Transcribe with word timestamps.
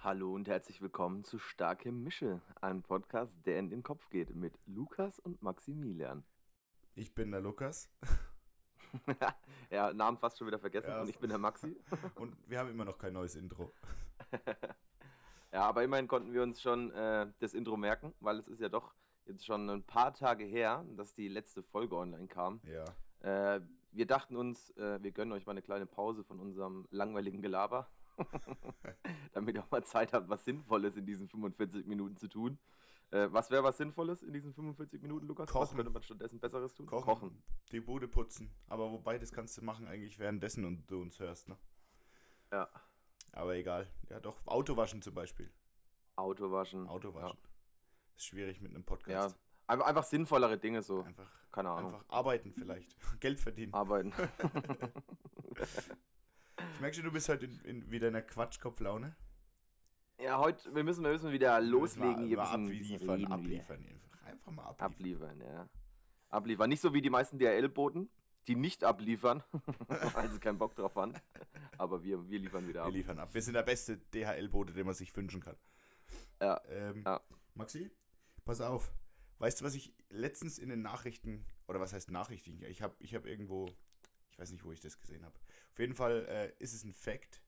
Hallo 0.00 0.32
und 0.34 0.48
herzlich 0.48 0.80
willkommen 0.80 1.24
zu 1.24 1.38
Starke 1.38 1.90
Mische, 1.90 2.40
einem 2.60 2.82
Podcast, 2.82 3.34
der 3.46 3.58
in 3.58 3.68
den 3.68 3.82
Kopf 3.82 4.08
geht, 4.10 4.34
mit 4.34 4.54
Lukas 4.66 5.18
und 5.18 5.42
Maximilian. 5.42 6.24
Ich 6.94 7.14
bin 7.14 7.30
der 7.32 7.40
Lukas. 7.40 7.90
ja, 9.70 9.92
Namen 9.92 10.16
fast 10.18 10.38
schon 10.38 10.46
wieder 10.46 10.58
vergessen 10.60 10.90
Ja. 10.90 11.00
und 11.02 11.08
ich 11.08 11.18
bin 11.18 11.30
der 11.30 11.38
Maxi. 11.38 11.76
Und 12.14 12.36
wir 12.48 12.58
haben 12.58 12.70
immer 12.70 12.84
noch 12.84 12.98
kein 12.98 13.12
neues 13.12 13.34
Intro. 13.34 13.72
Ja, 15.50 15.62
aber 15.62 15.82
immerhin 15.82 16.08
konnten 16.08 16.34
wir 16.34 16.42
uns 16.42 16.60
schon 16.60 16.90
äh, 16.90 17.26
das 17.38 17.54
Intro 17.54 17.78
merken, 17.78 18.12
weil 18.20 18.36
es 18.38 18.48
ist 18.48 18.60
ja 18.60 18.68
doch 18.68 18.94
jetzt 19.24 19.46
schon 19.46 19.70
ein 19.70 19.82
paar 19.82 20.12
Tage 20.12 20.44
her, 20.44 20.84
dass 20.94 21.14
die 21.14 21.26
letzte 21.26 21.62
Folge 21.62 21.96
online 21.96 22.26
kam. 22.28 22.60
Ja. 22.64 22.84
Äh, 23.56 23.62
wir 23.92 24.04
dachten 24.04 24.36
uns, 24.36 24.68
äh, 24.76 25.02
wir 25.02 25.10
gönnen 25.10 25.32
euch 25.32 25.46
mal 25.46 25.52
eine 25.52 25.62
kleine 25.62 25.86
Pause 25.86 26.22
von 26.22 26.38
unserem 26.38 26.86
langweiligen 26.90 27.40
Gelaber, 27.40 27.88
damit 29.32 29.54
ihr 29.56 29.62
auch 29.64 29.70
mal 29.70 29.84
Zeit 29.84 30.12
habt, 30.12 30.28
was 30.28 30.44
Sinnvolles 30.44 30.96
in 30.96 31.06
diesen 31.06 31.28
45 31.28 31.86
Minuten 31.86 32.16
zu 32.16 32.28
tun. 32.28 32.58
Äh, 33.10 33.28
was 33.32 33.50
wäre 33.50 33.62
was 33.64 33.78
Sinnvolles 33.78 34.22
in 34.22 34.32
diesen 34.34 34.52
45 34.52 35.00
Minuten, 35.00 35.26
Lukas? 35.26 35.46
Was 35.48 35.52
Kochen. 35.52 35.76
könnte 35.76 35.90
man 35.92 36.02
stattdessen 36.02 36.40
Besseres 36.40 36.74
tun? 36.74 36.86
Kochen, 36.86 37.42
Die 37.72 37.80
Bude 37.80 38.06
putzen. 38.06 38.50
Aber 38.66 38.90
wobei, 38.92 39.18
das 39.18 39.32
kannst 39.32 39.56
du 39.56 39.64
machen 39.64 39.86
eigentlich 39.86 40.18
währenddessen 40.18 40.64
und 40.66 40.90
du 40.90 41.00
uns 41.00 41.18
hörst, 41.18 41.48
ne? 41.48 41.56
Ja. 42.52 42.68
Aber 43.32 43.54
egal. 43.56 43.88
Ja, 44.10 44.20
doch. 44.20 44.36
Autowaschen 44.46 45.00
zum 45.02 45.14
Beispiel. 45.14 45.50
Auto 46.16 46.50
waschen. 46.50 46.86
Autowaschen. 46.88 47.38
Ist 48.16 48.26
schwierig 48.26 48.60
mit 48.60 48.72
einem 48.72 48.82
Ja. 48.82 48.86
Podcast. 48.86 49.38
Einfach, 49.66 49.86
einfach 49.86 50.04
sinnvollere 50.04 50.58
Dinge 50.58 50.82
so. 50.82 51.02
Einfach, 51.02 51.30
Keine 51.52 51.70
Ahnung. 51.70 51.94
einfach 51.94 52.08
arbeiten 52.08 52.52
vielleicht. 52.52 52.96
Geld 53.20 53.38
verdienen. 53.40 53.72
Arbeiten. 53.74 54.12
Ich 56.74 56.80
merke 56.80 56.94
schon, 56.96 57.04
du 57.04 57.12
bist 57.12 57.28
heute 57.28 57.46
in, 57.46 57.60
in 57.64 57.90
wieder 57.90 58.08
in 58.08 58.14
einer 58.16 58.24
Quatschkopflaune. 58.24 59.14
ja, 60.20 60.38
heute, 60.38 60.74
wir 60.74 60.84
müssen, 60.84 61.02
wir 61.04 61.12
müssen 61.12 61.32
wieder 61.32 61.60
loslegen 61.60 62.26
hier. 62.26 62.36
Mal, 62.36 62.58
mal 62.58 62.68
bisschen 62.68 62.94
abliefern, 62.96 63.20
wir. 63.20 63.30
abliefern. 63.30 63.84
Einfach, 63.86 64.26
einfach 64.26 64.52
mal 64.52 64.62
abliefern. 64.64 64.92
Abliefern, 64.92 65.40
ja. 65.40 65.68
Abliefern. 66.30 66.68
Nicht 66.68 66.80
so 66.80 66.92
wie 66.94 67.00
die 67.02 67.10
meisten 67.10 67.38
DRL-Boten, 67.38 68.08
die 68.46 68.56
nicht 68.56 68.84
abliefern, 68.84 69.42
weil 70.14 70.30
sie 70.30 70.38
keinen 70.40 70.58
Bock 70.58 70.74
drauf 70.74 70.94
haben. 70.96 71.14
Aber 71.78 72.02
wir, 72.02 72.28
wir 72.28 72.38
liefern 72.38 72.66
wieder 72.66 72.82
Wir 72.82 72.86
ab. 72.88 72.92
liefern 72.92 73.18
ab. 73.18 73.32
Wir 73.34 73.42
sind 73.42 73.54
der 73.54 73.62
beste 73.62 73.98
DHL-Bote, 74.14 74.72
den 74.72 74.86
man 74.86 74.94
sich 74.94 75.14
wünschen 75.16 75.40
kann. 75.40 75.56
Ja, 76.40 76.60
Ähm, 76.68 77.02
ja. 77.04 77.20
Maxi, 77.54 77.90
pass 78.44 78.60
auf. 78.60 78.92
Weißt 79.38 79.60
du, 79.60 79.64
was 79.64 79.74
ich 79.74 79.92
letztens 80.10 80.58
in 80.58 80.68
den 80.68 80.82
Nachrichten, 80.82 81.44
oder 81.66 81.80
was 81.80 81.92
heißt 81.92 82.10
Nachrichten? 82.10 82.62
Ich 82.64 82.82
habe 82.82 82.94
ich 82.98 83.14
hab 83.14 83.26
irgendwo, 83.26 83.68
ich 84.38 84.42
weiß 84.42 84.52
nicht, 84.52 84.64
wo 84.64 84.70
ich 84.70 84.78
das 84.80 85.00
gesehen 85.00 85.24
habe. 85.24 85.34
Auf 85.72 85.78
jeden 85.80 85.96
Fall 85.96 86.24
äh, 86.26 86.52
ist 86.62 86.72
es 86.72 86.84
ein 86.84 86.92
Fact, 86.94 87.42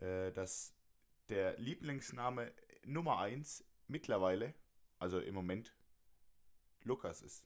äh, 0.00 0.32
dass 0.32 0.72
der 1.28 1.58
Lieblingsname 1.58 2.50
Nummer 2.86 3.18
1 3.18 3.62
mittlerweile, 3.86 4.54
also 4.98 5.20
im 5.20 5.34
Moment, 5.34 5.74
Lukas 6.84 7.20
ist. 7.20 7.44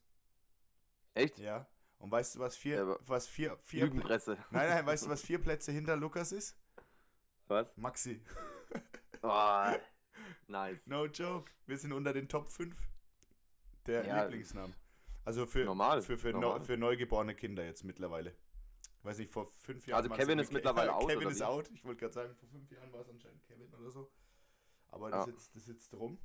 Echt? 1.15 1.39
Ja. 1.41 1.67
Und 1.99 2.13
weißt 2.13 2.37
du, 2.37 2.39
was 2.39 2.57
vier, 2.57 2.77
Ja, 2.87 2.97
was 3.07 3.27
vier, 3.27 3.57
vier, 3.65 3.81
nein, 3.87 3.95
Lügenpresse. 3.95 4.39
nein, 4.51 4.87
weißt 4.87 5.07
du, 5.07 5.09
was 5.11 5.23
vier 5.23 5.41
Plätze 5.41 5.73
hinter 5.73 5.97
Lukas 5.97 6.31
ist? 6.31 6.57
Was? 7.49 7.67
Maxi. 7.77 8.21
Oh, 9.23 9.73
nice. 10.47 10.79
No 10.87 11.07
joke. 11.07 11.51
Wir 11.67 11.79
sind 11.79 11.93
unter 11.93 12.13
den 12.13 12.29
Top 12.29 12.49
5 12.53 12.77
der 13.87 14.07
Ja. 14.07 14.23
Lieblingsnamen. 14.23 14.73
Also 15.25 15.47
für, 15.47 15.65
Normal, 15.65 16.03
für, 16.03 16.19
für, 16.19 16.33
normal. 16.33 16.59
Neu, 16.59 16.65
für 16.65 16.77
neugeborene 16.77 17.35
Kinder 17.35 17.65
jetzt 17.65 17.83
mittlerweile. 17.85 18.35
Weiß 19.03 19.19
nicht, 19.19 19.31
vor 19.33 19.47
fünf 19.47 19.87
Jahren. 19.87 20.03
Also 20.03 20.15
Kevin 20.15 20.39
ist 20.39 20.53
mittlerweile 20.53 20.95
out, 20.95 21.09
Kevin 21.09 21.29
ist 21.29 21.43
out. 21.43 21.71
Ich 21.73 21.85
wollte 21.85 22.01
gerade 22.01 22.15
sagen, 22.15 22.35
vor 22.37 22.49
fünf 22.49 22.71
Jahren 22.71 22.93
war 22.93 23.01
es 23.01 23.09
anscheinend 23.09 23.43
Kevin 23.45 23.73
oder 23.75 23.91
so. 23.91 24.11
Aber 24.89 25.11
das, 25.11 25.27
Ja. 25.27 25.33
sitzt, 25.33 25.57
das 25.57 25.65
sitzt 25.65 25.95
rum. 25.95 26.19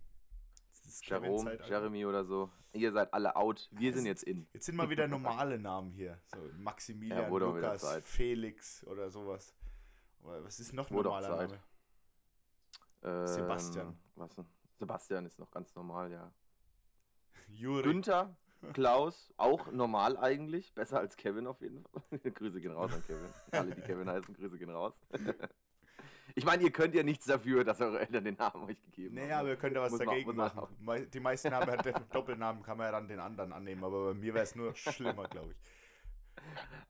Das 0.72 0.86
ist 0.86 1.06
Jerome. 1.06 1.60
Jeremy 1.68 2.06
oder 2.06 2.24
so. 2.24 2.52
Ihr 2.74 2.92
seid 2.92 3.14
alle 3.14 3.36
out. 3.36 3.68
Wir 3.72 3.94
sind 3.94 4.06
jetzt 4.06 4.24
in. 4.24 4.48
Jetzt 4.54 4.66
sind 4.66 4.76
mal 4.76 4.90
wieder 4.90 5.08
normale 5.08 5.60
Namen 5.60 5.92
hier. 5.92 6.22
So 6.28 6.38
Maximilian, 6.58 7.20
Ja, 7.22 7.28
Lukas. 7.38 7.86
Felix 8.04 8.86
oder 8.86 9.10
sowas. 9.10 9.56
Aber 10.22 10.44
was 10.44 10.60
ist 10.60 10.74
noch 10.74 10.90
Wurde 10.92 11.10
normaler. 11.10 11.48
Name? 11.48 11.60
Ähm, 13.04 13.28
Sebastian. 13.28 14.00
Was? 14.16 14.36
Sebastian 14.78 15.26
ist 15.26 15.40
noch 15.40 15.52
ganz 15.52 15.74
normal, 15.76 16.12
ja. 16.12 16.32
Juri. 17.48 17.84
Günther, 17.84 18.36
Klaus, 18.74 19.34
auch 19.38 19.72
normal 19.72 20.18
eigentlich. 20.18 20.74
Besser 20.74 21.00
als 21.00 21.16
Kevin 21.16 21.48
auf 21.48 21.62
jeden 21.62 21.84
Fall. 21.84 22.20
Grüße 22.34 22.60
gehen 22.62 22.72
raus 22.74 22.92
an 22.94 23.04
Kevin. 23.06 23.30
Alle, 23.52 23.76
die 23.76 23.82
Kevin 23.82 24.10
heißen, 24.10 24.34
Grüße 24.36 24.58
gehen 24.58 24.70
raus. 24.70 24.94
ich 26.36 26.46
meine, 26.46 26.64
ihr 26.64 26.72
könnt 26.72 26.94
ja 26.94 27.04
nichts 27.04 27.26
dafür, 27.26 27.64
dass 27.64 27.80
eure 27.82 28.00
Eltern 28.00 28.24
den 28.26 28.36
Namen 28.36 28.66
euch 28.66 28.82
gegeben 28.82 29.16
haben. 29.18 29.24
Naja, 29.26 29.40
aber 29.40 29.50
ihr 29.50 29.56
könnt 29.56 29.76
ja 29.76 29.82
was 29.82 29.92
Muss 29.92 30.00
dagegen 30.00 30.28
man 30.28 30.36
machen. 30.36 30.76
Mei- 30.82 31.06
Die 31.06 31.20
meisten 31.20 31.54
haben 31.54 31.70
ja 31.70 31.78
den 31.82 31.96
Doppelnamen, 32.12 32.62
kann 32.64 32.78
man 32.78 32.88
ja 32.88 32.92
dann 32.92 33.08
den 33.08 33.20
anderen 33.20 33.54
annehmen, 33.54 33.84
aber 33.84 34.08
bei 34.10 34.14
mir 34.14 34.34
wäre 34.34 34.44
es 34.44 34.56
nur 34.56 34.76
schlimmer, 34.76 35.28
glaube 35.28 35.52
ich. 35.52 35.58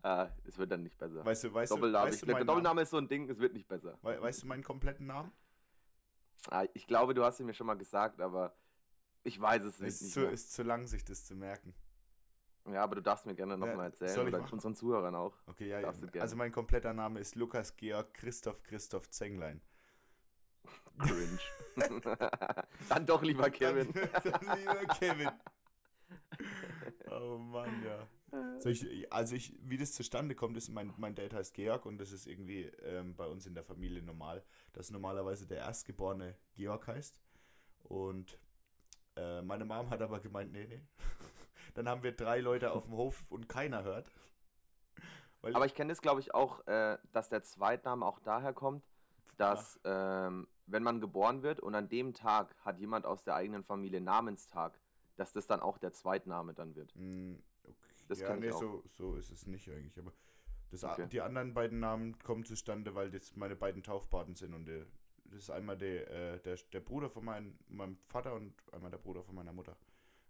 Ah, 0.03 0.29
es 0.45 0.57
wird 0.57 0.71
dann 0.71 0.83
nicht 0.83 0.97
besser. 0.97 1.25
Weißt 1.25 1.43
du, 1.43 1.53
weißt 1.53 1.71
du, 1.71 1.75
Doppelname, 1.75 2.07
weißt 2.07 2.15
ich 2.15 2.27
du, 2.27 2.31
Namen? 2.33 2.47
Doppelname 2.47 2.81
ist 2.81 2.89
so 2.91 2.97
ein 2.97 3.07
Ding, 3.07 3.29
es 3.29 3.39
wird 3.39 3.53
nicht 3.53 3.67
besser. 3.67 3.97
Wei- 4.01 4.21
weißt 4.21 4.43
du 4.43 4.47
meinen 4.47 4.63
kompletten 4.63 5.07
Namen? 5.07 5.31
Ah, 6.49 6.65
ich 6.73 6.87
glaube, 6.87 7.13
du 7.13 7.23
hast 7.23 7.39
ihn 7.39 7.45
mir 7.47 7.53
schon 7.53 7.67
mal 7.67 7.75
gesagt, 7.77 8.21
aber 8.21 8.53
ich 9.29 9.39
weiß 9.39 9.63
es 9.63 9.79
nicht. 9.79 9.89
ist 9.89 10.01
nicht 10.01 10.13
zu, 10.13 10.19
mehr. 10.21 10.31
ist 10.31 10.51
zu 10.53 10.63
lang, 10.63 10.87
sich 10.87 11.05
das 11.05 11.25
zu 11.25 11.35
merken. 11.35 11.73
Ja, 12.67 12.83
aber 12.83 12.95
du 12.95 13.01
darfst 13.01 13.25
mir 13.25 13.35
gerne 13.35 13.53
Ja, 13.53 13.57
nochmal 13.57 13.85
erzählen. 13.87 14.13
soll 14.13 14.27
ich 14.27 14.33
Oder 14.33 14.41
machen? 14.43 14.53
unseren 14.53 14.75
Zuhörern 14.75 15.15
auch. 15.15 15.35
Okay, 15.47 15.67
ja, 15.69 15.79
gerne. 15.81 16.21
also 16.21 16.35
mein 16.35 16.51
kompletter 16.51 16.93
Name 16.93 17.19
ist 17.19 17.35
Lukas 17.35 17.75
Georg 17.77 18.13
Christoph 18.13 18.63
Christoph 18.63 19.09
Zenglein. 19.09 19.61
Cringe. 20.99 21.39
dann 22.89 23.05
doch 23.05 23.21
lieber 23.23 23.49
Kevin. 23.49 23.91
Dann 24.23 24.57
lieber 24.59 24.85
Kevin. 24.99 25.29
Oh 27.09 27.37
Mann, 27.37 27.83
ja. 27.83 28.07
So, 28.59 28.69
ich, 28.69 29.11
also 29.11 29.35
ich, 29.35 29.57
wie 29.61 29.77
das 29.77 29.93
zustande 29.93 30.35
kommt, 30.35 30.57
ist, 30.57 30.69
mein, 30.69 30.93
mein 30.97 31.15
Dad 31.15 31.33
heißt 31.33 31.53
Georg 31.53 31.85
und 31.85 31.97
das 31.99 32.11
ist 32.11 32.27
irgendwie 32.27 32.63
ähm, 32.83 33.15
bei 33.15 33.25
uns 33.25 33.47
in 33.47 33.55
der 33.55 33.63
Familie 33.63 34.03
normal, 34.03 34.43
dass 34.73 34.91
normalerweise 34.91 35.47
der 35.47 35.59
Erstgeborene 35.59 36.35
Georg 36.53 36.85
heißt. 36.87 37.19
Und 37.83 38.37
äh, 39.19 39.41
meine 39.41 39.65
Mom 39.65 39.89
hat 39.89 40.01
aber 40.01 40.19
gemeint, 40.19 40.51
nee, 40.51 40.65
nee. 40.67 40.81
Dann 41.75 41.87
haben 41.87 42.03
wir 42.03 42.11
drei 42.11 42.39
Leute 42.39 42.71
auf 42.71 42.85
dem 42.85 42.93
Hof 42.93 43.25
und 43.29 43.47
keiner 43.47 43.83
hört. 43.83 44.11
Weil, 45.41 45.55
Aber 45.55 45.65
ich 45.65 45.73
kenne 45.75 45.89
das, 45.89 46.01
glaube 46.01 46.19
ich, 46.19 46.33
auch, 46.33 46.65
äh, 46.67 46.97
dass 47.11 47.29
der 47.29 47.43
Zweitname 47.43 48.05
auch 48.05 48.19
daher 48.19 48.53
kommt, 48.53 48.83
dass, 49.37 49.79
ähm, 49.85 50.47
wenn 50.65 50.83
man 50.83 50.99
geboren 50.99 51.43
wird 51.43 51.59
und 51.61 51.75
an 51.75 51.87
dem 51.87 52.13
Tag 52.13 52.53
hat 52.65 52.79
jemand 52.79 53.05
aus 53.05 53.23
der 53.23 53.35
eigenen 53.35 53.63
Familie 53.63 54.01
Namenstag, 54.01 54.77
dass 55.15 55.31
das 55.31 55.47
dann 55.47 55.61
auch 55.61 55.77
der 55.77 55.93
Zweitname 55.93 56.53
dann 56.53 56.75
wird. 56.75 56.93
Mm, 56.95 57.35
okay. 57.63 57.75
Das 58.09 58.19
ja, 58.19 58.35
nee, 58.35 58.51
auch. 58.51 58.59
so, 58.59 58.83
so 58.89 59.15
ist 59.15 59.31
es 59.31 59.47
nicht 59.47 59.69
eigentlich. 59.69 59.97
Aber 59.97 60.11
das, 60.71 60.83
Okay. 60.83 61.07
die 61.07 61.21
anderen 61.21 61.53
beiden 61.53 61.79
Namen 61.79 62.19
kommen 62.19 62.43
zustande, 62.43 62.93
weil 62.95 63.09
das 63.09 63.35
meine 63.35 63.55
beiden 63.55 63.81
Taufpaten 63.81 64.35
sind. 64.35 64.53
Und 64.53 64.65
der, 64.65 64.85
das 65.29 65.43
ist 65.43 65.49
einmal 65.49 65.77
der, 65.77 66.09
äh, 66.09 66.39
der, 66.39 66.57
der 66.73 66.79
Bruder 66.79 67.09
von 67.09 67.25
mein, 67.25 67.57
meinem 67.67 67.97
Vater 68.07 68.33
und 68.33 68.53
einmal 68.71 68.91
der 68.91 68.97
Bruder 68.97 69.23
von 69.23 69.35
meiner 69.35 69.53
Mutter. 69.53 69.75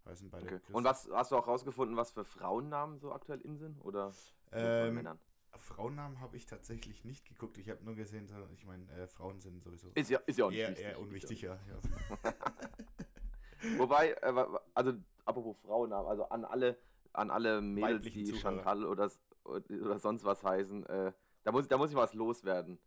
Heißen 0.05 0.29
beide 0.29 0.45
Okay. 0.47 0.59
Und 0.71 0.83
was 0.83 1.09
hast 1.11 1.31
du 1.31 1.35
auch 1.37 1.47
rausgefunden, 1.47 1.95
was 1.97 2.11
für 2.11 2.25
Frauennamen 2.25 2.99
so 2.99 3.11
aktuell 3.11 3.41
in 3.41 3.57
sind? 3.57 3.79
Oder 3.83 4.13
Ähm, 4.51 4.95
Männern? 4.95 5.19
Frauennamen 5.57 6.19
habe 6.19 6.37
ich 6.37 6.45
tatsächlich 6.45 7.03
nicht 7.03 7.27
geguckt. 7.27 7.57
Ich 7.57 7.69
habe 7.69 7.83
nur 7.83 7.95
gesehen, 7.95 8.27
so, 8.27 8.35
ich 8.53 8.65
meine, 8.65 8.89
äh, 8.91 9.07
Frauen 9.07 9.39
sind 9.41 9.63
sowieso 9.63 9.89
Ist 9.95 10.09
ja, 10.09 10.19
ist 10.25 10.37
ja 10.37 10.45
auch 10.45 10.49
nicht 10.49 10.59
eher, 10.59 10.69
wichtig. 10.69 10.85
eher 10.85 10.99
unwichtig, 10.99 11.41
ja. 11.41 11.59
ja. 11.67 12.33
Wobei, 13.77 14.11
äh, 14.13 14.45
also 14.73 14.93
apropos 15.25 15.59
Frauennamen, 15.59 16.07
also 16.07 16.29
an 16.29 16.45
alle, 16.45 16.77
an 17.13 17.29
alle 17.31 17.61
Mädels, 17.61 18.05
die 18.05 18.23
Zuhörer. 18.25 18.41
Chantal 18.41 18.85
oder, 18.85 19.11
oder 19.43 19.99
sonst 19.99 20.23
was 20.23 20.43
heißen, 20.43 20.85
äh, 20.85 21.11
da, 21.43 21.51
muss, 21.51 21.67
da 21.67 21.77
muss 21.77 21.89
ich 21.89 21.95
was 21.95 22.13
loswerden. 22.13 22.79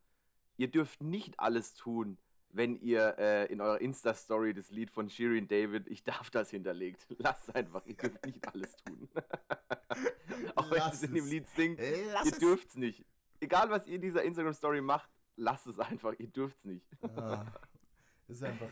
Ihr 0.56 0.68
dürft 0.68 1.02
nicht 1.02 1.38
alles 1.40 1.74
tun, 1.74 2.18
wenn 2.50 2.78
ihr 2.80 3.16
äh, 3.18 3.46
in 3.52 3.60
eurer 3.60 3.80
Insta-Story 3.80 4.52
das 4.54 4.70
Lied 4.70 4.90
von 4.90 5.08
Shirin 5.08 5.48
David, 5.48 5.88
ich 5.88 6.04
darf 6.04 6.30
das 6.30 6.50
hinterlegt. 6.50 7.06
Lasst 7.18 7.54
einfach, 7.54 7.84
ihr 7.86 7.94
dürft 7.94 8.24
nicht 8.26 8.46
alles 8.48 8.76
tun. 8.84 9.08
Auch 10.54 10.70
wenn 10.70 10.82
es 10.92 11.02
in 11.02 11.14
dem 11.14 11.24
es. 11.24 11.30
Lied 11.30 11.48
singt, 11.48 11.80
Lass 12.12 12.26
ihr 12.26 12.32
es. 12.32 12.38
dürft's 12.38 12.76
nicht. 12.76 13.04
Egal 13.40 13.70
was 13.70 13.86
ihr 13.86 13.96
in 13.96 14.02
dieser 14.02 14.22
Instagram-Story 14.22 14.82
macht, 14.82 15.10
lasst 15.36 15.66
es 15.66 15.78
einfach, 15.80 16.14
ihr 16.18 16.28
dürft's 16.28 16.64
nicht. 16.64 16.86
Ah, 17.16 17.44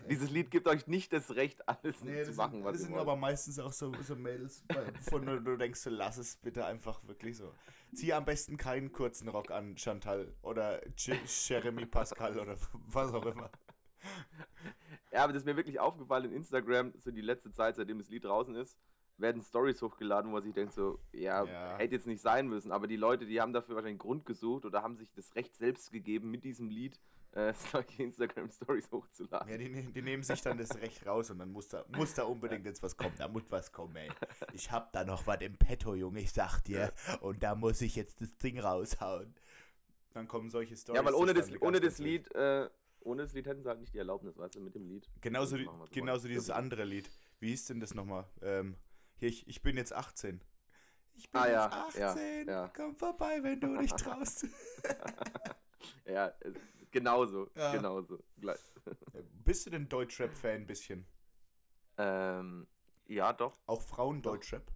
Dieses 0.08 0.30
Lied 0.30 0.50
gibt 0.50 0.66
euch 0.68 0.86
nicht 0.86 1.12
das 1.12 1.34
Recht, 1.34 1.68
alles 1.68 2.02
Nee, 2.02 2.22
zu 2.22 2.28
das 2.28 2.36
machen, 2.36 2.52
sind, 2.52 2.64
was 2.64 2.72
das 2.72 2.80
ihr 2.80 2.84
sind 2.86 2.94
wollt. 2.94 3.02
aber 3.02 3.16
meistens 3.16 3.58
auch 3.58 3.72
so, 3.72 3.92
so 4.02 4.16
Mädels, 4.16 4.64
von 5.08 5.24
denen 5.26 5.44
du 5.44 5.56
denkst, 5.56 5.80
so, 5.80 5.90
lass 5.90 6.16
es 6.18 6.36
bitte 6.36 6.64
einfach 6.64 7.02
wirklich 7.06 7.36
so. 7.36 7.52
Zieh 7.94 8.12
am 8.12 8.24
besten 8.24 8.56
keinen 8.56 8.92
kurzen 8.92 9.28
Rock 9.28 9.50
an, 9.50 9.76
Chantal 9.76 10.32
oder 10.42 10.86
J 10.96 11.18
Jeremy 11.26 11.86
Pascal 11.86 12.38
oder 12.38 12.56
was 12.88 13.12
auch 13.12 13.26
immer. 13.26 13.50
Ja, 15.12 15.24
aber 15.24 15.32
das 15.32 15.42
ist 15.42 15.46
mir 15.46 15.56
wirklich 15.56 15.80
aufgefallen 15.80 16.26
in 16.26 16.32
Instagram, 16.32 16.92
so 16.98 17.10
die 17.10 17.20
letzte 17.20 17.50
Zeit, 17.50 17.76
seitdem 17.76 17.98
das 17.98 18.08
Lied 18.08 18.24
draußen 18.24 18.54
ist, 18.54 18.78
werden 19.18 19.42
Stories 19.42 19.82
hochgeladen, 19.82 20.30
wo 20.30 20.34
man 20.34 20.42
sich 20.42 20.54
denkt 20.54 20.72
so, 20.72 20.98
ja, 21.12 21.44
Ja. 21.44 21.76
hätte 21.78 21.96
jetzt 21.96 22.06
nicht 22.06 22.22
sein 22.22 22.48
müssen, 22.48 22.72
aber 22.72 22.86
die 22.86 22.96
Leute, 22.96 23.26
die 23.26 23.40
haben 23.40 23.52
dafür 23.52 23.74
wahrscheinlich 23.74 23.94
einen 23.94 23.98
Grund 23.98 24.24
gesucht 24.24 24.64
oder 24.64 24.82
haben 24.82 24.96
sich 24.96 25.10
das 25.14 25.34
Recht 25.34 25.54
selbst 25.56 25.90
gegeben, 25.92 26.30
mit 26.30 26.44
diesem 26.44 26.70
Lied 26.70 26.98
äh, 27.32 27.52
solche 27.72 28.02
Instagram-Stories 28.02 28.90
hochzuladen. 28.90 29.48
Ja, 29.50 29.58
die, 29.58 29.68
ne-, 29.68 29.92
die, 29.92 30.02
nehmen 30.02 30.22
sich 30.22 30.40
dann 30.42 30.58
das 30.58 30.74
Recht 30.76 31.06
raus 31.06 31.30
und 31.30 31.38
dann 31.38 31.52
muss 31.52 31.68
da, 31.68 31.84
muss 31.96 32.14
da 32.14 32.24
unbedingt 32.24 32.64
jetzt 32.64 32.82
was 32.82 32.96
kommen. 32.96 33.14
Da 33.18 33.28
muss 33.28 33.44
was 33.50 33.72
kommen, 33.72 33.96
ey. 33.96 34.10
Ich 34.52 34.70
hab 34.70 34.92
da 34.92 35.04
noch 35.04 35.26
was 35.26 35.40
im 35.40 35.56
Petto, 35.56 35.94
Junge, 35.94 36.20
ich 36.20 36.32
sag 36.32 36.60
dir. 36.60 36.92
Und 37.20 37.42
da 37.42 37.54
muss 37.54 37.80
ich 37.80 37.96
jetzt 37.96 38.20
das 38.20 38.36
Ding 38.38 38.58
raushauen. 38.58 39.34
Dann 40.12 40.26
kommen 40.26 40.50
solche 40.50 40.76
Stories. 40.76 40.98
Ja, 40.98 41.04
weil 41.04 41.14
ohne 41.14 41.34
das, 41.34 41.50
ohne 41.60 41.80
das 41.80 41.98
Lied, 41.98 42.34
äh, 42.34 42.68
ohne 43.00 43.22
das 43.22 43.32
Lied 43.32 43.46
hätten 43.46 43.62
sie 43.62 43.68
halt 43.68 43.80
nicht 43.80 43.94
die 43.94 43.98
Erlaubnis, 43.98 44.36
weißt 44.36 44.56
du, 44.56 44.60
mit 44.60 44.74
dem 44.74 44.86
Lied. 44.88 45.08
Genauso, 45.20 45.56
die, 45.56 45.68
genauso 45.92 46.26
dieses 46.26 46.50
andere 46.50 46.84
Lied. 46.84 47.08
Wie 47.38 47.48
hieß 47.50 47.66
denn 47.66 47.80
das 47.80 47.94
nochmal? 47.94 48.26
Ähm, 48.42 48.76
hier, 49.16 49.28
ich, 49.28 49.46
ich 49.46 49.62
bin 49.62 49.76
jetzt 49.76 49.92
18. 49.92 50.40
Ich 51.14 51.30
bin 51.30 51.40
Ah, 51.40 51.48
ja, 51.48 51.84
jetzt 51.86 51.98
ja, 51.98 52.10
18. 52.10 52.48
ja. 52.48 52.72
Komm 52.74 52.96
vorbei, 52.96 53.38
wenn 53.42 53.60
du 53.60 53.76
dich 53.78 53.92
traust. 53.92 54.46
Ja, 56.04 56.32
genauso, 56.92 57.48
Ja. 57.56 57.72
genauso. 57.72 58.18
Gleich. 58.38 58.60
Bist 59.44 59.66
du 59.66 59.70
denn 59.70 59.88
Deutschrap-Fan 59.88 60.62
ein 60.62 60.66
bisschen? 60.66 61.06
Ähm, 61.98 62.66
ja, 63.06 63.32
doch. 63.32 63.58
Auch 63.66 63.82
Frauen-Deutschrap? 63.82 64.70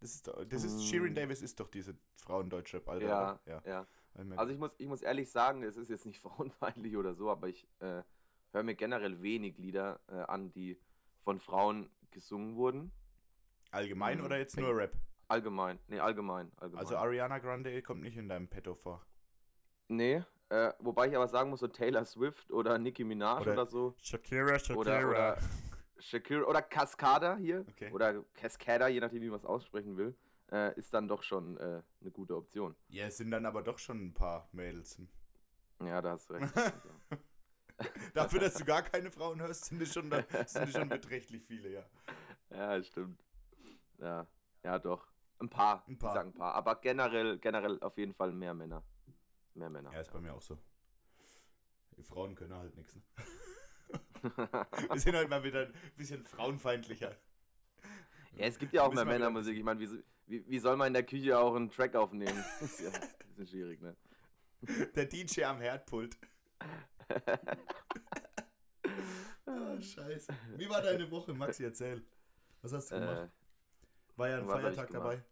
Das 0.00 0.14
ist, 0.14 0.28
doch- 0.28 0.44
das 0.44 0.62
ist, 0.64 0.84
Shirin 0.84 1.12
Mm. 1.12 1.16
Davis 1.16 1.42
ist 1.42 1.58
doch 1.58 1.68
diese 1.68 1.96
Frauen-Deutschrap, 2.16 2.88
Alter. 2.88 3.06
Ja, 3.06 3.40
ja. 3.46 3.62
ja. 3.64 3.86
Also 4.36 4.52
ich 4.52 4.58
muss, 4.58 4.74
ich 4.78 4.86
muss 4.86 5.02
ehrlich 5.02 5.30
sagen, 5.30 5.62
es 5.62 5.76
ist 5.76 5.88
jetzt 5.90 6.06
nicht 6.06 6.20
frauenfeindlich 6.20 6.96
oder 6.96 7.14
so, 7.14 7.30
aber 7.30 7.48
ich 7.48 7.66
äh, 7.80 8.02
höre 8.52 8.62
mir 8.62 8.74
generell 8.74 9.20
wenig 9.22 9.58
Lieder 9.58 10.00
äh, 10.08 10.14
an, 10.14 10.52
die 10.52 10.78
von 11.24 11.40
Frauen 11.40 11.90
gesungen 12.10 12.56
wurden. 12.56 12.92
Allgemein 13.70 14.18
Mhm. 14.18 14.24
oder 14.24 14.38
jetzt 14.38 14.56
nur 14.56 14.74
Rap? 14.76 14.92
Allgemein. 15.28 15.78
Nee, 15.88 15.98
allgemein. 16.00 16.50
allgemein. 16.56 16.80
Also 16.80 16.96
Ariana 16.96 17.38
Grande 17.38 17.82
kommt 17.82 18.00
nicht 18.02 18.16
in 18.16 18.28
deinem 18.28 18.48
Petto 18.48 18.74
vor. 18.74 19.04
nee, 19.88 20.22
äh, 20.50 20.72
wobei 20.78 21.08
ich 21.08 21.16
aber 21.16 21.28
sagen 21.28 21.50
muss, 21.50 21.60
so 21.60 21.68
Taylor 21.68 22.04
Swift 22.04 22.50
oder 22.50 22.78
Nicki 22.78 23.04
Minaj 23.04 23.42
Oder 23.42 23.52
oder, 23.52 23.66
so. 23.66 23.94
Shakira, 24.02 24.58
Shakira. 24.58 24.78
Oder, 24.80 25.08
oder 25.08 25.38
Shakira 25.98 26.44
oder 26.46 26.62
Cascada 26.62 27.36
hier. 27.36 27.64
Okay. 27.68 27.90
Oder 27.92 28.22
Cascada, 28.34 28.88
je 28.88 29.00
nachdem, 29.00 29.22
wie 29.22 29.28
man 29.30 29.38
es 29.38 29.44
aussprechen 29.44 29.96
will. 29.96 30.16
Äh, 30.50 30.78
ist 30.78 30.94
dann 30.94 31.08
doch 31.08 31.22
schon 31.22 31.58
äh, 31.58 31.82
eine 32.00 32.10
gute 32.10 32.34
Option. 32.34 32.74
ja, 32.88 33.06
es 33.06 33.18
sind 33.18 33.30
dann 33.30 33.44
aber 33.44 33.62
doch 33.62 33.78
schon 33.78 34.06
ein 34.06 34.14
paar 34.14 34.48
Mädels. 34.52 34.98
Ja, 35.84 36.00
da 36.00 36.12
hast 36.12 36.30
du 36.30 36.34
recht. 36.34 36.52
Dafür, 38.14 38.40
dass 38.40 38.54
du 38.54 38.64
gar 38.64 38.82
keine 38.82 39.10
Frauen 39.10 39.40
hörst, 39.40 39.66
sind 39.66 39.80
es 39.82 39.92
schon, 39.92 40.10
sind 40.10 40.68
es 40.68 40.72
schon 40.72 40.88
beträchtlich 40.88 41.44
viele, 41.44 41.68
ja. 41.70 41.84
Ja, 42.50 42.82
stimmt. 42.82 43.22
Ja, 43.98 44.26
ja, 44.64 44.78
doch. 44.78 45.06
Ein 45.38 45.48
paar. 45.50 45.84
Ein 45.86 45.92
Ich 45.92 45.98
paar. 45.98 46.14
sag 46.14 46.26
ein 46.26 46.32
paar. 46.32 46.54
Aber 46.54 46.76
generell, 46.76 47.38
generell 47.38 47.78
auf 47.82 47.96
jeden 47.98 48.14
Fall 48.14 48.32
mehr 48.32 48.54
Männer. 48.54 48.82
Mehr 49.58 49.70
Männer. 49.70 49.92
Ja, 49.92 50.00
ist 50.00 50.12
bei 50.12 50.20
mir 50.20 50.32
auch 50.34 50.42
so. 50.42 50.58
Die 51.96 52.02
Frauen 52.02 52.34
können 52.34 52.54
halt 52.54 52.76
nichts. 52.76 52.94
Ne? 52.94 53.02
Wir 54.90 55.00
sind 55.00 55.16
halt 55.16 55.28
mal 55.28 55.42
wieder 55.42 55.66
ein 55.66 55.72
bisschen 55.96 56.24
frauenfeindlicher. 56.24 57.16
Ja, 58.36 58.46
es 58.46 58.58
gibt 58.58 58.72
ja 58.72 58.82
auch 58.84 58.92
mehr 58.92 59.04
Männermusik. 59.04 59.56
Ich 59.56 59.64
meine, 59.64 59.80
wie, 59.80 59.88
wie, 60.26 60.48
wie 60.48 60.58
soll 60.58 60.76
man 60.76 60.88
in 60.88 60.92
der 60.94 61.02
Küche 61.04 61.38
auch 61.38 61.54
einen 61.54 61.70
Track 61.70 61.96
aufnehmen? 61.96 62.44
ist 62.60 62.80
ja 62.80 62.90
ein 62.90 63.00
bisschen 63.28 63.46
schwierig, 63.48 63.80
ne? 63.80 63.96
Der 64.94 65.06
DJ 65.06 65.44
am 65.44 65.60
Herdpult. 65.60 66.16
Ah, 69.46 69.80
scheiße. 69.80 70.30
Wie 70.56 70.68
war 70.68 70.82
deine 70.82 71.10
Woche, 71.10 71.32
Maxi? 71.32 71.64
Erzähl. 71.64 72.04
Was 72.60 72.72
hast 72.74 72.90
du 72.90 73.00
gemacht? 73.00 73.30
äh, 73.30 74.18
War 74.18 74.28
ja 74.28 74.38
ein 74.38 74.46
Feiertag 74.46 74.88
gemacht? 74.88 75.04
dabei. 75.04 75.24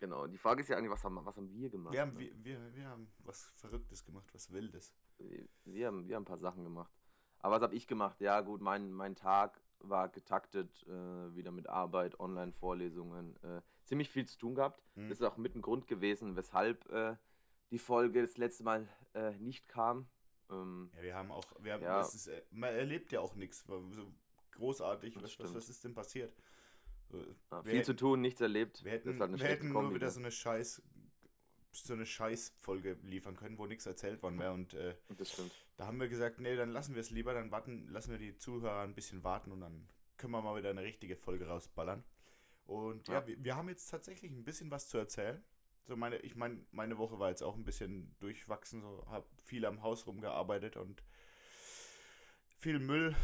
Genau. 0.00 0.26
Die 0.26 0.38
Frage 0.38 0.62
ist 0.62 0.68
ja 0.68 0.76
eigentlich, 0.76 0.90
was 0.90 1.04
haben, 1.04 1.24
was 1.24 1.36
haben 1.36 1.52
wir 1.52 1.70
gemacht? 1.70 1.92
Wir 1.92 2.00
haben, 2.00 2.14
ne? 2.14 2.18
wir, 2.18 2.44
wir, 2.44 2.74
wir 2.74 2.88
haben 2.88 3.08
was 3.18 3.52
Verrücktes 3.54 4.04
gemacht, 4.04 4.28
was 4.32 4.50
Wildes. 4.50 4.92
wir, 5.18 5.46
wir, 5.64 5.86
haben, 5.86 6.08
wir 6.08 6.16
haben 6.16 6.22
ein 6.22 6.26
paar 6.26 6.38
Sachen 6.38 6.64
gemacht. 6.64 6.92
Aber 7.38 7.56
was 7.56 7.62
habe 7.62 7.74
ich 7.74 7.86
gemacht? 7.86 8.20
Ja, 8.20 8.40
gut, 8.40 8.60
mein, 8.60 8.92
mein 8.92 9.14
Tag 9.14 9.62
war 9.78 10.08
getaktet, 10.08 10.82
äh, 10.86 11.34
wieder 11.34 11.52
mit 11.52 11.68
Arbeit, 11.68 12.18
Online-Vorlesungen. 12.20 13.36
Äh, 13.42 13.62
ziemlich 13.84 14.10
viel 14.10 14.26
zu 14.26 14.36
tun 14.38 14.54
gehabt. 14.54 14.82
Mhm. 14.94 15.08
Das 15.08 15.20
ist 15.20 15.26
auch 15.26 15.36
mit 15.36 15.54
ein 15.54 15.62
Grund 15.62 15.86
gewesen, 15.86 16.36
weshalb 16.36 16.90
äh, 16.90 17.16
die 17.70 17.78
Folge 17.78 18.20
das 18.20 18.36
letzte 18.36 18.64
Mal 18.64 18.88
äh, 19.14 19.32
nicht 19.38 19.68
kam. 19.68 20.08
Ähm, 20.50 20.90
Ja, 20.96 21.02
wir 21.02 21.14
haben 21.14 21.30
auch, 21.30 21.44
wir 21.60 21.74
haben, 21.74 21.82
Ja. 21.82 22.00
ist, 22.00 22.26
äh, 22.26 22.42
man 22.50 22.74
erlebt 22.74 23.12
ja 23.12 23.20
auch 23.20 23.34
nichts. 23.36 23.64
So 23.66 24.12
großartig, 24.52 25.16
was, 25.22 25.38
was, 25.38 25.54
was 25.54 25.68
ist 25.70 25.82
denn 25.84 25.94
passiert? 25.94 26.34
Wir 27.12 27.34
Ah, 27.50 27.62
viel 27.62 27.82
zu 27.82 27.92
hätten- 27.92 27.96
tun, 27.98 28.20
nichts 28.20 28.40
erlebt. 28.40 28.84
Wir 28.84 28.92
hätten, 28.92 29.06
das 29.08 29.14
ist 29.14 29.20
halt 29.20 29.30
eine 29.30 29.38
wir 29.40 29.48
hätten 29.48 29.68
nur 29.72 29.94
wieder 29.94 30.10
so 30.10 30.20
eine 30.20 30.30
Scheiß, 30.30 30.82
so 31.72 31.94
eine 31.94 32.06
Scheißfolge 32.06 32.98
liefern 33.02 33.36
können, 33.36 33.58
wo 33.58 33.66
nichts 33.66 33.86
erzählt 33.86 34.22
worden 34.22 34.38
wäre. 34.38 34.52
Und 34.52 34.74
äh, 34.74 34.96
Das 35.16 35.32
stimmt. 35.32 35.52
da 35.76 35.86
haben 35.86 36.00
wir 36.00 36.08
gesagt, 36.08 36.40
nee, 36.40 36.56
dann 36.56 36.70
lassen 36.70 36.94
wir 36.94 37.00
es 37.00 37.10
lieber, 37.10 37.32
dann 37.34 37.50
warten, 37.50 37.88
lassen 37.88 38.10
wir 38.10 38.18
die 38.18 38.36
Zuhörer 38.36 38.80
ein 38.82 38.94
bisschen 38.94 39.22
warten 39.24 39.52
und 39.52 39.60
dann 39.60 39.88
können 40.16 40.32
wir 40.32 40.42
mal 40.42 40.56
wieder 40.56 40.70
eine 40.70 40.82
richtige 40.82 41.16
Folge 41.16 41.46
rausballern. 41.46 42.04
Und 42.66 43.08
ja, 43.08 43.14
Ja. 43.14 43.26
wir, 43.26 43.42
wir 43.44 43.56
haben 43.56 43.68
jetzt 43.68 43.88
tatsächlich 43.88 44.30
ein 44.30 44.44
bisschen 44.44 44.70
was 44.70 44.88
zu 44.88 44.98
erzählen. 44.98 45.42
So 45.86 45.96
meine, 45.96 46.18
ich 46.18 46.36
meine, 46.36 46.64
meine 46.70 46.98
Woche 46.98 47.18
war 47.18 47.30
jetzt 47.30 47.42
auch 47.42 47.56
ein 47.56 47.64
bisschen 47.64 48.14
durchwachsen, 48.20 48.82
so 48.82 49.04
habe 49.08 49.26
viel 49.44 49.64
am 49.64 49.82
Haus 49.82 50.06
rumgearbeitet 50.06 50.76
und 50.76 51.02
viel 52.58 52.78
Müll 52.78 53.16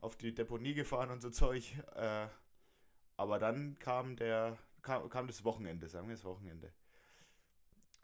auf 0.00 0.16
die 0.16 0.34
Deponie 0.34 0.74
gefahren 0.74 1.10
und 1.10 1.20
so 1.20 1.30
Zeug. 1.30 1.74
Äh, 1.94 2.28
aber 3.16 3.38
dann 3.38 3.78
kam 3.78 4.16
der, 4.16 4.58
kam, 4.82 5.08
kam 5.08 5.26
das 5.26 5.44
Wochenende, 5.44 5.88
sagen 5.88 6.08
wir 6.08 6.14
das 6.14 6.24
Wochenende. 6.24 6.72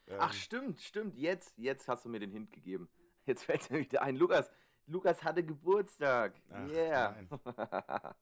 Ähm, 0.07 0.17
Ach, 0.19 0.33
stimmt, 0.33 0.81
stimmt. 0.81 1.17
Jetzt, 1.17 1.57
jetzt 1.57 1.89
hast 1.89 2.05
du 2.05 2.09
mir 2.09 2.19
den 2.21 2.33
Hint 2.33 2.53
gegeben. 2.53 2.89
Jetzt 3.27 3.45
fällt 3.45 3.71
mir 3.71 3.81
wieder 3.81 4.03
ein. 4.03 4.17
Lukas, 4.17 4.51
Lukas 4.87 5.23
hatte 5.23 5.45
Geburtstag. 5.45 6.35
Ach, 6.51 6.69
yeah. 6.69 7.17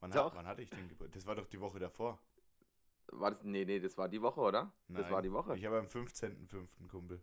wann, 0.00 0.10
doch. 0.10 0.26
hat, 0.26 0.34
wann 0.34 0.46
hatte 0.46 0.62
ich 0.62 0.70
den 0.70 0.88
Geburtstag? 0.88 1.14
Das 1.14 1.26
war 1.26 1.34
doch 1.34 1.46
die 1.46 1.60
Woche 1.60 1.78
davor. 1.78 2.18
war 3.08 3.30
das, 3.30 3.42
nee, 3.42 3.64
nee, 3.64 3.80
das 3.80 3.98
war 3.98 4.08
die 4.08 4.22
Woche, 4.22 4.40
oder? 4.40 4.72
Das 4.88 5.02
Nein, 5.02 5.12
war 5.12 5.22
die 5.22 5.32
Woche. 5.32 5.56
Ich 5.56 5.64
habe 5.66 5.78
am 5.78 5.86
15.05. 5.86 6.88
Kumpel. 6.88 7.20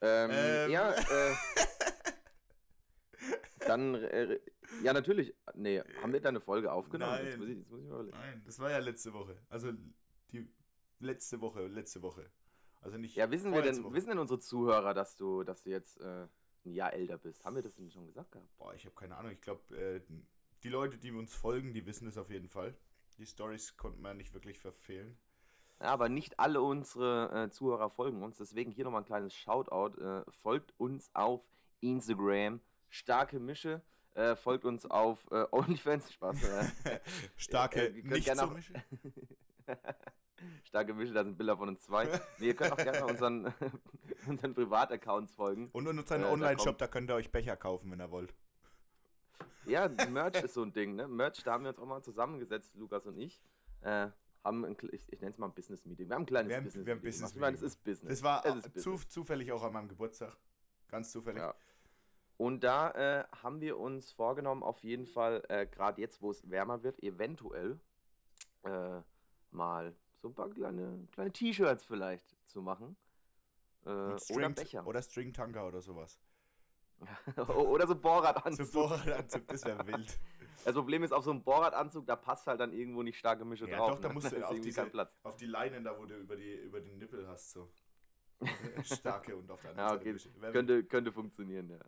Ähm, 0.00 0.30
Ähm. 0.32 0.70
Ja, 0.70 0.92
äh, 0.92 1.34
dann, 3.66 3.94
äh, 3.94 4.38
ja, 4.82 4.92
natürlich. 4.92 5.34
Nee, 5.54 5.82
haben 6.02 6.12
wir 6.12 6.20
da 6.20 6.28
eine 6.28 6.40
Folge 6.40 6.72
aufgenommen? 6.72 7.12
Nein. 7.12 7.26
Jetzt 7.26 7.38
muss 7.38 7.48
ich, 7.48 7.58
jetzt 7.58 7.70
muss 7.70 7.80
ich 7.80 7.86
mal 7.86 7.94
überlegen. 7.94 8.16
Nein, 8.16 8.42
das 8.44 8.58
war 8.58 8.70
ja 8.70 8.78
letzte 8.78 9.12
Woche. 9.12 9.36
Also 9.48 9.72
die 10.32 10.48
letzte 11.00 11.40
Woche, 11.40 11.66
letzte 11.66 12.02
Woche. 12.02 12.30
Also 12.80 12.98
nicht. 12.98 13.16
Ja, 13.16 13.30
wissen 13.30 13.52
wir 13.52 13.62
denn, 13.62 13.82
Woche. 13.82 13.94
wissen 13.94 14.10
denn 14.10 14.18
unsere 14.18 14.40
Zuhörer, 14.40 14.94
dass 14.94 15.16
du, 15.16 15.42
dass 15.42 15.62
du 15.62 15.70
jetzt 15.70 16.00
äh, 16.00 16.26
ein 16.64 16.72
Jahr 16.72 16.92
älter 16.92 17.18
bist? 17.18 17.44
Haben 17.44 17.56
wir 17.56 17.62
das 17.62 17.74
denn 17.74 17.90
schon 17.90 18.06
gesagt 18.06 18.32
gehabt? 18.32 18.56
Boah, 18.58 18.74
ich 18.74 18.84
habe 18.84 18.94
keine 18.94 19.16
Ahnung. 19.16 19.32
Ich 19.32 19.40
glaube, 19.40 19.76
äh, 19.76 20.00
die 20.62 20.68
Leute, 20.68 20.98
die 20.98 21.12
uns 21.12 21.34
folgen, 21.34 21.72
die 21.72 21.86
wissen 21.86 22.06
es 22.08 22.18
auf 22.18 22.30
jeden 22.30 22.48
Fall. 22.48 22.76
Die 23.18 23.26
Stories 23.26 23.76
konnten 23.76 24.00
wir 24.02 24.14
nicht 24.14 24.32
wirklich 24.32 24.58
verfehlen. 24.58 25.18
Ja, 25.80 25.86
aber 25.86 26.08
nicht 26.08 26.38
alle 26.40 26.60
unsere 26.60 27.44
äh, 27.44 27.50
Zuhörer 27.50 27.90
folgen 27.90 28.22
uns. 28.22 28.38
Deswegen 28.38 28.70
hier 28.70 28.84
nochmal 28.84 29.02
ein 29.02 29.06
kleines 29.06 29.34
Shoutout. 29.34 30.00
Äh, 30.00 30.24
folgt 30.30 30.72
uns 30.78 31.10
auf 31.14 31.44
Instagram. 31.80 32.60
Starke 32.88 33.38
Mische. 33.38 33.82
Äh, 34.18 34.34
folgt 34.36 34.64
uns 34.64 34.84
auf 34.84 35.24
äh, 35.30 35.46
OnlyFans. 35.52 36.12
Spaß. 36.12 36.42
Äh, 36.42 37.00
Starke 37.36 37.88
äh, 37.88 38.02
nicht 38.02 38.24
gerne 38.24 38.42
auch-. 38.44 38.56
Starke 40.64 40.94
Mische, 40.94 41.12
da 41.12 41.24
sind 41.24 41.36
Bilder 41.36 41.56
von 41.56 41.68
uns 41.68 41.82
zwei. 41.82 42.06
Nee, 42.38 42.48
ihr 42.48 42.54
könnt 42.56 42.72
auch 42.72 42.76
gerne 42.76 43.06
unseren, 43.06 43.52
unseren 44.26 44.54
Privataccounts 44.54 45.32
folgen. 45.32 45.68
Und 45.72 45.86
unseren 45.88 46.20
Äh, 46.20 46.24
da 46.24 46.30
Online-Shop, 46.32 46.66
kommt- 46.66 46.80
da 46.80 46.86
könnt 46.88 47.10
ihr 47.10 47.14
euch 47.14 47.30
Becher 47.30 47.56
kaufen, 47.56 47.90
wenn 47.90 48.00
ihr 48.00 48.10
wollt. 48.10 48.34
Ja, 49.66 49.88
Merch 49.88 50.42
ist 50.42 50.54
so 50.54 50.62
ein 50.62 50.72
Ding, 50.72 50.94
ne? 50.96 51.06
Merch, 51.08 51.42
da 51.44 51.52
haben 51.52 51.64
wir 51.64 51.70
uns 51.70 51.78
auch 51.78 51.86
mal 51.86 52.02
zusammengesetzt, 52.02 52.74
Lukas 52.76 53.04
und 53.06 53.18
ich. 53.18 53.40
Äh, 53.82 54.08
haben 54.44 54.64
ein, 54.64 54.76
ich, 54.92 55.12
ich 55.12 55.20
nenne 55.20 55.30
es 55.32 55.38
mal 55.38 55.46
ein 55.46 55.54
Business-Meeting. 55.54 56.08
Wir 56.08 56.14
haben 56.14 56.22
ein 56.22 56.26
kleines 56.26 56.48
Wir 56.50 56.56
haben- 56.56 56.64
Business-Meeting. 56.64 56.86
wir 56.86 56.94
haben. 56.94 57.02
Business 57.02 57.30
Ich 57.32 57.40
meine, 57.40 57.54
es 57.56 57.60
Meeting 57.62 57.76
ist 57.76 57.84
Business. 57.84 58.20
Das 58.20 58.22
war 58.22 58.42
zu, 58.44 58.70
Business. 58.92 59.08
zufällig 59.10 59.52
auch 59.52 59.62
an 59.64 59.72
meinem 59.72 59.88
Geburtstag. 59.88 60.36
Ganz 60.88 61.12
zufällig. 61.12 61.40
Ja. 61.42 61.54
Und 62.38 62.62
da 62.62 62.90
äh, 62.92 63.24
haben 63.42 63.60
wir 63.60 63.78
uns 63.78 64.12
vorgenommen, 64.12 64.62
auf 64.62 64.82
jeden 64.84 65.06
Fall, 65.06 65.42
äh, 65.48 65.66
gerade 65.66 66.00
jetzt, 66.00 66.22
wo 66.22 66.30
es 66.30 66.48
wärmer 66.48 66.82
wird, 66.84 67.02
eventuell 67.02 67.80
äh, 68.62 69.00
mal 69.50 69.94
so 70.22 70.28
ein 70.28 70.34
paar 70.34 70.48
kleine, 70.48 71.06
kleine 71.12 71.32
T-Shirts 71.32 71.84
vielleicht 71.84 72.36
zu 72.46 72.62
machen. 72.62 72.96
Äh, 73.84 73.88
Und 73.90 73.96
oder 74.06 74.18
String, 74.20 74.54
Becher. 74.54 74.86
oder 74.86 75.02
Stringtanker 75.02 75.66
oder 75.66 75.80
sowas. 75.80 76.20
oder 77.48 77.86
so 77.88 77.94
Bohrradanzug. 77.96 78.66
Zum 78.66 78.88
Vorratanzug, 78.88 79.46
das 79.48 79.64
wäre 79.64 79.86
wild. 79.86 80.18
Das 80.64 80.74
Problem 80.74 81.04
ist, 81.04 81.12
auf 81.12 81.22
so 81.24 81.30
einem 81.30 81.42
Bohrradanzug, 81.44 82.04
da 82.04 82.16
passt 82.16 82.48
halt 82.48 82.58
dann 82.60 82.72
irgendwo 82.72 83.04
nicht 83.04 83.16
starke 83.16 83.44
Mische 83.44 83.70
Ja, 83.70 83.76
drauf. 83.78 83.92
doch, 83.92 84.00
da 84.00 84.08
ne? 84.08 84.14
musst 84.14 84.32
du 84.32 84.36
ist 84.36 84.42
auf 84.44 84.60
diese-. 84.60 85.08
Auf 85.22 85.36
die 85.36 85.46
Leinen 85.46 85.84
da, 85.84 85.96
wo 85.96 86.04
du 86.04 86.16
über, 86.16 86.34
die, 86.34 86.52
über 86.56 86.80
den 86.80 86.98
Nippel 86.98 87.26
hast, 87.28 87.52
so. 87.52 87.70
Starke 88.82 89.36
und 89.36 89.48
auf 89.50 89.60
der 89.62 89.70
anderen 89.70 89.88
Ja, 89.88 89.94
Seite 89.98 90.10
okay. 90.28 90.40
Wär- 90.42 90.52
könnte, 90.52 90.84
könnte 90.84 91.12
funktionieren, 91.12 91.70
ja. 91.70 91.78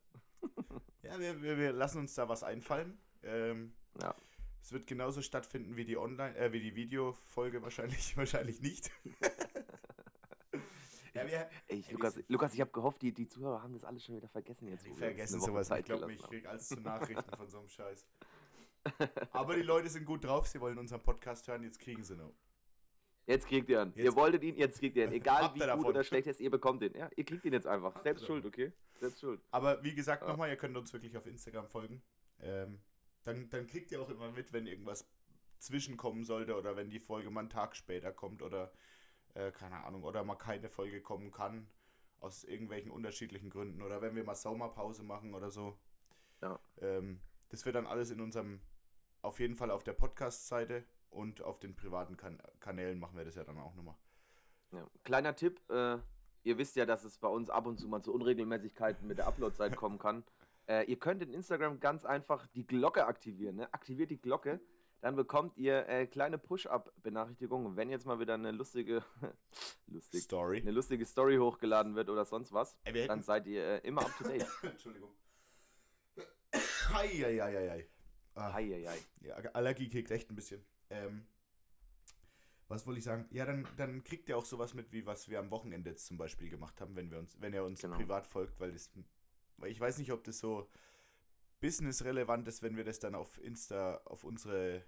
Ja, 1.02 1.18
wir, 1.18 1.42
wir, 1.42 1.58
wir 1.58 1.72
lassen 1.72 1.98
uns 1.98 2.14
da 2.14 2.28
was 2.28 2.42
einfallen. 2.42 2.98
Ähm, 3.22 3.72
Ja. 4.00 4.14
Es 4.62 4.72
wird 4.72 4.86
genauso 4.86 5.22
stattfinden 5.22 5.74
wie 5.76 5.84
die 5.84 5.96
Online, 5.96 6.36
äh, 6.36 6.52
wie 6.52 6.60
die 6.60 6.74
Videofolge 6.76 7.62
wahrscheinlich, 7.62 8.16
wahrscheinlich 8.16 8.60
nicht. 8.60 8.90
Ich 9.04 9.12
Ja, 11.14 11.26
wir, 11.26 11.50
ich, 11.66 11.88
ey, 11.88 11.92
Lukas, 11.94 12.20
Lukas, 12.28 12.54
ich 12.54 12.60
habe 12.60 12.70
gehofft, 12.70 13.02
die, 13.02 13.12
die 13.12 13.26
Zuhörer 13.26 13.62
haben 13.62 13.72
das 13.72 13.84
alles 13.84 14.04
schon 14.04 14.14
wieder 14.14 14.28
vergessen 14.28 14.68
jetzt. 14.68 14.86
die 14.86 14.94
vergessen 14.94 15.40
sowas. 15.40 15.66
Zeit 15.66 15.80
Ich 15.80 15.86
glaube, 15.86 16.12
ich 16.12 16.22
haben. 16.22 16.30
krieg 16.30 16.46
alles 16.46 16.68
zu 16.68 16.76
Nachrichten 16.80 17.36
von 17.36 17.48
so 17.48 17.58
einem 17.58 17.68
Scheiß. 17.68 18.06
Aber 19.32 19.56
die 19.56 19.62
Leute 19.62 19.88
sind 19.90 20.04
gut 20.04 20.22
drauf, 20.24 20.46
sie 20.46 20.60
wollen 20.60 20.78
unseren 20.78 21.02
Podcast 21.02 21.48
hören, 21.48 21.64
jetzt 21.64 21.80
kriegen 21.80 22.04
sie 22.04 22.14
noch. 22.14 22.32
Jetzt 23.26 23.46
kriegt 23.46 23.68
ihr 23.68 23.82
ihn. 23.82 23.92
Ihr 23.94 24.04
Jetzt- 24.04 24.16
wolltet 24.16 24.42
ihn, 24.42 24.56
jetzt 24.56 24.78
kriegt 24.80 24.96
ihr 24.96 25.04
ihn. 25.04 25.12
Egal 25.12 25.42
wie 25.54 25.58
ihr 25.60 25.66
gut 25.66 25.68
davon. 25.68 25.84
oder 25.86 26.02
schlecht 26.04 26.26
er 26.26 26.30
ist, 26.32 26.40
ihr 26.40 26.50
bekommt 26.50 26.82
ihn. 26.82 26.94
Ja, 26.96 27.08
ihr 27.14 27.24
kriegt 27.24 27.44
ihn 27.44 27.52
jetzt 27.52 27.66
einfach. 27.66 27.94
Habt 27.94 28.04
Selbst 28.04 28.22
ihr 28.22 28.26
schuld, 28.26 28.46
okay? 28.46 28.72
Selbst 28.98 29.20
schuld. 29.20 29.40
Aber 29.50 29.82
wie 29.84 29.94
gesagt, 29.94 30.22
Ja. 30.22 30.28
nochmal, 30.28 30.48
ihr 30.50 30.56
könnt 30.56 30.76
uns 30.76 30.92
wirklich 30.92 31.16
auf 31.16 31.26
Instagram 31.26 31.68
folgen. 31.68 32.02
Ähm, 32.40 32.80
dann, 33.24 33.48
dann 33.50 33.66
kriegt 33.66 33.92
ihr 33.92 34.00
auch 34.00 34.08
immer 34.08 34.30
mit, 34.32 34.52
wenn 34.52 34.66
irgendwas 34.66 35.06
zwischenkommen 35.58 36.24
sollte 36.24 36.56
oder 36.56 36.74
wenn 36.76 36.88
die 36.90 36.98
Folge 37.00 37.30
mal 37.30 37.40
einen 37.40 37.50
Tag 37.50 37.76
später 37.76 38.12
kommt 38.12 38.42
oder 38.42 38.72
äh, 39.34 39.52
keine 39.52 39.84
Ahnung, 39.84 40.02
oder 40.04 40.24
mal 40.24 40.36
keine 40.36 40.68
Folge 40.70 41.00
kommen 41.02 41.30
kann 41.30 41.68
aus 42.18 42.44
irgendwelchen 42.44 42.90
unterschiedlichen 42.90 43.48
Gründen 43.50 43.80
oder 43.82 44.02
wenn 44.02 44.16
wir 44.16 44.24
mal 44.24 44.34
Sommerpause 44.34 45.02
machen 45.04 45.34
oder 45.34 45.50
so. 45.50 45.78
Ja. 46.42 46.58
Ähm, 46.80 47.20
das 47.50 47.64
wird 47.64 47.76
dann 47.76 47.86
alles 47.86 48.10
in 48.10 48.20
unserem, 48.20 48.60
auf 49.22 49.38
jeden 49.38 49.54
Fall 49.54 49.70
auf 49.70 49.84
der 49.84 49.92
Podcast-Seite 49.92 50.84
und 51.10 51.42
auf 51.42 51.58
den 51.58 51.74
privaten 51.76 52.16
kan 52.16 52.40
Kanälen 52.60 52.98
machen 52.98 53.16
wir 53.16 53.24
das 53.24 53.34
ja 53.34 53.44
dann 53.44 53.58
auch 53.58 53.74
nochmal. 53.74 53.96
Ja. 54.72 54.86
Kleiner 55.04 55.34
Tipp, 55.34 55.60
äh, 55.70 55.98
ihr 56.44 56.58
wisst 56.58 56.76
ja, 56.76 56.86
dass 56.86 57.04
es 57.04 57.18
bei 57.18 57.28
uns 57.28 57.50
ab 57.50 57.66
und 57.66 57.78
zu 57.78 57.88
mal 57.88 58.02
zu 58.02 58.12
Unregelmäßigkeiten 58.12 59.06
mit 59.06 59.18
der 59.18 59.26
Upload-Zeit 59.26 59.76
kommen 59.76 59.98
kann. 59.98 60.24
Äh, 60.66 60.84
ihr 60.84 61.00
könnt 61.00 61.20
in 61.20 61.32
Instagram 61.32 61.80
ganz 61.80 62.04
einfach 62.04 62.46
die 62.48 62.64
Glocke 62.64 63.06
aktivieren. 63.06 63.56
Ne? 63.56 63.74
Aktiviert 63.74 64.10
die 64.10 64.20
Glocke, 64.20 64.60
dann 65.00 65.16
bekommt 65.16 65.56
ihr 65.56 65.88
äh, 65.88 66.06
kleine 66.06 66.38
Push-Up-Benachrichtigungen, 66.38 67.76
wenn 67.76 67.90
jetzt 67.90 68.06
mal 68.06 68.20
wieder 68.20 68.34
eine 68.34 68.52
lustige, 68.52 69.02
lustig, 69.86 70.22
Story. 70.22 70.60
eine 70.60 70.70
lustige 70.70 71.04
Story 71.06 71.38
hochgeladen 71.38 71.96
wird 71.96 72.10
oder 72.10 72.24
sonst 72.24 72.52
was. 72.52 72.76
Ey, 72.84 73.06
Dann 73.06 73.22
seid 73.22 73.46
ihr 73.46 73.64
äh, 73.64 73.78
immer 73.78 74.02
up 74.02 74.16
to 74.18 74.24
date. 74.24 74.46
Entschuldigung. 74.62 75.10
Heieieiei. 76.92 77.88
Ah. 78.34 78.52
Heieiei. 78.52 78.98
Ja, 79.22 79.36
Allergie 79.54 79.88
kickt 79.88 80.10
echt 80.10 80.30
ein 80.30 80.36
bisschen. 80.36 80.64
Ähm, 80.90 81.26
was 82.68 82.86
wollte 82.86 82.98
ich 82.98 83.04
sagen? 83.04 83.26
Ja, 83.30 83.46
dann, 83.46 83.66
dann 83.76 84.04
kriegt 84.04 84.28
ihr 84.28 84.36
auch 84.36 84.44
sowas 84.44 84.74
mit, 84.74 84.92
wie 84.92 85.04
was 85.04 85.28
wir 85.28 85.40
am 85.40 85.50
Wochenende 85.50 85.90
jetzt 85.90 86.06
zum 86.06 86.18
Beispiel 86.18 86.48
gemacht 86.48 86.80
haben, 86.80 86.94
wenn 86.94 87.10
wir 87.10 87.18
uns, 87.18 87.40
wenn 87.40 87.52
er 87.52 87.64
uns 87.64 87.80
Genau. 87.80 87.96
privat 87.96 88.26
folgt, 88.26 88.60
weil 88.60 88.72
das, 88.72 88.90
weil 89.56 89.70
ich 89.70 89.80
weiß 89.80 89.98
nicht, 89.98 90.12
ob 90.12 90.22
das 90.24 90.38
so 90.38 90.68
businessrelevant 91.60 92.46
ist, 92.48 92.62
wenn 92.62 92.76
wir 92.76 92.84
das 92.84 93.00
dann 93.00 93.14
auf 93.14 93.42
Insta, 93.42 94.00
auf 94.04 94.24
unsere 94.24 94.84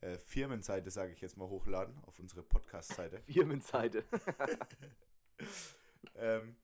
äh, 0.00 0.18
Firmenseite, 0.18 0.90
sage 0.90 1.12
ich 1.12 1.20
jetzt 1.20 1.36
mal, 1.36 1.48
hochladen, 1.48 1.98
auf 2.04 2.18
unsere 2.18 2.42
Podcast-Seite. 2.42 3.22
Firmenseite. 3.26 4.04
ähm, 6.14 6.56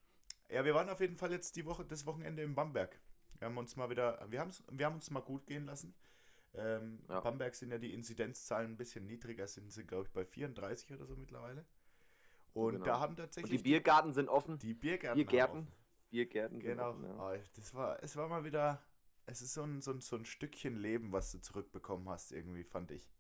ja, 0.49 0.65
wir 0.65 0.75
waren 0.75 0.89
auf 0.89 1.01
jeden 1.01 1.17
Fall 1.17 1.33
jetzt 1.33 1.55
die 1.57 1.67
Woche, 1.67 1.85
das 1.85 2.07
Wochenende 2.07 2.43
in 2.43 2.55
Bamberg. 2.55 2.99
Wir 3.39 3.47
haben 3.47 3.59
uns 3.59 3.77
mal 3.77 3.91
wieder, 3.91 4.19
wir, 4.31 4.49
wir 4.71 4.87
haben 4.87 4.95
uns 4.95 5.11
mal 5.11 5.21
gut 5.21 5.47
gehen 5.47 5.67
lassen. 5.67 5.95
Ähm, 6.57 7.01
Ja. 7.09 7.21
Bamberg 7.21 7.55
sind 7.55 7.71
ja 7.71 7.79
die 7.79 7.93
Inzidenzzahlen 7.93 8.73
ein 8.73 8.77
bisschen 8.77 9.07
niedriger, 9.07 9.47
sind 9.47 9.71
sie, 9.73 9.85
glaube 9.85 10.05
ich, 10.07 10.13
bei 10.13 10.25
34 10.25 10.93
oder 10.93 11.07
so 11.07 11.17
mittlerweile. 11.17 11.65
Und 12.55 12.73
Genau. 12.75 12.85
da 12.87 13.01
haben 13.01 13.11
Und 13.11 13.17
tatsächlich 13.17 13.59
die 13.63 13.63
Biergarten 13.63 14.13
sind 14.13 14.29
offen. 14.29 14.59
die 14.59 14.75
Biergärten. 14.75 15.17
Biergärten. 15.17 15.59
offen. 15.61 15.73
Biergärten 16.11 16.61
Genau. 16.61 16.91
offen, 16.91 17.05
ja. 17.05 17.19
Ah, 17.19 17.37
das 17.55 17.75
war, 17.75 18.03
es 18.03 18.17
war 18.17 18.29
mal 18.29 18.45
wieder, 18.45 18.83
es 19.27 19.43
ist 19.43 19.53
so 19.55 19.63
ein, 19.63 19.81
so, 19.83 19.91
ein, 19.93 20.01
so 20.01 20.17
ein 20.17 20.25
Stückchen 20.25 20.77
Leben, 20.77 21.13
was 21.13 21.33
du 21.33 21.39
zurückbekommen 21.41 22.09
hast, 22.09 22.33
irgendwie, 22.33 22.65
fand 22.65 22.91
ich. 22.93 23.11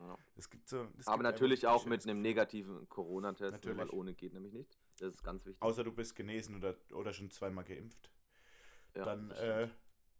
Ja. 0.00 0.18
Es 0.34 0.50
gibt 0.50 0.68
so, 0.68 0.88
es 0.98 1.06
Aber 1.06 1.18
gibt 1.18 1.22
natürlich 1.34 1.68
ein 1.68 1.72
auch 1.74 1.84
mit 1.86 2.02
einem 2.02 2.16
Gefühl. 2.16 2.22
negativen 2.22 2.88
Corona-Test, 2.88 3.64
weil 3.64 3.74
Natürlich. 3.74 3.92
ohne 3.92 4.14
geht 4.14 4.32
nämlich 4.32 4.52
nicht. 4.52 4.76
Das 4.98 5.14
ist 5.14 5.22
ganz 5.22 5.44
wichtig. 5.46 5.62
Außer 5.62 5.84
du 5.84 5.92
bist 5.92 6.16
genesen 6.16 6.56
oder, 6.56 6.74
oder 6.92 7.12
schon 7.12 7.30
zweimal 7.30 7.62
geimpft. 7.64 8.10
Ja, 8.96 9.04
dann, 9.04 9.28
das 9.28 9.38
äh, 9.40 9.68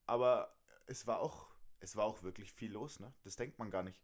aber 0.06 0.54
es 0.86 1.06
war 1.08 1.18
auch, 1.20 1.51
es 1.82 1.96
war 1.96 2.04
auch 2.04 2.22
wirklich 2.22 2.52
viel 2.52 2.72
los, 2.72 3.00
ne? 3.00 3.12
Das 3.24 3.36
denkt 3.36 3.58
man 3.58 3.70
gar 3.70 3.82
nicht. 3.82 4.00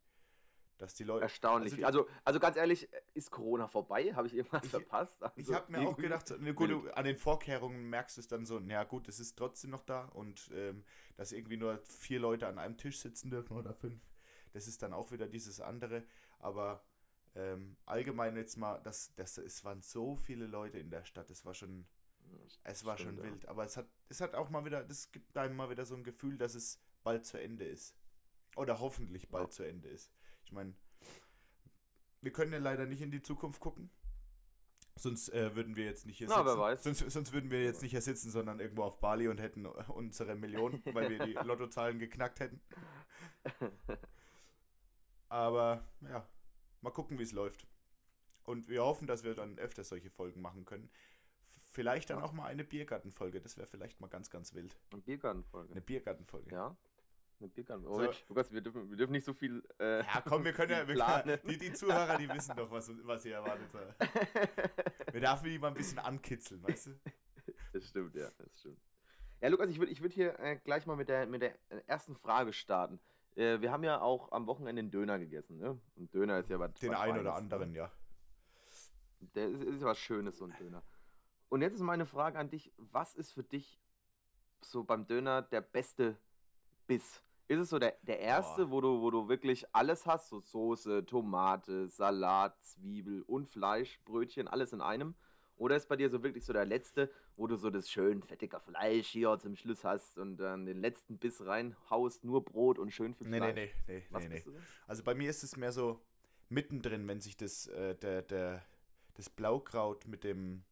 Dass 0.79 0.95
die 0.95 1.03
Leute. 1.05 1.23
Erstaunlich. 1.23 1.85
also 1.85 2.03
Also, 2.03 2.11
also 2.25 2.39
ganz 2.41 2.57
ehrlich, 2.57 2.89
ist 3.15 3.31
Corona 3.33 3.67
vorbei? 3.67 4.15
Habe 4.15 4.29
ich 4.29 4.35
irgendwas 4.35 4.63
Ich- 4.65 4.71
verpasst? 4.71 5.21
Also 5.23 5.35
Ich 5.41 5.53
habe 5.53 5.73
mir 5.73 5.89
auch 5.89 5.97
gedacht, 5.97 6.29
so, 6.29 6.37
ne, 6.37 6.55
gut, 6.55 6.69
wild. 6.69 6.85
du, 6.85 6.91
an 6.97 7.05
den 7.05 7.17
Vorkehrungen 7.17 7.89
merkst 7.91 8.17
du 8.17 8.21
es 8.21 8.29
dann 8.29 8.47
so, 8.47 8.61
ja 8.61 8.85
gut, 8.85 9.09
es 9.09 9.19
ist 9.19 9.37
trotzdem 9.37 9.71
noch 9.71 9.83
da 9.83 10.05
und 10.07 10.51
ähm, 10.55 10.85
dass 11.17 11.33
irgendwie 11.33 11.57
nur 11.57 11.79
vier 11.79 12.21
Leute 12.21 12.47
an 12.47 12.59
einem 12.61 12.77
Tisch 12.77 13.01
sitzen 13.01 13.29
dürfen 13.31 13.57
oder 13.57 13.75
fünf, 13.75 14.01
das 14.53 14.69
ist 14.69 14.81
dann 14.83 14.93
auch 14.93 15.11
wieder 15.11 15.27
dieses 15.27 15.61
andere. 15.61 16.05
Aber 16.39 16.85
ähm, 17.35 17.77
allgemein 17.85 18.37
jetzt 18.37 18.57
mal, 18.57 18.79
das, 18.83 19.13
das, 19.17 19.37
es 19.39 19.65
waren 19.65 19.83
so 19.83 20.15
viele 20.17 20.47
Leute 20.47 20.79
in 20.79 20.91
der 20.91 21.05
Stadt, 21.05 21.29
es 21.31 21.45
war 21.45 21.55
schon, 21.55 21.87
es 22.63 22.85
war 22.85 22.97
Stimmt, 22.97 23.17
schon 23.17 23.25
ja. 23.25 23.33
wild. 23.33 23.49
Aber 23.49 23.65
es 23.65 23.77
hat, 23.77 23.89
es 24.09 24.21
hat 24.21 24.35
auch 24.37 24.49
mal 24.49 24.65
wieder, 24.65 24.85
das 24.85 25.11
gibt 25.11 25.37
einem 25.37 25.57
mal 25.57 25.71
wieder 25.71 25.85
so 25.87 25.97
ein 25.97 26.05
Gefühl, 26.05 26.39
dass 26.39 26.55
es 26.55 26.79
bald 27.09 27.25
zu 27.25 27.41
Ende 27.41 27.65
ist. 27.65 27.97
Oder 28.57 28.81
hoffentlich 28.81 29.29
bald 29.31 29.47
Ja. 29.47 29.51
zu 29.51 29.63
Ende 29.63 29.89
ist. 29.89 30.13
Ich 30.45 30.53
meine, 30.53 30.75
wir 32.21 32.33
können 32.33 32.53
ja 32.53 32.59
leider 32.59 32.85
nicht 32.87 33.01
in 33.01 33.11
die 33.11 33.23
Zukunft 33.23 33.61
gucken. 33.61 33.91
Sonst 34.97 35.29
äh, 35.31 35.55
würden 35.55 35.75
wir 35.77 35.85
jetzt 35.85 36.05
nicht 36.07 36.19
hier 36.19 36.27
Na, 36.29 36.43
sitzen. 36.75 36.97
Sonst, 36.97 37.13
sonst 37.15 37.33
würden 37.33 37.51
wir 37.51 37.63
jetzt 37.63 37.81
nicht 37.83 37.93
hier 37.93 38.03
sitzen, 38.03 38.31
sondern 38.31 38.59
irgendwo 38.61 38.83
auf 38.83 38.99
Bali 39.01 39.29
und 39.29 39.39
hätten 39.41 39.65
unsere 39.65 40.35
Millionen, 40.35 40.83
weil 40.87 41.09
wir 41.09 41.25
die 41.25 41.33
Lottozahlen 41.45 41.99
geknackt 41.99 42.41
hätten. 42.41 42.61
Aber 45.29 45.85
ja, 46.03 46.29
mal 46.81 46.91
gucken, 46.91 47.19
wie 47.19 47.23
es 47.23 47.33
läuft. 47.33 47.67
Und 48.45 48.69
wir 48.69 48.83
hoffen, 48.83 49.07
dass 49.07 49.25
wir 49.25 49.35
dann 49.35 49.59
öfter 49.59 49.85
solche 49.85 50.11
Folgen 50.11 50.41
machen 50.41 50.65
können. 50.65 50.91
Vielleicht 51.71 52.11
dann 52.11 52.19
Ja. 52.19 52.25
auch 52.25 52.33
mal 52.33 52.47
eine 52.47 52.65
Biergartenfolge. 52.65 53.41
Das 53.41 53.57
wäre 53.57 53.67
vielleicht 53.69 54.01
mal 54.01 54.09
ganz, 54.09 54.31
ganz 54.31 54.53
wild. 54.55 54.77
Eine 54.91 55.03
Biergartenfolge. 55.03 55.71
Eine 55.73 55.81
Biergartenfolge. 55.81 56.51
Ja. 56.51 56.77
Eine 57.41 57.49
Biergarten. 57.49 57.85
So. 57.85 57.91
Oh, 57.91 58.13
Lukas, 58.29 58.53
wir 58.53 58.61
dürfen, 58.61 58.91
wir 58.91 58.97
dürfen 58.97 59.13
nicht 59.13 59.25
so 59.25 59.33
viel. 59.33 59.63
Äh, 59.79 60.01
Ja, 60.01 60.23
komm, 60.27 60.45
wir 60.45 60.53
können 60.53 60.73
ja. 60.73 60.89
Wir, 60.89 60.95
planen. 60.97 61.39
die, 61.49 61.57
die 61.57 61.73
Zuhörer, 61.73 62.19
die 62.19 62.29
wissen 62.29 62.57
doch, 62.57 62.71
was, 62.71 62.91
was 63.05 63.25
ihr 63.25 63.35
erwartet. 63.35 63.69
Wir 65.13 65.21
dürfen 65.21 65.45
die 65.45 65.59
mal 65.59 65.69
ein 65.69 65.75
bisschen 65.75 65.99
ankitzeln, 66.01 66.63
weißt 66.63 66.89
du? 66.89 67.01
das 67.73 67.89
stimmt, 67.89 68.15
ja, 68.15 68.29
das 68.37 68.59
stimmt. 68.59 68.79
Ja, 69.41 69.49
Lukas, 69.49 69.71
ich 69.71 69.79
würde 69.79 69.93
ich 69.93 70.03
würd 70.03 70.13
hier 70.13 70.39
äh, 70.41 70.57
gleich 70.57 70.85
mal 70.87 70.97
mit 70.97 71.09
der, 71.09 71.27
mit 71.27 71.43
der 71.43 71.55
ersten 71.87 72.15
Frage 72.17 72.53
starten. 72.53 73.01
Äh, 73.37 73.61
wir 73.61 73.71
haben 73.71 73.85
ja 73.85 74.01
auch 74.01 74.33
am 74.33 74.47
Wochenende 74.47 74.81
einen 74.81 74.91
Döner 74.91 75.19
gegessen, 75.19 75.59
ne? 75.59 75.81
Und 75.95 76.13
Döner 76.13 76.39
ist 76.41 76.51
ja 76.51 76.59
was. 76.59 76.75
Den 76.75 76.91
was 76.91 77.01
einen 77.01 77.21
oder 77.21 77.33
Feines, 77.33 77.53
anderen, 77.53 77.73
ne? 77.73 77.79
ja. 77.79 77.93
Der 79.35 79.49
ist, 79.49 79.63
ist 79.63 79.81
ja 79.81 79.87
was 79.87 79.99
Schönes, 79.99 80.39
so 80.39 80.45
ein 80.45 80.55
Döner. 80.59 80.83
Und 81.49 81.63
jetzt 81.63 81.75
ist 81.75 81.81
meine 81.81 82.05
Frage 82.05 82.39
an 82.39 82.51
dich: 82.51 82.73
Was 82.77 83.15
ist 83.15 83.33
für 83.33 83.45
dich 83.45 83.81
so 84.61 84.83
beim 84.83 85.07
Döner 85.07 85.43
der 85.43 85.61
beste 85.61 86.17
Biss? 86.87 87.23
Ist 87.49 87.61
es 87.61 87.71
so 87.71 87.79
der, 87.79 87.97
der 88.03 88.21
erste, 88.21 88.67
Boah. 88.67 88.71
wo 88.73 88.81
du, 88.83 89.01
wo 89.01 89.11
du 89.11 89.29
wirklich 89.29 89.65
alles 89.75 90.07
hast? 90.07 90.29
So 90.29 90.41
Soße, 90.41 91.07
Tomate, 91.07 91.89
Salat, 91.89 92.63
Zwiebel 92.63 93.23
und 93.23 93.49
Fleisch, 93.49 94.01
Brötchen, 94.05 94.47
alles 94.49 94.73
in 94.75 94.83
einem? 94.83 95.15
Oder 95.57 95.75
ist 95.75 95.89
bei 95.89 95.97
dir 95.97 96.09
so 96.11 96.23
wirklich 96.23 96.45
so 96.45 96.53
der 96.53 96.67
letzte, 96.67 97.11
wo 97.37 97.47
du 97.47 97.57
so 97.57 97.71
das 97.71 97.91
schön 97.91 98.23
fettige 98.23 98.61
Fleisch 98.61 99.09
hier 99.09 99.37
zum 99.41 99.57
Schluss 99.57 99.83
hast 99.83 100.19
und 100.19 100.37
dann 100.37 100.67
den 100.67 100.79
letzten 100.81 101.19
Biss 101.19 101.45
reinhaust, 101.45 102.23
nur 102.23 102.45
Brot 102.45 102.79
und 102.79 102.93
schön 102.93 103.15
viel 103.15 103.27
Nee, 103.29 103.39
Fleisch? 103.39 103.55
nee, 103.55 103.71
nee, 103.89 103.95
nee, 103.95 104.07
Was 104.11 104.29
nee, 104.29 104.43
nee. 104.47 104.53
Also 104.87 105.03
bei 105.03 105.15
mir 105.15 105.31
ist 105.31 105.43
es 105.43 105.57
mehr 105.57 105.73
so 105.73 106.01
mittendrin, 106.49 107.09
wenn 107.09 107.21
sich 107.21 107.37
das, 107.37 107.67
äh, 107.69 107.97
der, 107.97 108.23
der, 108.23 108.63
das 109.15 109.31
Blaukraut 109.31 110.07
mit 110.07 110.23
dem 110.23 110.63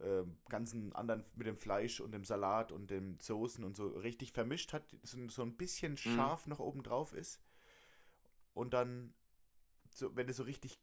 ähm, 0.00 0.38
ganzen 0.48 0.92
anderen, 0.94 1.24
mit 1.34 1.46
dem 1.46 1.56
Fleisch 1.56 2.00
und 2.00 2.12
dem 2.12 2.24
Salat 2.24 2.70
und 2.70 2.90
den 2.90 3.18
Soßen 3.20 3.64
und 3.64 3.76
so 3.76 3.88
richtig 3.88 4.32
vermischt 4.32 4.72
hat, 4.72 4.84
so, 5.02 5.28
so 5.28 5.42
ein 5.42 5.56
bisschen 5.56 5.96
scharf 5.96 6.46
noch 6.46 6.60
oben 6.60 6.82
drauf 6.82 7.12
ist. 7.12 7.40
Und 8.54 8.74
dann, 8.74 9.12
so, 9.90 10.14
wenn 10.14 10.28
es 10.28 10.36
so 10.36 10.44
richtig 10.44 10.80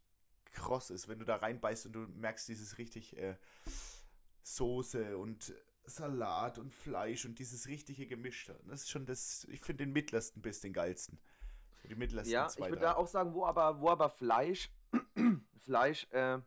kross 0.52 0.90
ist, 0.90 1.08
wenn 1.08 1.20
du 1.20 1.26
da 1.26 1.38
reinbeißt 1.38 1.86
und 1.88 1.94
du 1.94 2.00
merkst 2.08 2.48
dieses 2.48 2.78
richtig 2.78 3.18
äh, 3.18 3.36
Soße 4.44 5.18
und 5.18 5.54
Salat 5.86 6.58
und 6.58 6.74
Fleisch 6.74 7.26
und 7.26 7.40
dieses 7.40 7.68
richtige 7.68 8.08
Gemisch. 8.08 8.46
da. 8.46 8.56
Das 8.68 8.82
ist 8.82 8.90
schon 8.90 9.06
das, 9.06 9.46
ich 9.50 9.62
finde 9.62 9.86
den 9.86 9.94
mittlersten 9.94 10.42
Biss 10.42 10.60
den 10.62 10.74
geilsten. 10.74 11.20
So 11.82 11.88
die 11.88 11.96
mittlersten 11.96 12.34
Ja, 12.34 12.48
zwei, 12.48 12.66
ich 12.66 12.72
würde 12.72 12.82
da 12.82 12.96
auch 12.96 13.08
sagen, 13.08 13.34
wo 13.34 13.46
aber, 13.46 13.80
wo 13.80 13.90
aber 13.90 14.10
Fleisch, 14.10 14.72
Fleisch 15.60 16.08
äh, 16.12 16.40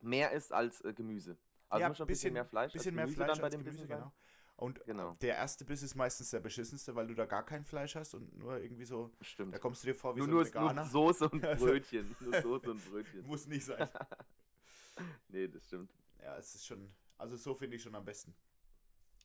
mehr 0.00 0.32
ist 0.32 0.52
als 0.52 0.80
äh, 0.82 0.92
Gemüse. 0.92 1.36
Also 1.74 1.82
Ja, 1.82 1.88
muss 1.88 1.96
schon 1.98 2.04
ein 2.04 2.08
bisschen, 2.08 2.32
mehr 2.34 2.44
Fleisch 2.44 2.72
bisschen 2.72 2.98
als 2.98 3.08
mehr 3.08 3.14
Fleisch 3.16 3.32
dann 3.38 3.42
bei 3.42 3.48
dem 3.48 3.64
Gemüse, 3.64 3.86
sein. 3.86 3.88
genau. 3.98 4.12
Und 4.56 4.84
Genau. 4.84 5.16
der 5.20 5.34
erste 5.36 5.64
Biss 5.64 5.82
ist 5.82 5.96
meistens 5.96 6.30
der 6.30 6.38
beschissenste, 6.38 6.94
weil 6.94 7.08
du 7.08 7.14
da 7.14 7.26
gar 7.26 7.44
kein 7.44 7.64
Fleisch 7.64 7.96
hast 7.96 8.14
und 8.14 8.38
nur 8.38 8.58
irgendwie 8.60 8.84
so, 8.84 9.10
Stimmt. 9.20 9.52
da 9.52 9.58
kommst 9.58 9.82
du 9.82 9.88
dir 9.88 9.94
vor 9.96 10.14
wie 10.14 10.20
nur, 10.20 10.28
so 10.28 10.32
nur, 10.32 10.40
ein 10.42 10.46
Veganer. 10.46 10.82
nur 10.82 10.90
Soße 10.90 11.28
und 11.28 11.40
Brötchen. 11.58 12.14
nur 12.20 12.32
Soße 12.42 12.70
und 12.70 12.90
Brötchen. 12.90 13.26
Muss 13.26 13.46
nicht 13.48 13.64
sein. 13.64 13.88
nee, 15.28 15.48
das 15.48 15.66
stimmt. 15.66 15.92
ja, 16.22 16.36
es 16.36 16.54
ist 16.54 16.66
schon, 16.66 16.94
also 17.18 17.34
so 17.36 17.54
finde 17.54 17.74
ich 17.76 17.82
schon 17.82 17.94
am 17.96 18.04
besten. 18.04 18.32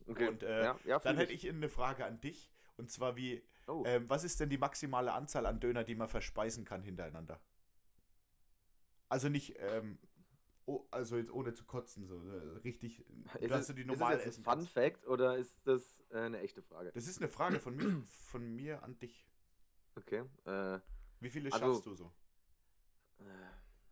Okay. 0.07 0.29
Und, 0.29 0.41
äh, 0.41 0.63
ja, 0.63 0.79
ja, 0.85 0.97
Dann 0.99 1.17
hätte 1.17 1.33
ich 1.33 1.47
eine 1.47 1.69
Frage 1.69 2.05
an 2.05 2.19
dich 2.21 2.49
und 2.77 2.89
zwar 2.89 3.15
wie, 3.15 3.43
Oh, 3.67 3.83
ähm, 3.85 4.09
was 4.09 4.23
ist 4.23 4.39
denn 4.39 4.49
die 4.49 4.57
maximale 4.57 5.13
Anzahl 5.13 5.45
an 5.45 5.59
Döner, 5.59 5.83
die 5.83 5.93
man 5.93 6.07
verspeisen 6.07 6.65
kann 6.65 6.81
hintereinander? 6.81 7.39
Also 9.09 9.29
nicht 9.29 9.55
ähm, 9.59 9.99
oh, 10.69 10.87
also 10.91 11.17
jetzt 11.17 11.31
ohne 11.31 11.53
zu 11.53 11.65
kotzen, 11.65 12.05
so 12.05 12.15
äh, 12.29 12.57
richtig. 12.63 13.03
Ist, 13.39 13.51
dass 13.51 13.61
es, 13.61 13.67
du 13.67 13.73
die 13.73 13.81
ist 13.81 13.87
normal 13.87 14.15
das 14.17 14.25
jetzt 14.25 14.37
ein 14.39 14.43
Fun. 14.59 14.67
Fact 14.67 15.07
oder 15.07 15.37
ist 15.37 15.59
das 15.65 16.03
äh, 16.11 16.17
eine 16.19 16.39
echte 16.39 16.61
Frage? 16.61 16.91
Das 16.93 17.07
ist 17.07 17.19
eine 17.19 17.29
Frage 17.29 17.59
von 17.59 17.75
mir, 17.75 18.03
von 18.05 18.55
mir 18.55 18.83
an 18.83 18.97
dich. 18.99 19.25
Okay. 19.95 20.23
Äh, 20.45 20.79
Wie 21.19 21.29
viele 21.29 21.51
Also- 21.51 21.73
schaffst 21.73 21.85
du 21.87 21.93
so? 21.95 22.11
Äh, 23.19 23.23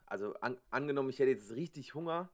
Also 0.06 0.34
an, 0.36 0.58
angenommen, 0.70 1.10
ich 1.10 1.20
hätte 1.20 1.32
jetzt 1.32 1.52
richtig 1.52 1.94
Hunger. 1.96 2.30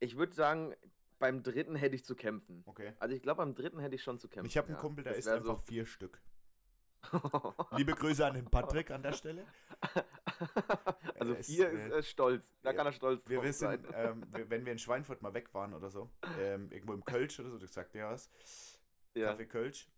Ich 0.00 0.16
würde 0.16 0.34
sagen, 0.34 0.74
beim 1.18 1.42
dritten 1.42 1.76
hätte 1.76 1.94
ich 1.94 2.04
zu 2.04 2.16
kämpfen. 2.16 2.62
Okay. 2.66 2.94
Also 2.98 3.14
ich 3.14 3.22
glaube, 3.22 3.38
beim 3.42 3.54
dritten 3.54 3.78
hätte 3.78 3.94
ich 3.94 4.02
schon 4.02 4.18
zu 4.18 4.28
kämpfen. 4.28 4.46
Ich 4.48 4.56
habe 4.56 4.68
einen 4.68 4.76
ja. 4.76 4.80
Kumpel, 4.80 5.04
der 5.04 5.12
Das 5.12 5.18
isst 5.20 5.28
einfach 5.28 5.62
vier 5.62 5.84
Stück. 5.86 6.20
Liebe 7.76 7.94
Grüße 7.94 8.24
an 8.24 8.34
den 8.34 8.46
Patrick 8.46 8.90
an 8.90 9.02
der 9.02 9.12
Stelle. 9.12 9.46
also 11.18 11.32
Er 11.32 11.38
ist, 11.38 11.46
vier 11.46 11.70
äh, 11.70 11.74
ist 11.74 11.92
äh, 11.92 12.02
stolz. 12.02 12.52
Da 12.62 12.70
ja, 12.70 12.76
kann 12.76 12.86
er 12.86 12.92
stolz 12.92 13.28
Wir 13.28 13.42
wissen, 13.42 13.60
sein. 13.68 13.86
ähm, 13.94 14.26
wenn 14.30 14.64
wir 14.64 14.72
in 14.72 14.78
Schweinfurt 14.78 15.22
mal 15.22 15.34
weg 15.34 15.52
waren 15.54 15.74
oder 15.74 15.90
so, 15.90 16.10
ähm, 16.38 16.70
irgendwo 16.70 16.92
im 16.94 17.04
Kölsch 17.04 17.40
oder 17.40 17.50
so, 17.50 17.58
du 17.58 17.66
sagst 17.66 17.94
ja 17.94 18.10
was, 18.10 18.30
ja. 19.14 19.28
Kaffee 19.28 19.46
Kölsch, 19.46 19.88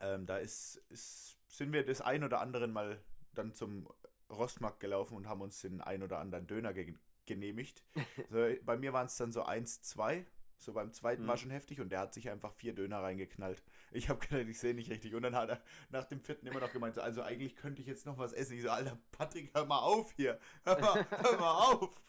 ähm, 0.00 0.26
da 0.26 0.38
ist, 0.38 0.82
ist, 0.90 1.38
sind 1.48 1.72
wir 1.72 1.84
des 1.84 2.00
ein 2.00 2.24
oder 2.24 2.40
anderen 2.40 2.72
mal 2.72 3.00
dann 3.32 3.54
zum 3.54 3.88
Rostmarkt 4.30 4.80
gelaufen 4.80 5.16
und 5.16 5.28
haben 5.28 5.40
uns 5.40 5.60
den 5.60 5.80
ein 5.80 6.02
oder 6.02 6.18
anderen 6.18 6.46
Döner 6.46 6.72
ge 6.72 6.94
genehmigt. 7.26 7.82
So, 8.30 8.46
bei 8.62 8.76
mir 8.76 8.92
waren 8.92 9.06
es 9.06 9.16
dann 9.16 9.32
so 9.32 9.42
eins, 9.44 9.82
zwei. 9.82 10.26
So 10.58 10.72
beim 10.72 10.92
zweiten 10.92 11.26
war 11.26 11.34
Mhm. 11.36 11.40
schon 11.40 11.50
heftig 11.50 11.80
und 11.80 11.90
der 11.90 12.00
hat 12.00 12.14
sich 12.14 12.30
einfach 12.30 12.52
vier 12.52 12.74
Döner 12.74 13.02
reingeknallt. 13.02 13.62
Ich 13.92 14.08
habe 14.08 14.20
gedacht, 14.26 14.48
ich 14.48 14.58
sehe 14.58 14.74
nicht 14.74 14.90
richtig. 14.90 15.14
Und 15.14 15.22
dann 15.22 15.36
hat 15.36 15.50
er 15.50 15.62
nach 15.90 16.04
dem 16.04 16.20
vierten 16.20 16.46
immer 16.46 16.60
noch 16.60 16.72
gemeint, 16.72 16.94
so, 16.94 17.02
also 17.02 17.22
eigentlich 17.22 17.56
könnte 17.56 17.82
ich 17.82 17.86
jetzt 17.88 18.06
noch 18.06 18.16
was 18.18 18.32
essen. 18.32 18.56
Ich 18.56 18.62
so, 18.62 18.70
Alter, 18.70 18.98
Patrick, 19.12 19.50
hör 19.54 19.66
mal 19.66 19.78
auf 19.80 20.12
hier. 20.12 20.38
Hör 20.64 20.80
mal, 20.80 21.06
hör 21.10 21.38
mal 21.38 21.72
auf. 21.74 22.00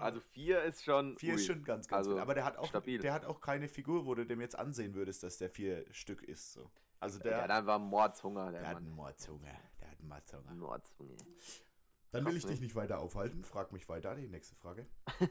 Also 0.00 0.20
vier 0.20 0.62
ist 0.62 0.82
schon. 0.84 1.18
Vier 1.18 1.34
ist 1.34 1.42
ui. 1.42 1.46
schon 1.54 1.64
ganz, 1.64 1.86
ganz 1.86 1.98
Also, 1.98 2.12
viel. 2.12 2.20
Aber 2.20 2.34
der 2.34 2.44
hat, 2.44 2.56
auch, 2.56 2.66
stabil. 2.66 2.98
der 2.98 3.12
hat 3.12 3.24
auch 3.26 3.40
keine 3.40 3.68
Figur, 3.68 4.06
wo 4.06 4.14
du 4.14 4.24
dem 4.24 4.40
jetzt 4.40 4.58
ansehen 4.58 4.94
würdest, 4.94 5.22
dass 5.22 5.36
der 5.38 5.50
vier 5.50 5.84
Stück 5.92 6.22
ist. 6.22 6.52
So. 6.54 6.70
Also 7.00 7.18
der, 7.18 7.32
Der 7.32 7.42
hat 7.42 7.50
einfach 7.50 7.78
Mordshunger, 7.78 8.50
der, 8.52 8.60
der 8.62 8.70
hat 8.70 8.76
einen 8.78 8.90
Mordshunger. 8.90 9.52
Der 9.80 9.90
hat 9.90 9.98
einen 9.98 10.08
Mordshunger. 10.08 10.54
Mordshunger. 10.54 11.16
Dann 12.12 12.24
Krass, 12.24 12.32
will 12.32 12.38
ich 12.38 12.44
ne? 12.44 12.50
dich 12.50 12.60
nicht 12.60 12.74
weiter 12.74 13.00
aufhalten. 13.00 13.42
Frag 13.42 13.72
mich 13.72 13.88
weiter, 13.88 14.14
die 14.14 14.28
nächste 14.28 14.54
Frage. 14.54 14.86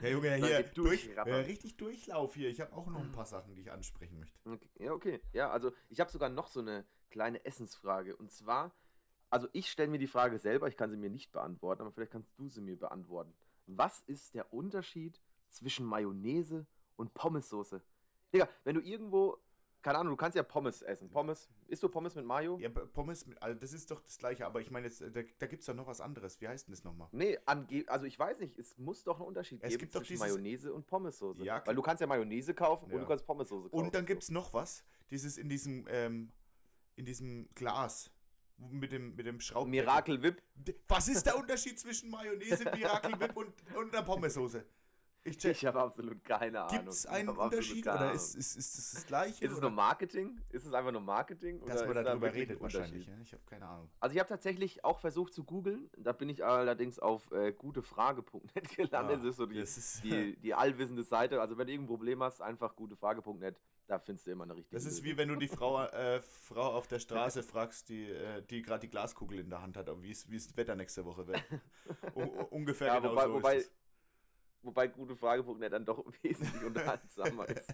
Ja, 0.00 0.08
Junge, 0.10 0.34
hier, 0.34 0.62
durch, 0.62 1.06
durch, 1.06 1.16
äh, 1.16 1.34
richtig 1.34 1.78
Durchlauf 1.78 2.34
hier. 2.34 2.50
Ich 2.50 2.60
habe 2.60 2.72
auch 2.74 2.86
noch 2.86 3.00
ein 3.00 3.12
paar 3.12 3.24
Sachen, 3.24 3.54
die 3.54 3.62
ich 3.62 3.72
ansprechen 3.72 4.18
möchte. 4.18 4.38
Okay. 4.44 4.68
Ja, 4.78 4.92
okay. 4.92 5.22
Ja, 5.32 5.50
also 5.50 5.72
ich 5.88 6.00
habe 6.00 6.10
sogar 6.10 6.28
noch 6.28 6.48
so 6.48 6.60
eine 6.60 6.84
kleine 7.08 7.42
Essensfrage. 7.46 8.14
Und 8.14 8.30
zwar, 8.30 8.74
also 9.30 9.48
ich 9.54 9.70
stelle 9.70 9.88
mir 9.88 9.98
die 9.98 10.06
Frage 10.06 10.38
selber, 10.38 10.68
ich 10.68 10.76
kann 10.76 10.90
sie 10.90 10.98
mir 10.98 11.08
nicht 11.08 11.32
beantworten, 11.32 11.80
aber 11.80 11.92
vielleicht 11.92 12.12
kannst 12.12 12.38
du 12.38 12.48
sie 12.48 12.60
mir 12.60 12.78
beantworten. 12.78 13.34
Was 13.66 14.00
ist 14.02 14.34
der 14.34 14.52
Unterschied 14.52 15.18
zwischen 15.48 15.86
Mayonnaise 15.86 16.66
und 16.96 17.14
Pommessoße? 17.14 17.82
Digga, 18.34 18.50
wenn 18.64 18.74
du 18.74 18.82
irgendwo, 18.82 19.38
keine 19.86 19.98
Ahnung, 19.98 20.14
du 20.14 20.16
kannst 20.16 20.34
ja 20.34 20.42
Pommes 20.42 20.82
essen. 20.82 21.08
Pommes, 21.08 21.48
isst 21.68 21.80
du 21.80 21.88
Pommes 21.88 22.16
mit 22.16 22.24
Mayo? 22.24 22.58
Ja, 22.58 22.70
Pommes, 22.70 23.24
mit, 23.24 23.40
also 23.40 23.56
das 23.56 23.72
ist 23.72 23.88
doch 23.88 24.00
das 24.00 24.18
Gleiche, 24.18 24.44
aber 24.44 24.60
ich 24.60 24.68
meine, 24.68 24.88
jetzt, 24.88 25.00
da, 25.00 25.20
da 25.38 25.46
gibt 25.46 25.60
es 25.60 25.66
doch 25.66 25.74
noch 25.74 25.86
was 25.86 26.00
anderes. 26.00 26.40
Wie 26.40 26.48
heißt 26.48 26.66
denn 26.66 26.74
das 26.74 26.82
nochmal? 26.82 27.06
Nee, 27.12 27.38
ange 27.46 27.84
also 27.86 28.04
ich 28.04 28.18
weiß 28.18 28.40
nicht, 28.40 28.58
es 28.58 28.76
muss 28.78 29.04
doch 29.04 29.20
einen 29.20 29.28
Unterschied 29.28 29.62
Es 29.62 29.68
geben 29.68 29.82
gibt 29.82 29.94
doch 29.94 30.02
zwischen 30.02 30.18
Mayonnaise 30.18 30.74
und 30.74 30.88
Pommessoße. 30.88 31.44
Ja, 31.44 31.60
klar. 31.60 31.68
Weil 31.68 31.76
du 31.76 31.82
kannst 31.82 32.00
ja 32.00 32.08
Mayonnaise 32.08 32.52
kaufen 32.52 32.88
Ja. 32.88 32.96
und 32.96 33.02
du 33.02 33.06
kannst 33.06 33.24
Pommessoße 33.24 33.68
kaufen. 33.68 33.84
Und 33.84 33.94
dann 33.94 34.02
so. 34.02 34.06
gibt 34.06 34.24
es 34.24 34.30
noch 34.32 34.52
was, 34.52 34.82
dieses 35.12 35.38
in 35.38 35.48
diesem, 35.48 35.86
ähm, 35.88 36.32
in 36.96 37.04
diesem 37.04 37.48
Glas. 37.54 38.10
Mit 38.58 38.90
dem, 38.90 39.14
mit 39.14 39.26
dem 39.26 39.38
Schrauben. 39.38 39.70
Miracle 39.70 40.20
Whip. 40.20 40.42
Was 40.88 41.06
ist 41.06 41.26
der 41.26 41.38
Unterschied 41.38 41.78
zwischen 41.78 42.10
Mayonnaise, 42.10 42.64
Miracle 42.74 43.20
Whip 43.20 43.36
und, 43.36 43.52
und 43.76 43.94
einer 43.94 44.02
Pommessoße? 44.02 44.64
Ich. 45.26 45.44
Ich 45.44 45.66
habe 45.66 45.80
absolut 45.80 46.22
keine 46.24 46.60
Ahnung. 46.60 46.76
Gibt 46.76 46.88
es 46.88 47.04
einen 47.06 47.28
Unterschied 47.30 47.86
oder 47.86 48.12
ist, 48.12 48.34
ist, 48.36 48.56
ist 48.56 48.78
das 48.78 48.92
das 48.92 49.06
Gleiche? 49.06 49.44
Ist 49.44 49.52
es 49.52 49.60
nur 49.60 49.70
Marketing? 49.70 50.40
Ist 50.50 50.66
es 50.66 50.72
einfach 50.72 50.92
nur 50.92 51.00
Marketing? 51.00 51.60
Dass 51.66 51.82
oder 51.82 51.86
man 51.86 51.94
da 51.96 52.02
darüber 52.04 52.26
wirklich 52.26 52.42
redet 52.42 52.56
ein 52.58 52.62
wahrscheinlich. 52.62 53.06
Ja? 53.06 53.12
Ich 53.22 53.32
habe 53.32 53.42
keine 53.46 53.66
Ahnung. 53.66 53.88
Also 54.00 54.14
ich 54.14 54.20
habe 54.20 54.28
tatsächlich 54.28 54.84
auch 54.84 55.00
versucht 55.00 55.34
zu 55.34 55.44
googeln. 55.44 55.90
Da 55.96 56.12
bin 56.12 56.28
ich 56.28 56.44
allerdings 56.44 56.98
auf 56.98 57.30
äh, 57.32 57.52
gutefrage.net 57.52 58.68
gelandet. 58.76 58.92
Ah, 58.94 59.16
das 59.16 59.24
ist 59.24 59.36
so 59.36 59.46
die, 59.46 59.58
ist- 59.58 60.04
die, 60.04 60.36
die 60.42 60.54
allwissende 60.54 61.02
Seite. 61.02 61.40
Also 61.40 61.58
wenn 61.58 61.66
du 61.66 61.72
irgendein 61.72 61.88
Problem 61.94 62.22
hast, 62.22 62.40
einfach 62.40 62.76
gutefrage.net. 62.76 63.60
Da 63.88 64.00
findest 64.00 64.26
du 64.26 64.32
immer 64.32 64.42
eine 64.44 64.56
richtige 64.56 64.74
Das 64.74 64.84
ist 64.84 64.94
Lösung. 64.98 65.04
wie 65.04 65.16
wenn 65.16 65.28
du 65.28 65.36
die 65.36 65.46
Frau, 65.46 65.80
äh, 65.84 66.20
Frau 66.20 66.72
auf 66.74 66.88
der 66.88 66.98
Straße 66.98 67.42
fragst, 67.44 67.88
die, 67.88 68.10
äh, 68.10 68.42
die 68.42 68.60
gerade 68.62 68.80
die 68.80 68.88
Glaskugel 68.90 69.38
in 69.38 69.48
der 69.50 69.62
Hand 69.62 69.76
hat, 69.76 69.86
wie 70.02 70.10
es 70.10 70.26
das 70.28 70.56
Wetter 70.56 70.74
nächste 70.74 71.04
Woche 71.04 71.26
wird. 71.28 71.40
Ungefähr 72.50 72.88
Ja, 72.88 72.98
genau 72.98 73.12
wobei, 73.12 73.24
so 73.26 73.32
wobei, 73.34 73.56
ist 73.58 73.66
es. 73.66 73.72
Wobei 74.66 74.88
gutefrage.net 74.88 75.72
dann 75.72 75.84
doch 75.84 76.04
wesentlich 76.22 76.62
unterhaltsamer 76.64 77.48
ist. 77.48 77.72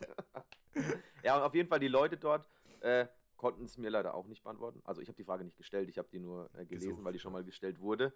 ja, 1.23 1.37
und 1.37 1.43
auf 1.43 1.55
jeden 1.55 1.69
Fall 1.69 1.81
die 1.81 1.89
Leute 1.89 2.17
dort 2.17 2.49
äh, 2.81 3.07
konnten 3.37 3.65
es 3.65 3.77
mir 3.77 3.91
leider 3.91 4.15
auch 4.15 4.27
nicht 4.27 4.45
beantworten. 4.45 4.81
Also 4.85 5.01
ich 5.01 5.09
habe 5.09 5.17
die 5.17 5.25
Frage 5.25 5.45
nicht 5.45 5.57
gestellt, 5.57 5.89
ich 5.89 5.99
habe 5.99 6.09
die 6.13 6.21
nur 6.21 6.49
äh, 6.55 6.65
gelesen, 6.65 6.91
Gesucht, 6.91 7.05
weil 7.05 7.13
die 7.13 7.19
schon 7.19 7.33
mal 7.33 7.45
gestellt 7.45 7.81
wurde. 7.81 8.13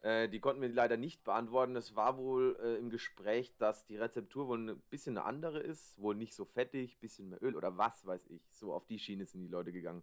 Äh, 0.00 0.28
die 0.30 0.40
konnten 0.40 0.60
mir 0.60 0.68
leider 0.68 0.96
nicht 0.96 1.24
beantworten. 1.24 1.76
Es 1.76 1.94
war 1.94 2.16
wohl 2.16 2.58
äh, 2.62 2.76
im 2.76 2.88
Gespräch, 2.88 3.54
dass 3.58 3.84
die 3.84 3.96
Rezeptur 3.96 4.48
wohl 4.48 4.70
ein 4.70 4.80
bisschen 4.88 5.18
eine 5.18 5.26
andere 5.26 5.60
ist, 5.60 6.00
wohl 6.00 6.14
nicht 6.14 6.34
so 6.34 6.46
fettig, 6.46 6.98
bisschen 6.98 7.28
mehr 7.28 7.42
Öl 7.42 7.54
oder 7.54 7.76
was 7.76 8.06
weiß 8.06 8.26
ich. 8.28 8.48
So 8.50 8.72
auf 8.72 8.86
die 8.86 8.98
Schiene 8.98 9.26
sind 9.26 9.42
die 9.42 9.48
Leute 9.48 9.72
gegangen. 9.72 10.02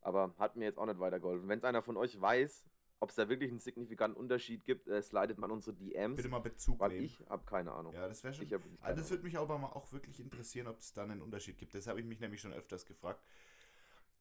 Aber 0.00 0.34
hat 0.38 0.56
mir 0.56 0.64
jetzt 0.64 0.78
auch 0.78 0.86
nicht 0.86 1.00
weitergeholfen. 1.00 1.48
Wenn 1.48 1.58
es 1.58 1.64
einer 1.64 1.82
von 1.82 1.96
euch 1.98 2.18
weiß, 2.18 2.64
ob 3.04 3.10
es 3.10 3.16
da 3.16 3.28
wirklich 3.28 3.50
einen 3.50 3.60
signifikanten 3.60 4.18
Unterschied 4.18 4.64
gibt, 4.64 4.88
äh, 4.88 5.02
slidet 5.02 5.38
man 5.38 5.50
unsere 5.50 5.76
DMs. 5.76 6.16
Bitte 6.16 6.28
mal 6.30 6.38
Bezug 6.40 6.80
Weil 6.80 6.88
nehmen. 6.88 7.04
ich 7.04 7.20
habe 7.28 7.44
keine 7.44 7.70
Ahnung. 7.72 7.92
Ja, 7.94 8.08
das 8.08 8.24
wäre 8.24 8.32
schon. 8.34 8.44
Ich 8.46 8.52
Also 8.80 9.00
das 9.00 9.10
würde 9.10 9.22
mich 9.22 9.36
aber 9.38 9.58
mal 9.58 9.68
auch 9.68 9.92
wirklich 9.92 10.18
interessieren, 10.20 10.66
ob 10.66 10.78
es 10.80 10.92
da 10.94 11.02
einen 11.02 11.20
Unterschied 11.20 11.58
gibt. 11.58 11.74
Das 11.74 11.86
habe 11.86 12.00
ich 12.00 12.06
mich 12.06 12.18
nämlich 12.20 12.40
schon 12.40 12.52
öfters 12.54 12.86
gefragt. 12.86 13.22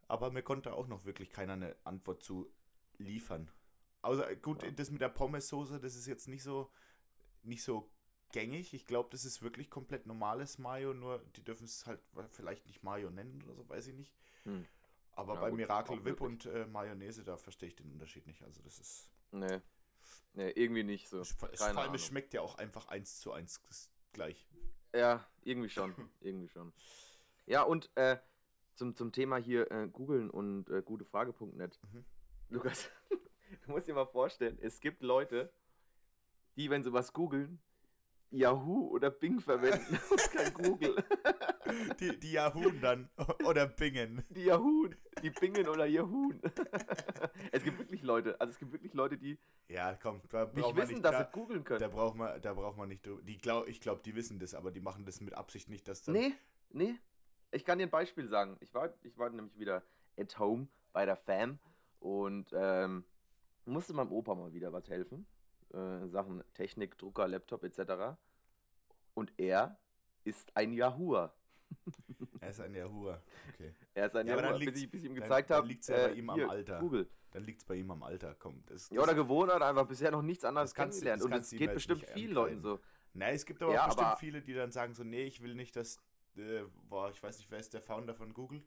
Aber 0.07 0.31
mir 0.31 0.43
konnte 0.43 0.73
auch 0.73 0.87
noch 0.87 1.05
wirklich 1.05 1.31
keiner 1.31 1.53
eine 1.53 1.75
Antwort 1.85 2.21
zu 2.23 2.51
liefern. 2.97 3.49
Außer 4.01 4.29
äh, 4.29 4.35
gut, 4.35 4.61
Ja. 4.63 4.71
das 4.71 4.91
mit 4.91 5.01
der 5.01 5.09
Pommessoße, 5.09 5.79
das 5.79 5.95
ist 5.95 6.05
jetzt 6.05 6.27
nicht 6.27 6.43
so 6.43 6.69
nicht 7.43 7.63
so 7.63 7.89
gängig. 8.33 8.73
Ich 8.73 8.85
glaube, 8.85 9.09
das 9.11 9.23
ist 9.23 9.41
wirklich 9.41 9.69
komplett 9.69 10.05
normales 10.07 10.57
Mayo, 10.57 10.93
nur 10.93 11.19
die 11.35 11.43
dürfen 11.43 11.63
es 11.65 11.85
halt 11.85 11.99
vielleicht 12.31 12.65
nicht 12.67 12.83
Mayo 12.83 13.09
nennen 13.09 13.41
oder 13.43 13.55
so, 13.55 13.67
weiß 13.69 13.87
ich 13.87 13.95
nicht. 13.95 14.13
Hm. 14.43 14.65
Aber 15.15 15.35
Ja, 15.35 15.41
bei 15.41 15.49
gut, 15.49 15.57
Miracle 15.57 16.05
Whip 16.05 16.21
und 16.21 16.45
äh, 16.45 16.65
Mayonnaise, 16.65 17.23
da 17.23 17.37
verstehe 17.37 17.69
ich 17.69 17.75
den 17.75 17.91
Unterschied 17.91 18.25
nicht. 18.25 18.43
Also 18.43 18.61
das 18.63 18.79
ist. 18.79 19.09
Nee. 19.31 19.61
Nee, 20.33 20.49
irgendwie 20.51 20.83
nicht 20.83 21.07
so. 21.09 21.19
Es, 21.19 21.33
vor 21.33 21.49
allem, 21.77 21.93
es 21.93 22.05
schmeckt 22.05 22.33
ja 22.33 22.41
auch 22.41 22.57
einfach 22.57 22.87
eins 22.87 23.19
zu 23.19 23.31
eins 23.31 23.61
gleich. 24.13 24.47
Ja, 24.93 25.25
irgendwie 25.43 25.69
schon. 25.69 25.93
irgendwie 26.21 26.47
schon. 26.49 26.73
Ja, 27.45 27.63
und 27.63 27.91
äh, 27.95 28.17
zum, 28.75 28.95
zum 28.95 29.11
Thema 29.11 29.37
hier 29.37 29.69
äh, 29.71 29.87
googeln 29.87 30.29
und 30.29 30.69
äh, 30.69 30.81
gutefrage.net. 30.81 31.79
Mhm. 31.91 32.05
Lukas, 32.49 32.89
du 33.65 33.71
musst 33.71 33.87
dir 33.87 33.93
mal 33.93 34.05
vorstellen, 34.05 34.57
es 34.61 34.79
gibt 34.79 35.03
Leute, 35.03 35.51
die, 36.55 36.69
wenn 36.69 36.83
sie 36.83 36.93
was 36.93 37.13
googeln, 37.13 37.59
Yahoo 38.31 38.87
oder 38.87 39.11
Bing 39.11 39.39
verwenden 39.39 39.99
und 40.09 40.31
kein 40.31 40.53
Google. 40.53 41.03
Die, 41.99 42.19
die 42.19 42.31
Yahoo 42.33 42.69
dann. 42.81 43.09
Oder 43.45 43.67
Bingen. 43.67 44.23
Die 44.29 44.45
Yahoo, 44.45 44.89
die 45.21 45.29
Bingen 45.29 45.67
oder 45.67 45.85
Yahoo. 45.85 46.31
es 47.51 47.63
gibt 47.63 47.79
wirklich 47.79 48.01
Leute, 48.03 48.39
also 48.41 48.51
es 48.51 48.59
gibt 48.59 48.71
wirklich 48.73 48.93
Leute, 48.93 49.17
die 49.17 49.37
Ja, 49.69 49.95
komm, 49.95 50.21
da 50.29 50.45
nicht 50.45 50.55
man 50.57 50.75
wissen, 50.75 50.93
nicht. 50.93 51.05
dass 51.05 51.11
Da, 51.11 51.25
sie 51.25 51.31
googeln 51.31 51.63
können. 51.63 51.79
da 51.79 51.87
braucht 51.87 52.15
man, 52.15 52.41
da 52.41 52.53
braucht 52.53 52.77
man 52.77 52.89
nicht. 52.89 53.07
Die 53.23 53.37
glaub, 53.37 53.67
ich 53.67 53.79
glaube, 53.79 54.01
die 54.03 54.15
wissen 54.15 54.39
das, 54.39 54.53
aber 54.53 54.71
die 54.71 54.81
machen 54.81 55.05
das 55.05 55.21
mit 55.21 55.33
Absicht 55.35 55.69
nicht, 55.69 55.87
dass 55.87 56.03
dann. 56.03 56.15
Nee, 56.15 56.33
nee. 56.71 56.95
Ich 57.51 57.63
kann 57.63 57.77
dir 57.77 57.85
ein 57.85 57.91
Beispiel 57.91 58.27
sagen. 58.27 58.57
Ich 58.59 58.73
war, 58.73 58.93
ich 59.03 59.17
war 59.17 59.29
nämlich 59.29 59.57
wieder 59.57 59.83
at 60.17 60.37
home 60.39 60.67
bei 60.91 61.05
der 61.05 61.15
Fam 61.15 61.59
und 61.99 62.51
ähm, 62.53 63.05
musste 63.65 63.93
meinem 63.93 64.11
Opa 64.11 64.35
mal 64.35 64.53
wieder 64.53 64.73
was 64.73 64.89
helfen. 64.89 65.25
Äh, 65.73 66.07
Sachen 66.07 66.43
Technik, 66.53 66.97
Drucker, 66.97 67.27
Laptop 67.27 67.63
etc. 67.63 68.17
Und 69.13 69.31
er 69.37 69.77
ist 70.23 70.55
ein 70.55 70.73
Yahooer. 70.73 71.33
Er 72.39 72.49
ist 72.49 72.59
ein 72.59 72.75
Yahoo. 72.75 73.09
Okay. 73.53 73.73
Er 73.93 74.05
ist 74.07 74.15
ein 74.15 74.27
Ja, 74.27 74.33
aber 74.33 74.41
dann 74.43 74.51
Yahooer, 74.55 74.71
bis 74.71 74.81
ich, 74.83 74.91
bis 74.91 75.01
ich 75.01 75.05
ihm 75.09 75.15
dann- 75.15 75.23
gezeigt 75.23 75.49
dann 75.49 75.57
habe. 75.57 75.67
liegt's 75.67 75.87
ja 75.87 76.07
bei 76.07 76.13
ihm 76.13 76.29
am 76.29 76.49
Alter. 76.49 76.79
Google. 76.79 77.09
Dann 77.31 77.43
liegt 77.43 77.59
es 77.61 77.65
bei 77.65 77.75
ihm 77.75 77.89
am 77.91 78.03
Alter. 78.03 78.35
Komm, 78.37 78.63
das, 78.67 78.89
Ja, 78.89 79.01
oder 79.01 79.15
Gewohnheit 79.15 79.61
einfach 79.61 79.87
bisher 79.87 80.11
noch 80.11 80.21
nichts 80.21 80.43
anderes 80.45 80.71
Das 80.71 80.75
kannst 80.75 81.01
du- 81.01 81.05
kennengelernt. 81.05 81.21
das 81.33 81.37
Und 81.39 81.43
es 81.43 81.49
geht 81.51 81.59
jetzt 81.61 81.73
bestimmt 81.75 82.05
vielen 82.05 82.33
Leuten 82.33 82.61
so. 82.61 82.79
Nein, 83.13 83.35
es 83.35 83.45
gibt 83.45 83.61
aber 83.63 83.73
Ja, 83.73 83.83
auch 83.83 83.87
bestimmt 83.87 84.07
aber- 84.07 84.17
viele, 84.17 84.41
die 84.41 84.53
dann 84.53 84.71
sagen 84.71 84.93
so, 84.93 85.03
nee, 85.03 85.23
ich 85.23 85.41
will 85.41 85.55
nicht, 85.55 85.75
dass, 85.75 85.97
äh, 86.35 86.63
boah, 86.89 87.09
ich 87.11 87.21
weiß 87.23 87.37
nicht, 87.37 87.49
wer 87.51 87.59
ist 87.59 87.73
der 87.73 87.81
Founder 87.81 88.13
von 88.15 88.33
Google? 88.33 88.63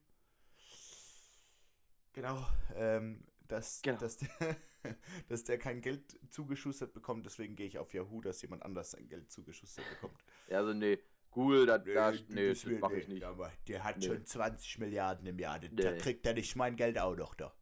Genau, 2.12 2.46
ähm, 2.74 3.24
dass, 3.46 3.82
Genau. 3.82 3.98
Dass, 3.98 4.16
der, 4.16 4.28
dass 5.28 5.44
der 5.44 5.58
kein 5.58 5.80
Geld 5.80 6.18
zugeschustert 6.30 6.92
bekommt, 6.94 7.26
deswegen 7.26 7.56
gehe 7.56 7.66
ich 7.66 7.78
auf 7.78 7.92
Yahoo, 7.94 8.20
dass 8.20 8.40
jemand 8.42 8.62
anders 8.62 8.90
sein 8.92 9.06
Geld 9.08 9.30
zugeschustert 9.30 9.84
bekommt. 9.90 10.18
Ja, 10.48 10.58
also 10.58 10.72
nee, 10.72 10.98
Google, 11.30 11.66
da, 11.66 11.78
da, 11.78 12.12
du- 12.12 12.18
nee, 12.28 12.48
das 12.48 12.64
will- 12.64 12.78
mache 12.78 12.96
ich 12.96 13.08
nee, 13.08 13.14
nicht. 13.14 13.24
Aber 13.24 13.52
der 13.68 13.84
hat 13.84 13.98
Nee. 13.98 14.06
schon 14.06 14.24
20 14.24 14.78
Milliarden 14.78 15.26
im 15.26 15.38
Jahr, 15.38 15.58
da 15.58 15.68
Nee. 15.92 15.98
kriegt 15.98 16.24
er 16.26 16.34
nicht 16.34 16.56
mein 16.56 16.76
Geld 16.76 16.98
auch 16.98 17.16
noch 17.16 17.34
da. 17.34 17.52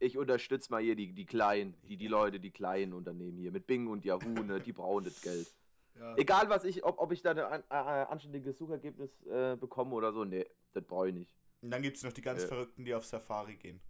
ich 0.00 0.16
unterstütze 0.16 0.70
mal 0.70 0.80
hier 0.80 0.94
die, 0.94 1.12
die 1.12 1.26
Kleinen, 1.26 1.74
die, 1.88 1.96
die 1.96 2.06
Leute, 2.06 2.38
die 2.38 2.52
kleinen 2.52 2.92
Unternehmen 2.92 3.36
hier 3.38 3.50
mit 3.50 3.66
Bing 3.66 3.88
und 3.88 4.04
Yahoo, 4.04 4.28
ne, 4.44 4.60
die 4.60 4.72
brauchen 4.72 5.02
das 5.04 5.20
Geld. 5.20 5.52
Ja. 5.98 6.14
Egal 6.16 6.48
was 6.48 6.62
ich, 6.62 6.84
ob, 6.84 7.00
ob 7.00 7.10
ich 7.10 7.20
da 7.22 7.32
ein 7.32 7.64
äh, 7.68 7.74
anständiges 7.74 8.56
Suchergebnis 8.58 9.10
äh, 9.26 9.56
bekomme 9.56 9.96
oder 9.96 10.12
so, 10.12 10.24
nee, 10.24 10.46
das 10.72 10.84
brauche 10.84 11.08
ich 11.08 11.14
nicht. 11.14 11.34
Und 11.62 11.72
dann 11.72 11.82
gibt 11.82 11.96
es 11.96 12.04
noch 12.04 12.12
die 12.12 12.20
ganz 12.22 12.42
Ja. 12.42 12.46
Verrückten, 12.48 12.84
die 12.84 12.94
auf 12.94 13.04
Safari 13.04 13.56
gehen. 13.56 13.80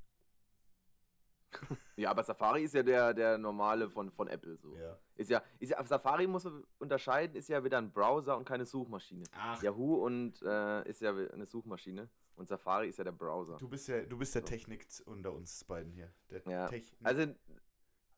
Ja, 1.97 2.11
aber 2.11 2.23
Safari 2.23 2.63
ist 2.65 2.75
ja 2.75 2.83
der, 2.83 3.15
der 3.15 3.39
normale 3.39 3.89
von, 3.91 4.11
von 4.11 4.29
Apple 4.29 4.57
so. 4.57 4.77
Ja. 4.77 4.99
Ist 5.17 5.31
ja, 5.31 5.43
ist 5.59 5.71
ja, 5.71 5.85
Safari 5.85 6.27
muss 6.27 6.45
man 6.45 6.65
unterscheiden, 6.79 7.35
ist 7.37 7.49
ja 7.49 7.63
wieder 7.65 7.79
ein 7.79 7.91
Browser 7.93 8.37
und 8.37 8.45
keine 8.45 8.67
Suchmaschine. 8.67 9.25
Ach, 9.37 9.63
Yahoo 9.63 10.05
und 10.05 10.41
äh, 10.43 10.89
ist 10.89 11.01
ja 11.01 11.11
eine 11.11 11.47
Suchmaschine 11.47 12.09
und 12.37 12.49
Safari 12.49 12.89
ist 12.89 12.99
ja 12.99 13.05
der 13.05 13.13
Browser. 13.13 13.57
du 13.57 13.69
bist 13.69 13.89
ja, 13.89 14.01
du 14.03 14.17
bist 14.19 14.35
der 14.35 14.45
Technik 14.45 14.87
unter 15.07 15.33
uns 15.33 15.65
beiden 15.65 15.93
hier. 15.93 16.13
Der 16.31 16.43
Ja. 16.47 16.69
Technik. 16.69 16.99
Also, 17.03 17.35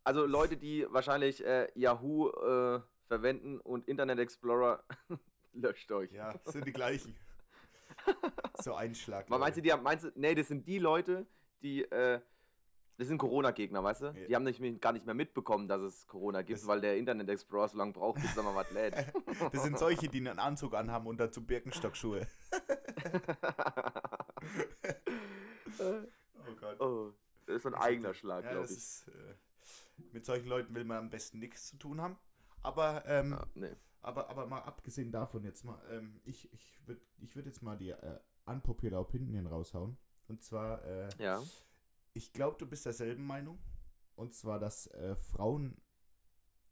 also 0.05 0.27
Leute, 0.27 0.57
die 0.57 0.87
wahrscheinlich 0.91 1.45
äh, 1.45 1.69
Yahoo 1.75 2.31
äh, 2.31 2.81
verwenden 3.07 3.61
und 3.61 3.87
Internet 3.89 4.19
Explorer, 4.19 4.83
löscht 5.53 5.91
euch. 5.93 6.13
ja, 6.13 6.33
das 6.45 6.53
sind 6.53 6.67
die 6.67 6.73
gleichen. 6.73 7.17
so 8.63 8.75
Einschlag. 8.75 9.29
Meinst 9.29 9.59
du, 9.59 9.63
die 9.63 9.73
haben, 9.73 9.83
meinst 9.83 10.05
du, 10.05 10.13
nee, 10.15 10.35
das 10.35 10.49
sind 10.49 10.67
die 10.67 10.79
Leute, 10.79 11.27
die, 11.63 11.83
äh, 11.91 12.21
das 13.01 13.09
sind 13.09 13.19
Corona-Gegner, 13.19 13.83
weißt 13.83 14.03
du? 14.03 14.13
Die 14.29 14.35
haben 14.37 14.45
nicht, 14.45 14.61
mehr- 14.61 14.73
gar 14.75 14.93
nicht 14.93 15.07
mehr 15.07 15.15
mitbekommen, 15.15 15.67
dass 15.67 15.81
es 15.81 16.07
Corona 16.07 16.43
gibt, 16.43 16.61
Das- 16.61 16.67
weil 16.69 16.81
der 16.81 16.97
Internet 16.99 17.29
Explorer 17.31 17.69
so 17.69 17.79
lange 17.79 17.93
braucht, 17.93 18.21
bis 18.21 18.37
er 18.37 18.43
mal 18.43 18.55
was 18.55 18.71
lädt. 18.73 18.95
Das 19.53 19.63
sind 19.65 19.79
solche, 19.79 20.09
die 20.09 20.19
einen 20.19 20.39
Anzug 20.39 20.75
anhaben 20.75 21.07
und 21.07 21.19
dazu 21.19 21.45
Birkenstockschuhe. 21.45 22.27
Oh 25.79 26.55
Gott. 26.59 26.81
oh, 26.81 27.13
das 27.47 27.57
ist 27.57 27.63
so 27.63 27.69
ein 27.69 27.73
Das 27.73 27.83
eigener 27.83 28.15
Schlag, 28.15 28.45
Ja, 28.45 28.51
glaube 28.53 28.67
ich. 28.67 28.73
ist, 28.73 29.09
äh, 29.09 29.35
mit 30.13 30.25
solchen 30.25 30.49
Leuten 30.49 30.75
will 30.75 30.85
man 30.85 30.99
am 30.99 31.11
besten 31.11 31.39
nichts 31.39 31.69
zu 31.69 31.77
tun 31.77 32.01
haben. 32.01 32.17
Aber, 32.63 33.05
ähm, 33.07 33.33
Ja, 33.33 33.47
nee. 33.55 33.77
aber, 34.03 34.29
aber 34.29 34.47
mal 34.47 34.61
abgesehen 34.63 35.13
davon 35.13 35.45
jetzt 35.45 35.65
mal, 35.65 35.81
ähm, 35.91 36.21
ich, 36.25 36.53
ich 36.53 36.81
würde 36.87 37.01
ich 37.21 37.35
würd 37.37 37.47
jetzt 37.47 37.63
mal 37.63 37.77
die 37.77 37.91
äh, 37.91 38.19
unpopular 38.47 39.01
Opinion 39.01 39.47
raushauen. 39.47 39.97
Und 40.29 40.43
zwar, 40.43 40.85
äh, 40.85 41.09
ja. 41.19 41.43
Ich 42.13 42.33
glaube, 42.33 42.57
du 42.59 42.67
bist 42.67 42.87
derselben 42.87 43.25
Meinung. 43.27 43.59
Und 44.15 44.35
zwar, 44.35 44.59
dass 44.59 44.87
äh, 44.89 45.17
Frauen 45.17 45.81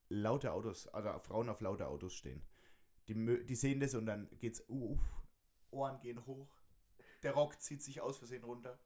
laute 0.09 0.53
Autos, 0.53 0.87
also 0.89 1.19
Frauen 1.21 1.49
auf 1.49 1.61
laute 1.61 1.87
Autos 1.87 2.15
stehen. 2.15 2.43
Die, 3.09 3.45
die 3.45 3.55
sehen 3.55 3.81
das 3.81 3.95
und 3.95 4.07
dann 4.07 4.29
geht's, 4.39 4.63
uff, 4.69 5.01
Ohren 5.71 6.01
gehen 6.01 6.25
hoch. 6.27 6.49
Der 7.23 7.33
Rock 7.33 7.61
zieht 7.61 7.83
sich 7.83 8.01
aus 8.01 8.19
Versehen 8.19 8.45
runter. 8.45 8.79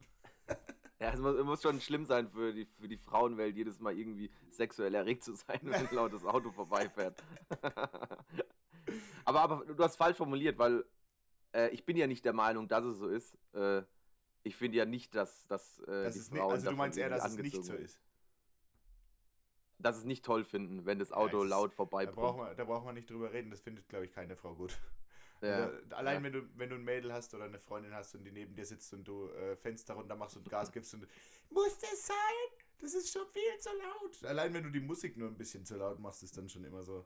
Ja, 1.03 1.11
es 1.11 1.19
muss, 1.19 1.37
muss 1.43 1.61
schon 1.63 1.81
schlimm 1.81 2.07
sein 2.07 2.29
für 2.29 2.53
die, 2.53 2.65
für 2.65 2.87
die 2.87 2.97
Frauenwelt, 2.97 3.57
jedes 3.57 3.81
Mal 3.81 3.99
irgendwie 3.99 4.31
sexuell 4.51 4.95
erregt 4.95 5.25
zu 5.25 5.35
sein, 5.35 5.59
wenn 5.63 5.75
ein 5.75 5.89
lautes 5.91 6.25
Auto 6.25 6.53
vorbeifährt. 6.53 7.21
aber, 9.25 9.41
aber 9.41 9.65
du 9.65 9.83
hast 9.83 9.97
falsch 9.97 10.17
formuliert, 10.17 10.59
weil 10.59 10.85
äh, 11.53 11.71
ich 11.71 11.85
bin 11.85 11.97
ja 11.97 12.07
nicht 12.07 12.25
der 12.25 12.35
Meinung, 12.35 12.69
dass 12.69 12.85
es 12.85 12.99
so 12.99 13.09
ist. 13.09 13.37
Äh, 13.53 13.83
ich 14.43 14.57
finde 14.57 14.79
ja 14.79 14.85
nicht, 14.85 15.15
dass, 15.15 15.47
dass 15.47 15.79
äh, 15.81 16.05
Das 16.05 16.15
die 16.15 16.21
ist 16.21 16.33
nicht, 16.33 16.41
Frauen 16.41 16.53
also 16.53 16.71
du 16.71 16.77
meinst 16.77 16.99
eher, 16.99 17.09
dass 17.11 17.25
es 17.25 17.37
nicht 17.39 17.65
so 17.65 17.75
ist. 17.75 18.01
Dass 19.79 19.97
es 19.97 20.05
nicht 20.05 20.25
toll 20.25 20.45
finden, 20.45 20.87
wenn 20.87 20.99
das 20.99 21.13
Auto 21.13 21.39
das 21.39 21.45
ist- 21.45 21.51
laut 21.51 21.71
Da 21.73 21.77
vorbeibrummt. 21.77 22.17
braucht, 22.17 22.37
man, 22.39 22.57
da 22.57 22.65
braucht 22.65 22.85
man 22.85 22.95
nicht 22.95 23.11
drüber 23.11 23.33
reden, 23.33 23.51
das 23.51 23.61
findet, 23.61 23.89
glaube 23.89 24.05
ich, 24.07 24.13
keine 24.13 24.37
Frau 24.37 24.55
gut. 24.55 24.79
Ja, 25.41 25.65
Also, 25.67 25.77
allein 25.97 26.19
ja. 26.19 26.23
wenn 26.23 26.33
du 26.33 26.43
wenn 26.57 26.71
du 26.71 26.77
ein 26.77 26.85
Mädel 26.85 27.13
hast 27.13 27.35
oder 27.35 27.45
eine 27.47 27.59
Freundin 27.59 27.93
hast 27.93 28.15
und 28.15 28.23
die 28.23 28.31
neben 28.31 28.55
dir 28.55 28.65
sitzt 28.65 28.93
und 28.95 29.03
du 29.03 29.27
äh, 29.31 29.57
Fenster 29.57 29.95
runter 29.95 30.15
machst 30.15 30.37
und 30.37 30.49
Gas 30.49 30.71
gibst 30.73 30.95
und 30.95 31.07
muss 31.51 31.77
das 31.81 32.07
sein? 32.07 32.17
Das 32.81 32.95
ist 32.95 33.13
schon 33.13 33.27
viel 33.29 33.59
zu 33.61 33.71
laut. 33.71 34.25
Allein 34.25 34.55
wenn 34.55 34.63
du 34.65 34.71
die 34.71 34.81
Musik 34.81 35.17
nur 35.17 35.29
ein 35.29 35.37
bisschen 35.37 35.65
zu 35.65 35.77
laut 35.77 35.99
machst, 35.99 36.23
ist 36.23 36.37
dann 36.37 36.49
schon 36.49 36.65
immer 36.65 36.83
so. 36.85 37.05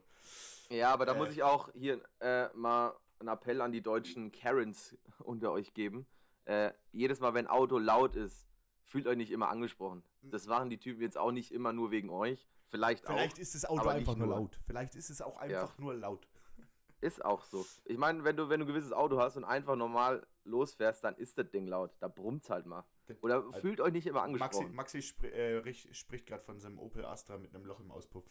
Ja, 0.69 0.93
aber 0.93 1.05
da 1.07 1.13
Äh. 1.15 1.17
muss 1.17 1.29
ich 1.31 1.41
auch 1.41 1.71
hier 1.73 1.99
äh, 2.19 2.49
mal 2.53 2.95
einen 3.19 3.29
Appell 3.29 3.59
an 3.61 3.71
die 3.71 3.81
deutschen 3.81 4.31
Karens 4.31 4.95
unter 5.19 5.51
euch 5.51 5.73
geben. 5.73 6.05
Äh, 6.47 6.71
jedes 6.93 7.19
Mal, 7.19 7.33
wenn 7.33 7.45
Auto 7.47 7.77
laut 7.77 8.15
ist, 8.15 8.47
fühlt 8.83 9.05
euch 9.05 9.17
nicht 9.17 9.31
immer 9.31 9.49
angesprochen. 9.49 10.01
Das 10.21 10.47
machen 10.47 10.69
die 10.69 10.77
Typen 10.77 11.01
jetzt 11.01 11.17
auch 11.17 11.31
nicht 11.31 11.51
immer 11.51 11.73
nur 11.73 11.91
wegen 11.91 12.09
euch. 12.09 12.47
Vielleicht, 12.69 13.05
Vielleicht 13.05 13.35
auch. 13.35 13.39
ist 13.39 13.53
das 13.53 13.65
Auto 13.65 13.89
einfach 13.89 14.15
nur 14.15 14.27
laut. 14.27 14.57
Vielleicht 14.65 14.95
ist 14.95 15.09
es 15.09 15.21
auch 15.21 15.37
einfach 15.37 15.77
nur 15.77 15.93
laut. 15.93 16.25
Ist 17.01 17.23
auch 17.23 17.43
so. 17.43 17.65
Ich 17.83 17.97
meine, 17.97 18.23
wenn 18.23 18.37
du, 18.37 18.47
wenn 18.47 18.61
du 18.61 18.65
ein 18.65 18.67
gewisses 18.67 18.93
Auto 18.93 19.19
hast 19.19 19.35
und 19.35 19.43
einfach 19.43 19.75
normal 19.75 20.25
losfährst, 20.47 21.03
dann 21.03 21.15
ist 21.15 21.37
das 21.37 21.49
Ding 21.51 21.67
laut. 21.67 21.91
Da 21.99 22.07
brummt's 22.07 22.49
halt 22.49 22.65
mal. 22.65 22.83
Oder 23.21 23.35
Also, 23.35 23.51
fühlt 23.53 23.79
euch 23.81 23.93
nicht 23.93 24.07
immer 24.07 24.27
Maxi, 24.27 24.43
angesprochen. 24.43 24.75
Maxi 24.75 25.01
spri 25.01 25.27
äh, 25.29 25.57
rich- 25.57 25.87
spricht 25.93 26.25
gerade 26.25 26.43
von 26.43 26.59
seinem 26.59 26.79
Opel 26.79 27.05
Astra 27.05 27.37
mit 27.37 27.53
einem 27.53 27.65
Loch 27.65 27.79
im 27.79 27.91
Auspuff. 27.91 28.23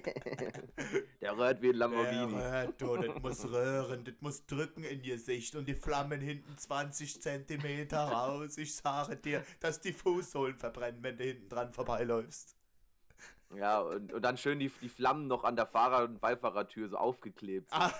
Der 1.21 1.37
röhrt 1.37 1.61
wie 1.61 1.69
ein 1.69 1.75
Lamborghini. 1.75 2.31
Der 2.35 2.51
röhrt, 2.51 2.81
du, 2.81 2.95
das 2.97 3.21
muss 3.21 3.51
röhren, 3.51 4.03
das 4.05 4.15
muss 4.21 4.45
drücken 4.45 4.83
in 4.83 5.03
ihr 5.03 5.15
Gesicht 5.15 5.55
und 5.55 5.67
die 5.67 5.75
Flammen 5.75 6.21
hinten 6.21 6.57
20 6.57 7.21
Zentimeter 7.21 7.99
raus. 7.99 8.57
Ich 8.57 8.75
sage 8.75 9.17
dir, 9.17 9.43
dass 9.59 9.81
die 9.81 9.93
Fußsohlen 9.93 10.55
verbrennen, 10.55 11.03
wenn 11.03 11.17
du 11.17 11.23
hinten 11.25 11.49
dran 11.49 11.73
vorbeiläufst. 11.73 12.55
Ja, 13.55 13.79
und, 13.81 14.13
und 14.13 14.21
dann 14.21 14.37
schön 14.37 14.59
die, 14.59 14.71
die 14.81 14.89
Flammen 14.89 15.27
noch 15.27 15.43
an 15.43 15.55
der 15.55 15.65
Fahrer- 15.65 16.03
und 16.03 16.21
Beifahrertür 16.21 16.87
so 16.87 16.97
aufgeklebt. 16.97 17.67
Ah, 17.71 17.91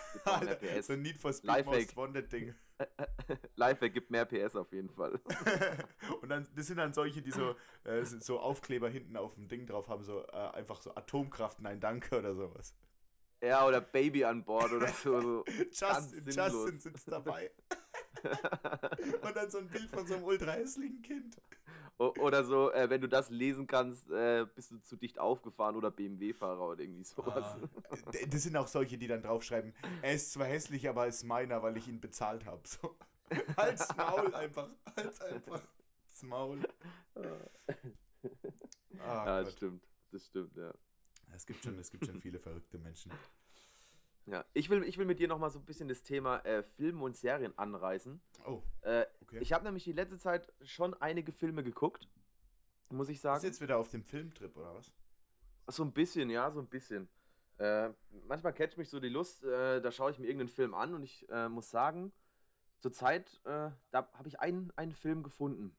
mehr 0.44 0.56
PS. 0.56 0.88
so 0.88 0.94
ein 0.94 1.02
Need 1.02 1.18
for 1.18 1.34
Speed 1.34 1.48
Lifehack. 1.48 1.76
Most 1.76 1.98
Wanted 1.98 2.32
Ding. 2.32 2.56
Lifehack 3.56 3.94
gibt 3.94 4.12
mehr 4.12 4.26
PS 4.26 4.56
auf 4.56 4.72
jeden 4.72 4.90
Fall. 4.90 5.20
und 6.22 6.30
dann, 6.30 6.48
das 6.56 6.68
sind 6.68 6.78
dann 6.78 6.94
solche, 6.94 7.22
die 7.22 7.32
so, 7.32 7.56
äh, 7.84 8.04
so 8.04 8.40
Aufkleber 8.40 8.90
hinten 8.90 9.18
auf 9.18 9.36
dem 9.36 9.48
Ding 9.48 9.66
drauf 9.66 9.90
haben, 9.90 10.04
so 10.04 10.24
äh, 10.28 10.52
einfach 10.54 10.82
so 10.82 10.96
Atomkraft, 10.96 11.62
nein, 11.62 11.80
danke 11.80 12.18
oder 12.18 12.36
sowas. 12.36 12.76
Ja, 13.42 13.66
oder 13.66 13.80
Baby 13.80 14.26
an 14.26 14.44
Bord 14.44 14.72
oder 14.72 14.90
so. 14.90 15.22
so. 15.22 15.46
Justin. 15.72 16.26
Justin 16.26 16.80
sitzt 16.80 17.10
dabei. 17.10 17.52
und 19.22 19.36
dann 19.36 19.50
so 19.50 19.60
ein 19.60 19.70
Bild 19.70 19.90
von 19.90 20.06
so 20.06 20.16
einem 20.16 20.24
ultra 20.24 20.52
hässlichen 20.52 21.02
Kind. 21.02 21.42
Oder 22.00 22.46
so, 22.46 22.72
äh, 22.72 22.90
wenn 22.90 23.02
du 23.02 23.10
das 23.10 23.30
lesen 23.30 23.68
kannst, 23.68 24.10
äh, 24.10 24.48
bist 24.56 24.72
du 24.72 24.78
zu 24.80 24.96
dicht 24.96 25.20
aufgefahren 25.20 25.76
oder 25.76 25.92
BMW-Fahrer 25.92 26.70
oder 26.70 26.82
irgendwie 26.82 27.04
sowas. 27.04 27.58
Ah, 27.62 28.12
das 28.30 28.44
sind 28.44 28.56
auch 28.56 28.68
solche, 28.68 28.98
die 28.98 29.08
dann 29.08 29.22
draufschreiben, 29.22 29.74
er 30.02 30.14
ist 30.14 30.32
zwar 30.32 30.48
hässlich, 30.48 30.88
aber 30.88 31.04
er 31.04 31.10
ist 31.10 31.26
meiner, 31.26 31.62
weil 31.62 31.76
ich 31.76 31.90
ihn 31.90 32.00
bezahlt 32.00 32.46
habe. 32.46 32.62
So. 32.66 32.98
Halt's 33.58 33.94
Maul 33.98 34.34
einfach. 34.34 34.70
Halt's 34.96 35.20
einfach. 35.20 35.62
Das 36.08 36.24
Maul. 36.24 36.62
Ah, 39.00 39.26
ja, 39.26 39.44
das 39.44 39.54
stimmt. 39.54 39.86
Das 40.12 40.26
stimmt, 40.26 40.56
ja. 40.56 40.74
es, 41.34 41.46
gibt 41.46 41.64
schon, 41.64 41.78
es 41.80 41.92
gibt 41.92 42.06
schon 42.06 42.22
viele 42.22 42.40
verrückte 42.40 42.78
Menschen. 42.78 43.12
Ja. 44.32 44.46
Ich, 44.54 44.70
will, 44.70 44.84
ich 44.84 44.98
will 44.98 45.06
mit 45.06 45.20
dir 45.20 45.28
nochmal 45.28 45.50
so 45.50 45.60
ein 45.60 45.66
bisschen 45.66 45.88
das 45.88 46.04
Thema 46.04 46.40
äh, 46.46 46.64
Filme 46.64 47.04
und 47.04 47.16
Serien 47.16 47.58
anreißen. 47.58 48.22
Oh, 48.46 48.62
Äh, 48.82 49.06
okay. 49.22 49.40
Ich 49.40 49.54
habe 49.54 49.64
nämlich 49.66 49.84
die 49.84 49.92
letzte 49.94 50.18
Zeit 50.18 50.52
schon 50.62 50.94
einige 50.96 51.32
Filme 51.32 51.64
geguckt, 51.64 52.08
muss 52.90 53.10
ich 53.10 53.16
Bist 53.16 53.24
sagen. 53.24 53.42
du 53.42 53.48
jetzt 53.48 53.62
wieder 53.62 53.78
auf 53.78 53.90
dem 53.90 54.04
Filmtrip, 54.04 54.56
oder 54.58 54.74
was? 54.76 54.92
So 55.68 55.84
ein 55.84 55.92
bisschen, 55.94 56.30
ja, 56.30 56.50
so 56.52 56.60
ein 56.60 56.68
bisschen. 56.68 57.08
Äh, 57.58 57.90
manchmal 58.28 58.54
catcht 58.54 58.78
mich 58.78 58.90
so 58.90 59.00
die 59.00 59.10
Lust, 59.10 59.44
äh, 59.44 59.82
da 59.82 59.92
schaue 59.92 60.12
ich 60.12 60.20
mir 60.20 60.26
irgendeinen 60.26 60.50
Film 60.50 60.74
an 60.74 60.94
und 60.94 61.04
ich 61.04 61.28
äh, 61.30 61.50
muss 61.50 61.70
sagen, 61.70 62.12
zurzeit, 62.80 63.30
äh, 63.44 63.70
da 63.92 64.10
habe 64.14 64.28
ich 64.28 64.40
einen, 64.40 64.72
einen 64.78 64.94
Film 64.94 65.24
gefunden. 65.24 65.76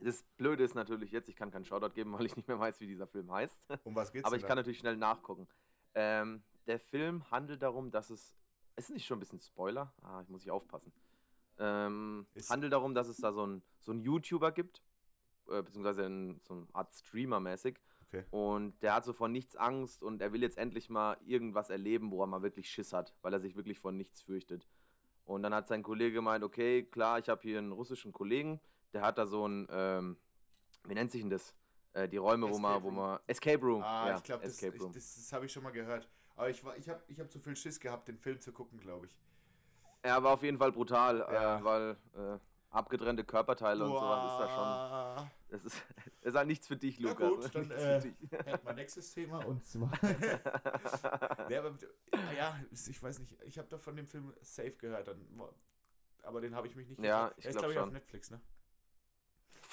Das 0.00 0.24
Blöde 0.36 0.64
ist 0.64 0.74
natürlich 0.74 1.12
jetzt, 1.12 1.28
ich 1.28 1.36
kann 1.36 1.50
keinen 1.52 1.64
Shoutout 1.64 1.94
geben, 1.94 2.12
weil 2.18 2.26
ich 2.26 2.36
nicht 2.36 2.48
mehr 2.48 2.58
weiß, 2.58 2.80
wie 2.80 2.86
dieser 2.88 3.06
Film 3.06 3.30
heißt. 3.30 3.60
Um 3.84 3.94
was 3.94 4.12
geht's 4.12 4.24
Aber 4.26 4.36
ich 4.36 4.44
kann 4.44 4.56
natürlich 4.56 4.78
schnell 4.80 4.96
nachgucken. 4.96 5.46
Ähm, 5.94 6.42
der 6.66 6.78
Film 6.78 7.30
handelt 7.30 7.62
darum, 7.62 7.90
dass 7.90 8.10
es. 8.10 8.34
Ist 8.76 8.90
nicht 8.90 9.06
schon 9.06 9.18
ein 9.18 9.20
bisschen 9.20 9.40
Spoiler? 9.40 9.92
Ah, 10.02 10.20
ich 10.22 10.28
muss 10.28 10.42
ich 10.42 10.50
aufpassen. 10.50 10.92
Ähm, 11.58 12.26
handelt 12.48 12.72
darum, 12.72 12.94
dass 12.94 13.06
es 13.06 13.18
da 13.18 13.32
so 13.32 13.44
einen 13.44 13.62
so 13.78 13.92
einen 13.92 14.00
YouTuber 14.00 14.50
gibt, 14.50 14.82
äh, 15.48 15.62
beziehungsweise 15.62 16.04
ein, 16.04 16.40
so 16.40 16.54
eine 16.54 16.66
Art 16.72 16.92
Streamer 16.92 17.38
mäßig. 17.38 17.78
Okay. 18.08 18.24
Und 18.30 18.80
der 18.82 18.94
hat 18.94 19.04
so 19.04 19.12
vor 19.12 19.28
nichts 19.28 19.56
Angst 19.56 20.02
und 20.02 20.20
er 20.20 20.32
will 20.32 20.42
jetzt 20.42 20.58
endlich 20.58 20.90
mal 20.90 21.16
irgendwas 21.24 21.70
erleben, 21.70 22.10
wo 22.10 22.22
er 22.22 22.26
mal 22.26 22.42
wirklich 22.42 22.68
Schiss 22.68 22.92
hat, 22.92 23.14
weil 23.22 23.32
er 23.32 23.40
sich 23.40 23.56
wirklich 23.56 23.78
vor 23.78 23.92
nichts 23.92 24.22
fürchtet. 24.22 24.66
Und 25.24 25.42
dann 25.42 25.54
hat 25.54 25.68
sein 25.68 25.82
Kollege 25.82 26.14
gemeint, 26.14 26.44
okay, 26.44 26.84
klar, 26.84 27.18
ich 27.18 27.28
habe 27.28 27.42
hier 27.42 27.58
einen 27.58 27.72
russischen 27.72 28.12
Kollegen, 28.12 28.60
der 28.92 29.02
hat 29.02 29.18
da 29.18 29.26
so 29.26 29.46
ein, 29.46 29.66
ähm, 29.70 30.16
wie 30.84 30.94
nennt 30.94 31.10
sich 31.10 31.22
denn 31.22 31.30
das? 31.30 31.54
Äh, 31.92 32.08
die 32.08 32.16
Räume, 32.16 32.50
wo 32.50 32.58
man, 32.58 32.72
Escape 32.72 32.82
wo 32.82 32.88
Room. 32.88 32.96
man. 32.96 33.18
Escape 33.26 33.64
Room. 33.64 33.82
Ah, 33.82 34.08
ja, 34.08 34.16
ich 34.16 34.22
glaube, 34.22 34.44
das, 34.44 34.52
Escape 34.52 34.78
das, 34.78 34.92
das 34.92 35.32
habe 35.32 35.46
ich 35.46 35.52
schon 35.52 35.62
mal 35.62 35.70
gehört. 35.70 36.08
Aber 36.36 36.50
ich, 36.50 36.64
war- 36.64 36.76
ich 36.76 36.88
habe 36.88 37.02
ich 37.08 37.20
hab 37.20 37.30
zu 37.30 37.38
viel 37.38 37.56
Schiss 37.56 37.78
gehabt, 37.80 38.08
den 38.08 38.18
Film 38.18 38.40
zu 38.40 38.52
gucken, 38.52 38.80
glaube 38.80 39.06
ich. 39.06 39.20
Er 40.02 40.22
war 40.22 40.32
auf 40.32 40.42
jeden 40.42 40.58
Fall 40.58 40.72
brutal, 40.72 41.18
Ja. 41.18 41.58
äh, 41.58 41.64
weil 41.64 41.96
äh, 42.14 42.38
abgetrennte 42.70 43.24
Körperteile 43.24 43.84
und 43.84 43.92
sowas 43.92 44.32
ist 44.32 44.38
da 44.38 45.18
schon. 45.18 45.30
Das 45.48 45.64
ist, 45.64 45.82
ist 46.22 46.34
halt 46.36 46.46
nichts 46.48 46.66
für 46.66 46.76
dich, 46.76 46.98
Ja 46.98 47.10
Lukas. 47.10 47.30
gut, 47.30 47.54
dann, 47.54 47.62
nichts 47.68 47.82
äh. 47.82 48.12
Hätten 48.44 48.66
wir 48.66 48.72
nächstes 48.74 49.14
Thema 49.14 49.38
und 49.46 49.64
zwar. 49.64 49.92
ja, 51.50 51.60
aber, 51.60 51.74
ja, 52.36 52.58
ich 52.70 53.02
weiß 53.02 53.20
nicht, 53.20 53.36
ich 53.42 53.56
habe 53.58 53.68
da 53.68 53.78
von 53.78 53.94
dem 53.96 54.06
Film 54.08 54.34
Safe 54.42 54.72
gehört, 54.72 55.06
dann, 55.08 55.24
aber 56.24 56.40
den 56.40 56.54
habe 56.54 56.66
ich 56.66 56.74
mich 56.74 56.88
nicht 56.88 57.00
Ja, 57.02 57.28
getraut. 57.28 57.38
ich 57.38 57.44
ist, 57.46 57.50
glaub 57.52 57.62
glaube 57.62 57.72
ich, 57.74 57.78
auf. 57.80 57.90
Netflix, 57.92 58.30
ne? 58.30 58.40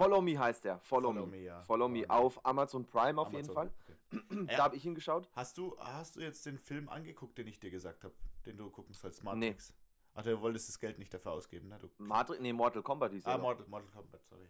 Follow 0.02 0.22
Me 0.22 0.40
heißt 0.40 0.66
der. 0.66 0.80
Follow, 0.80 1.14
Follow 1.14 1.26
Me. 1.28 1.38
Me, 1.38 1.44
ja. 1.44 1.62
Follow 1.62 1.88
Me 1.88 2.10
auf 2.10 2.44
Amazon 2.44 2.88
Prime 2.88 3.22
auf 3.22 3.32
jeden 3.34 3.54
Fall. 3.54 3.70
Amazon, 4.12 4.24
okay. 4.32 4.46
Da 4.58 4.64
habe 4.64 4.76
ich 4.76 4.84
ihn 4.84 4.96
geschaut. 4.96 5.30
Hast 5.34 5.60
du, 5.60 5.78
hast 5.78 6.16
du 6.16 6.22
jetzt 6.22 6.44
den 6.48 6.58
Film 6.58 6.90
angeguckt, 6.90 7.38
den 7.38 7.46
ich 7.46 7.60
dir 7.60 7.70
gesagt 7.70 8.04
habe, 8.04 8.16
den 8.48 8.58
du 8.58 8.72
gucken 8.72 8.96
sollst, 8.96 9.24
Matrix? 9.24 9.74
Ach, 10.16 10.24
du 10.24 10.42
wolltest 10.42 10.70
das 10.70 10.80
Geld 10.80 10.98
nicht 10.98 11.14
dafür 11.14 11.34
ausgeben, 11.34 11.70
ne? 11.70 11.78
Du, 11.78 11.88
Matrix, 12.00 12.42
nee, 12.42 12.52
Mortal 12.52 12.82
Kombat 12.82 13.12
hieß 13.12 13.28
ah. 13.28 13.38
Mortal, 13.38 13.68
Mortal 13.68 13.92
Kombat, 13.92 14.26
sorry, 14.26 14.48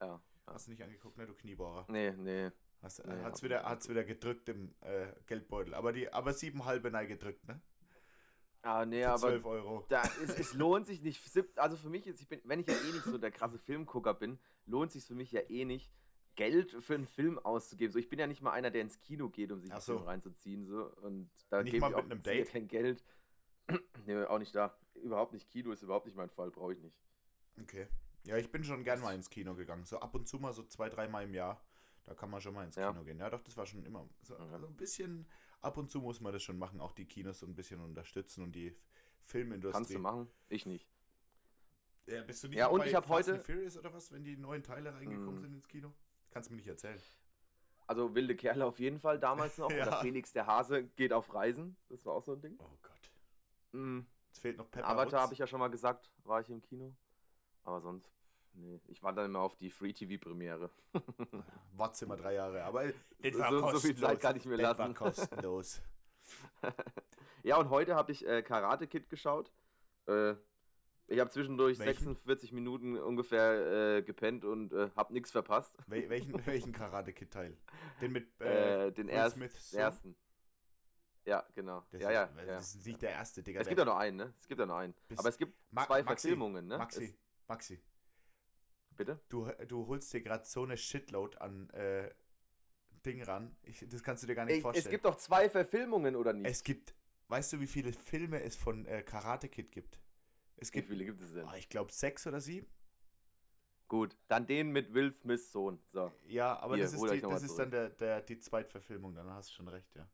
ja. 0.00 0.06
ja. 0.06 0.20
Hast 0.46 0.66
du 0.66 0.70
nicht 0.70 0.82
angeguckt, 0.82 1.18
ne, 1.18 1.26
du 1.26 1.34
Kniebohrer. 1.34 1.84
Nee, 1.88 2.12
nee. 2.12 2.50
Hast, 2.82 3.04
Nee, 3.04 3.22
hat's, 3.22 3.42
wieder, 3.42 3.64
hat's 3.64 3.88
wieder 3.88 4.04
gedrückt 4.04 4.48
im 4.48 4.74
äh, 4.80 5.08
Geldbeutel. 5.26 5.74
Aber 5.74 5.92
die, 5.92 6.10
aber 6.10 6.32
sieben 6.32 6.64
halbe 6.64 6.90
nein 6.90 7.06
gedrückt, 7.06 7.46
ne? 7.46 7.60
Ah, 8.66 8.84
nee, 8.84 9.02
Für 9.02 9.10
aber 9.10 9.18
12 9.18 9.44
Euro. 9.44 9.84
da, 9.88 10.02
es, 10.24 10.38
es 10.38 10.54
lohnt 10.54 10.86
sich 10.86 11.00
nicht. 11.00 11.22
Also 11.56 11.76
für 11.76 11.88
mich, 11.88 12.06
ist, 12.06 12.20
ich 12.20 12.28
bin, 12.28 12.40
wenn 12.44 12.58
ich 12.60 12.66
ja 12.66 12.74
eh 12.74 12.92
nicht 12.92 13.04
so 13.04 13.16
der 13.16 13.30
krasse 13.30 13.58
Filmgucker 13.58 14.12
bin, 14.14 14.38
lohnt 14.66 14.90
sich 14.90 15.04
für 15.04 15.14
mich 15.14 15.30
ja 15.30 15.40
eh 15.48 15.64
nicht, 15.64 15.92
Geld 16.34 16.72
für 16.82 16.94
einen 16.94 17.06
Film 17.06 17.38
auszugeben. 17.38 17.92
So, 17.92 17.98
ich 18.00 18.08
bin 18.08 18.18
ja 18.18 18.26
nicht 18.26 18.42
mal 18.42 18.50
einer, 18.50 18.70
der 18.72 18.82
ins 18.82 18.98
Kino 19.00 19.28
geht, 19.30 19.52
um 19.52 19.60
sich 19.60 19.70
Ach 19.70 19.76
einen 19.76 19.82
so. 19.82 19.96
Film 19.98 20.08
reinzuziehen. 20.08 20.66
So. 20.66 20.84
Und 20.96 21.30
da 21.48 21.62
Nicht 21.62 21.72
gebe 21.72 21.80
mal 21.82 21.90
ich 21.90 21.96
mit 21.96 22.04
auch 22.04 22.10
einem 22.10 22.22
sehr 22.24 22.34
Date? 22.34 22.48
kein 22.50 22.66
Geld. 22.68 23.04
nee, 24.06 24.16
auch 24.24 24.38
nicht 24.40 24.54
da. 24.54 24.76
Überhaupt 24.94 25.32
nicht. 25.32 25.48
Kino 25.48 25.70
ist 25.70 25.82
überhaupt 25.82 26.06
nicht 26.06 26.16
mein 26.16 26.28
Fall, 26.30 26.50
brauche 26.50 26.72
ich 26.74 26.80
nicht. 26.80 26.98
Okay. 27.62 27.86
Ja, 28.24 28.36
ich 28.36 28.50
bin 28.50 28.64
schon 28.64 28.82
gern 28.82 29.00
mal 29.00 29.14
ins 29.14 29.30
Kino 29.30 29.54
gegangen. 29.54 29.84
So 29.84 30.00
ab 30.00 30.14
und 30.14 30.26
zu 30.26 30.38
mal 30.38 30.52
so 30.52 30.64
zwei, 30.64 30.88
dreimal 30.88 31.24
im 31.24 31.34
Jahr. 31.34 31.62
Da 32.04 32.14
kann 32.14 32.30
man 32.30 32.40
schon 32.40 32.54
mal 32.54 32.64
ins 32.64 32.74
Ja. 32.76 32.90
Kino 32.92 33.04
gehen. 33.04 33.18
Ja, 33.18 33.30
doch, 33.30 33.40
das 33.42 33.56
war 33.56 33.64
schon 33.66 33.84
immer 33.84 34.08
so, 34.22 34.34
Ja. 34.36 34.58
so 34.58 34.66
ein 34.66 34.76
bisschen. 34.76 35.26
Ab 35.62 35.76
und 35.78 35.90
zu 35.90 36.00
muss 36.00 36.20
man 36.20 36.32
das 36.32 36.42
schon 36.42 36.58
machen, 36.58 36.80
auch 36.80 36.92
die 36.92 37.06
Kinos 37.06 37.40
so 37.40 37.46
ein 37.46 37.54
bisschen 37.54 37.80
unterstützen 37.80 38.42
und 38.44 38.52
die 38.52 38.76
Filmindustrie. 39.24 39.72
Kannst 39.76 39.94
du 39.94 39.98
machen? 39.98 40.28
Ich 40.48 40.66
nicht. 40.66 40.88
Ja, 42.06 42.22
bist 42.22 42.44
du 42.44 42.48
nicht 42.48 42.58
Ja, 42.58 42.68
und 42.68 42.78
bei 42.80 42.86
ich 42.88 42.94
hab 42.94 43.06
Fast 43.06 43.28
heute- 43.28 43.42
Furious 43.42 43.76
oder 43.76 43.92
was, 43.92 44.12
wenn 44.12 44.22
die 44.22 44.36
neuen 44.36 44.62
Teile 44.62 44.94
reingekommen 44.94 45.40
Mm. 45.40 45.42
sind 45.42 45.54
ins 45.54 45.66
Kino? 45.66 45.92
Kannst 46.30 46.48
du 46.48 46.52
mir 46.52 46.58
nicht 46.58 46.68
erzählen. 46.68 47.00
Also 47.88 48.14
wilde 48.14 48.36
Kerle 48.36 48.64
auf 48.64 48.78
jeden 48.78 49.00
Fall 49.00 49.18
damals 49.18 49.58
noch. 49.58 49.70
Ja. 49.72 49.86
Oder 49.88 50.00
Felix 50.00 50.32
der 50.32 50.46
Hase 50.46 50.84
geht 50.84 51.12
auf 51.12 51.32
Reisen. 51.34 51.76
Das 51.88 52.04
war 52.04 52.14
auch 52.14 52.22
so 52.22 52.32
ein 52.34 52.40
Ding. 52.40 52.56
Oh 52.60 52.78
Gott. 52.82 53.10
Mhm. 53.72 54.06
Jetzt 54.28 54.38
fehlt 54.40 54.56
noch 54.58 54.70
Pepper 54.70 54.88
Avatar 54.88 55.22
habe 55.22 55.32
ich 55.32 55.38
ja 55.40 55.46
schon 55.46 55.58
mal 55.60 55.68
gesagt, 55.68 56.10
war 56.24 56.40
ich 56.40 56.50
im 56.50 56.60
Kino. 56.62 56.94
Aber 57.64 57.80
sonst, 57.80 58.15
nee. 58.56 58.80
Ich 58.88 59.02
war 59.02 59.12
dann 59.12 59.26
immer 59.26 59.40
auf 59.40 59.56
die 59.56 59.70
Free-TV-Premiere. 59.70 60.70
Watz 61.76 62.02
immer 62.02 62.16
drei 62.16 62.34
Jahre, 62.34 62.64
aber 62.64 62.84
das 63.22 63.32
So- 63.32 63.38
war 63.38 63.50
so- 63.50 63.58
so 63.58 63.64
viel 63.80 63.90
kostenlos. 63.90 64.00
Zeit 64.10 64.20
kann 64.20 64.36
ich 64.36 64.44
mir 64.46 64.56
das 64.56 64.78
war 64.78 64.88
lassen. 64.88 64.94
kostenlos. 64.94 65.82
ja, 67.42 67.56
und 67.56 67.70
heute 67.70 67.94
habe 67.94 68.12
ich 68.12 68.26
äh, 68.26 68.42
Karate 68.42 68.86
Kid 68.86 69.08
geschaut. 69.08 69.52
Äh, 70.06 70.34
ich 71.08 71.20
habe 71.20 71.30
zwischendurch 71.30 71.78
Welchen? 71.78 72.04
46 72.04 72.52
Minuten 72.52 72.96
ungefähr 72.98 73.96
äh, 73.98 74.02
gepennt 74.02 74.44
und 74.44 74.72
äh, 74.72 74.90
habe 74.96 75.12
nichts 75.12 75.30
verpasst. 75.30 75.76
Wel 75.86 76.08
welchen 76.10 76.44
welchen 76.46 76.72
Karate 76.72 77.12
Kid 77.12 77.30
Teil? 77.32 77.56
Den 78.00 78.10
mit 78.12 78.28
äh, 78.40 78.86
Äh, 78.88 78.92
den 78.92 79.06
Will 79.06 79.14
ersten. 79.14 80.16
Ja, 81.24 81.44
genau. 81.54 81.84
Das 81.90 82.00
ja, 82.02 82.08
ist, 82.24 82.36
ja. 82.36 82.44
Das 82.46 82.74
ist 82.74 82.86
nicht 82.86 83.02
der 83.02 83.10
erste, 83.10 83.42
Digga. 83.42 83.60
Es 83.60 83.66
gibt 83.68 83.78
ja 83.80 83.84
noch 83.84 83.96
einen, 83.96 84.16
ne? 84.16 84.34
Es 84.40 84.46
gibt 84.46 84.60
ja 84.60 84.66
noch 84.66 84.76
einen. 84.76 84.94
Bis- 85.08 85.18
Aber 85.18 85.28
es 85.28 85.36
gibt 85.38 85.56
Ma- 85.72 85.84
zwei 85.86 86.02
Maxi, 86.04 86.28
Verfilmungen, 86.28 86.66
ne? 86.68 86.78
Maxi, 86.78 87.04
Es, 87.04 87.14
Maxi, 87.48 87.80
bitte? 88.96 89.20
du, 89.28 89.50
du 89.68 89.86
holst 89.86 90.12
dir 90.12 90.20
gerade 90.20 90.44
so 90.44 90.62
eine 90.62 90.76
Shitload 90.76 91.38
an 91.38 91.70
äh, 91.70 92.10
Ding 93.04 93.22
ran. 93.22 93.56
Ich, 93.62 93.84
das 93.88 94.02
kannst 94.02 94.22
du 94.22 94.26
dir 94.26 94.34
gar 94.34 94.44
nicht 94.44 94.56
Ey, 94.56 94.60
vorstellen. 94.60 94.86
es 94.86 94.90
gibt 94.90 95.04
doch 95.04 95.16
zwei 95.16 95.48
Verfilmungen, 95.48 96.16
oder 96.16 96.32
nicht? 96.32 96.50
Es 96.50 96.62
gibt, 96.62 96.94
weißt 97.28 97.54
du, 97.54 97.60
wie 97.60 97.66
viele 97.66 97.92
Filme 97.92 98.42
es 98.42 98.56
von 98.56 98.84
äh, 98.86 99.02
Karate 99.02 99.48
Kid 99.48 99.72
gibt? 99.72 100.00
Es 100.56 100.72
Wie 100.72 100.78
gibt, 100.78 100.88
viele 100.88 101.04
gibt 101.04 101.22
es 101.22 101.34
denn? 101.34 101.46
ah, 101.46 101.56
ich 101.56 101.68
glaube, 101.68 101.92
sechs 101.92 102.26
oder 102.26 102.40
sieben. 102.40 102.66
Gut, 103.88 104.16
dann 104.26 104.46
den 104.46 104.72
mit 104.72 104.92
Will 104.92 105.12
Smiths 105.12 105.52
Sohn. 105.52 105.78
So, 105.86 106.10
Ja, 106.26 106.58
aber 106.58 106.74
Hier, 106.74 106.84
das 106.84 106.94
ist, 106.94 107.02
die, 107.12 107.20
das 107.20 107.42
ist 107.44 107.56
dann 107.56 107.70
der, 107.70 107.90
der, 107.90 108.20
die 108.20 108.38
Zweitverfilmung, 108.38 109.14
dann 109.14 109.30
hast 109.30 109.50
du 109.50 109.54
schon 109.54 109.68
recht, 109.68 109.94
ja. 109.94 110.08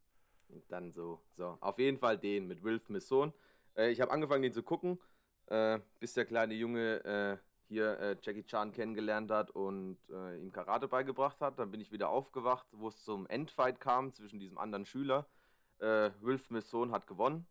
und 0.49 0.71
dann 0.71 0.92
so. 0.92 1.23
So, 1.37 1.57
auf 1.61 1.79
jeden 1.79 1.97
Fall 1.97 2.18
den 2.18 2.47
mit 2.47 2.62
Will 2.62 2.79
Smiths 2.79 3.09
Sohn. 3.09 3.33
Äh, 3.75 3.90
ich 3.90 4.01
habe 4.03 4.11
angefangen, 4.11 4.42
den 4.42 4.53
zu 4.53 4.62
gucken, 4.62 4.99
äh, 5.47 5.79
bis 6.01 6.12
der 6.12 6.27
kleine 6.27 6.53
Junge 6.53 7.03
äh, 7.05 7.52
hier 7.73 7.99
äh, 7.99 8.17
Jackie 8.21 8.45
Chan 8.45 8.73
kennengelernt 8.73 9.31
hat 9.31 9.51
und 9.51 9.99
äh, 10.11 10.39
ihm 10.39 10.53
Karate 10.53 10.89
beigebracht 10.89 11.41
hat. 11.41 11.59
Dann 11.59 11.71
bin 11.71 11.81
ich 11.81 11.91
wieder 11.91 12.11
aufgewacht, 12.11 12.67
wo 12.73 12.89
es 12.89 13.03
zum 13.03 13.27
Endfight 13.27 13.81
kam 13.81 14.13
zwischen 14.13 14.39
diesem 14.39 14.59
anderen 14.59 14.85
Schüler. 14.85 15.27
Äh, 15.79 16.11
Will 16.21 16.39
Smiths 16.39 16.71
Sohn 16.71 16.93
hat 16.93 17.07
gewonnen 17.07 17.47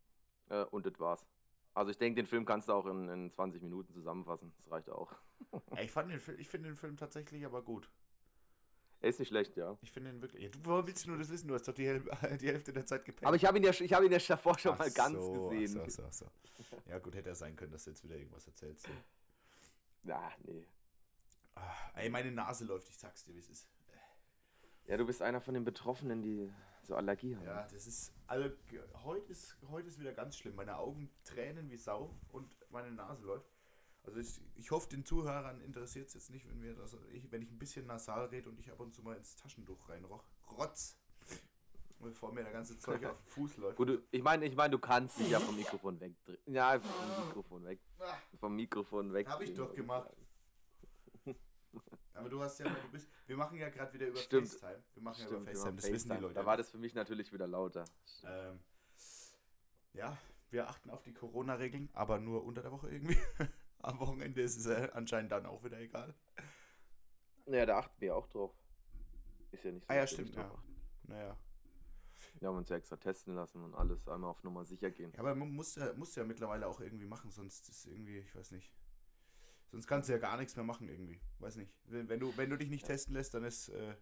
äh, 0.50 0.64
und 0.66 0.86
das 0.86 1.00
war's. 1.00 1.26
Also 1.74 1.92
ich 1.92 1.98
denke, 1.98 2.22
den 2.22 2.28
Film 2.28 2.46
kannst 2.46 2.70
du 2.70 2.74
auch 2.74 2.86
in, 2.86 3.10
in 3.10 3.32
20 3.32 3.62
Minuten 3.62 3.94
zusammenfassen. 3.94 4.54
Das 4.58 4.72
reicht 4.72 4.90
auch. 4.90 5.12
Ich, 5.82 5.92
fand 5.92 6.12
den, 6.12 6.20
Fil- 6.20 6.40
ich 6.40 6.48
finde 6.48 6.70
den 6.70 6.76
Film 6.76 6.96
tatsächlich 6.98 7.44
aber 7.46 7.64
gut. 7.64 7.90
Er 9.00 9.10
ist 9.10 9.18
nicht 9.20 9.30
schlecht, 9.30 9.58
ja. 9.58 9.76
Ich 9.82 9.92
finde 9.92 10.12
ihn 10.12 10.22
wirklich. 10.22 10.44
Ja, 10.44 10.50
du, 10.50 10.60
woher 10.64 10.86
willst 10.86 11.06
du 11.06 11.10
nur 11.10 11.18
das 11.18 11.32
wissen? 11.32 11.48
Du 11.48 11.56
hast 11.56 11.68
doch 11.68 11.74
die, 11.74 11.88
Häl 11.88 12.04
die 12.40 12.48
Hälfte 12.48 12.72
der 12.72 12.86
Zeit 12.86 13.04
gepennt. 13.04 13.26
Aber 13.26 13.36
ich 13.36 13.44
habe 13.44 13.58
ihn, 13.58 13.64
ja, 13.64 13.72
ich 13.72 13.92
hab 13.92 14.04
ihn 14.04 14.12
ja 14.12 14.20
davor 14.20 14.58
schon 14.60 14.74
Ach 14.74 14.80
mal 14.80 14.92
ganz 14.92 15.18
so, 15.18 15.32
gesehen. 15.34 15.82
Ach 15.84 15.90
so, 15.90 16.04
ach 16.06 16.14
so, 16.14 16.26
ach 16.28 16.64
so. 16.70 16.78
Ja, 16.88 17.00
gut, 17.00 17.16
hätte 17.16 17.30
er 17.30 17.36
sein 17.36 17.56
können, 17.56 17.72
dass 17.72 17.86
du 17.86 17.90
jetzt 17.90 18.04
wieder 18.04 18.16
irgendwas 18.16 18.46
erzählst. 18.46 18.86
So. 18.86 18.92
Ja, 20.04 20.32
nee. 20.44 20.68
Ah, 21.56 21.92
ey, 21.96 22.10
meine 22.10 22.32
Nase 22.32 22.66
läuft, 22.66 22.90
ich 22.90 22.98
sag's 22.98 23.24
dir, 23.24 23.36
wie 23.36 23.40
es 23.40 23.50
ist. 23.50 23.68
Ja, 24.86 24.98
du 24.98 25.06
bist 25.06 25.22
einer 25.22 25.42
von 25.42 25.54
den 25.54 25.64
Betroffenen, 25.64 26.22
die 26.22 26.52
so 26.84 26.96
Allergie 26.96 27.36
haben. 27.36 27.46
Ja, 27.46 27.68
das 27.68 27.86
ist. 27.88 28.14
Also, 28.28 28.50
heute 29.04 29.32
ist, 29.32 29.58
heute 29.70 29.88
ist 29.88 30.00
wieder 30.00 30.14
ganz 30.14 30.38
schlimm. 30.38 30.56
Meine 30.56 30.78
Augen 30.78 31.12
tränen 31.24 31.70
wie 31.70 31.78
Sau 31.78 32.20
und 32.30 32.56
meine 32.72 32.92
Nase 32.92 33.24
läuft. 33.24 33.50
Also, 34.04 34.20
ich, 34.20 34.42
ich 34.56 34.72
hoffe, 34.72 34.90
den 34.90 35.06
Zuhörern 35.06 35.62
interessiert 35.62 36.08
es 36.08 36.16
jetzt 36.16 36.30
nicht, 36.32 36.48
wenn, 36.50 36.62
wir 36.62 36.76
das, 36.76 36.98
ich, 37.12 37.32
wenn 37.32 37.42
ich 37.42 37.52
ein 37.52 37.60
bisschen 37.60 37.86
nasal 37.86 38.26
rede 38.26 38.50
und 38.50 38.60
ich 38.60 38.72
ab 38.72 38.80
und 38.80 38.94
zu 38.94 39.04
mal 39.04 39.16
ins 39.16 39.36
Taschentuch 39.36 39.88
reinroch. 39.88 40.26
Rotz! 40.50 41.01
Bevor 42.02 42.34
mir 42.34 42.44
der 42.44 42.52
ganze 42.52 42.80
Zeug 42.80 43.06
auf 43.06 43.18
den 43.18 43.28
Fuß 43.28 43.58
läuft. 43.58 43.78
Gut, 43.78 43.90
du, 43.90 44.02
ich 44.10 44.24
meine, 44.24 44.46
ich 44.46 44.56
mein, 44.56 44.72
du 44.72 44.80
kannst 44.80 45.20
dich 45.20 45.30
ja 45.30 45.40
vom 45.40 45.56
Mikrofon 45.56 46.00
wegdrehen. 46.00 46.40
Ja, 46.48 46.80
vom 46.80 47.26
Mikrofon 47.28 47.64
weg. 47.66 47.80
Ah, 48.00 48.16
Vom 48.40 48.56
Mikrofon 48.56 49.14
weg. 49.14 49.28
Hab 49.28 49.42
ich 49.42 49.54
doch 49.54 49.74
gemacht. 49.74 50.10
Aber 52.14 52.30
du 52.30 52.42
hast 52.42 52.60
ja, 52.60 52.68
du 52.70 52.92
bist, 52.92 53.08
wir 53.26 53.38
machen 53.38 53.58
ja 53.58 53.70
gerade 53.70 53.94
wieder 53.94 54.08
über 54.08 54.18
Stimmt. 54.20 54.48
FaceTime. 54.50 54.84
Wir 54.94 55.04
machen 55.04 55.16
Stimmt, 55.16 55.32
ja 55.32 55.38
über 55.38 55.52
FaceTime, 55.52 55.76
das 55.76 55.86
wissen 55.86 55.92
die 55.92 56.00
FaceTime. 56.00 56.20
Leute. 56.22 56.34
Da 56.34 56.46
war 56.46 56.58
das 56.58 56.70
für 56.70 56.78
mich 56.78 56.94
natürlich 56.94 57.32
wieder 57.34 57.48
lauter. 57.48 57.86
Ähm, 58.26 58.60
ja, 59.94 60.18
wir 60.50 60.68
achten 60.68 60.90
auf 60.90 61.02
die 61.04 61.14
Corona-Regeln, 61.14 61.90
aber 61.94 62.20
nur 62.20 62.44
unter 62.44 62.62
der 62.62 62.72
Woche 62.72 62.90
irgendwie. 62.90 63.18
Am 63.80 64.00
Wochenende 64.00 64.42
ist 64.42 64.58
es 64.58 64.66
äh, 64.68 64.90
anscheinend 64.94 65.32
dann 65.32 65.46
auch 65.46 65.64
wieder 65.64 65.80
egal. 65.80 66.14
Naja, 67.46 67.66
da 67.66 67.78
achten 67.80 68.00
wir 68.00 68.16
auch 68.16 68.28
drauf. 68.28 68.52
Ist 69.52 69.64
ja 69.64 69.72
nicht 69.72 69.86
so. 69.86 69.90
Ah 69.92 69.96
ja, 69.96 70.08
stimmt, 70.08 70.36
ja. 70.36 70.52
Naja. 71.04 71.38
Wir 72.39 72.48
haben 72.48 72.58
uns 72.58 72.70
ja 72.70 72.78
extra 72.78 72.98
testen 72.98 73.36
lassen 73.36 73.63
und 73.63 73.76
alles 73.76 74.08
einmal 74.08 74.30
auf 74.30 74.44
Nummer 74.44 74.65
sicher 74.65 74.89
gehen. 74.89 75.12
Ja, 75.13 75.20
aber 75.20 75.36
man 75.36 75.52
muss 75.52 75.76
ja, 75.76 75.94
muss 75.94 76.15
ja 76.15 76.24
mittlerweile 76.24 76.67
auch 76.67 76.80
irgendwie 76.80 77.06
machen, 77.06 77.30
sonst 77.30 77.70
ist 77.70 77.86
irgendwie, 77.86 78.20
ich 78.20 78.36
weiß 78.36 78.52
nicht. 78.52 78.72
Sonst 79.70 79.88
kannst 79.88 80.10
du 80.10 80.13
ja 80.13 80.20
gar 80.20 80.38
nichts 80.38 80.56
mehr 80.56 80.65
machen 80.65 80.89
irgendwie. 80.89 81.22
Weiß 81.39 81.56
nicht. 81.56 81.72
Wenn, 81.86 82.10
wenn 82.10 82.20
du, 82.20 82.36
wenn 82.38 82.50
du 82.50 82.58
dich 82.58 82.70
nicht 82.70 82.86
testen 82.86 83.13
lässt, 83.15 83.34
dann 83.34 83.44
ist 83.44 83.70
äh, 83.70 83.96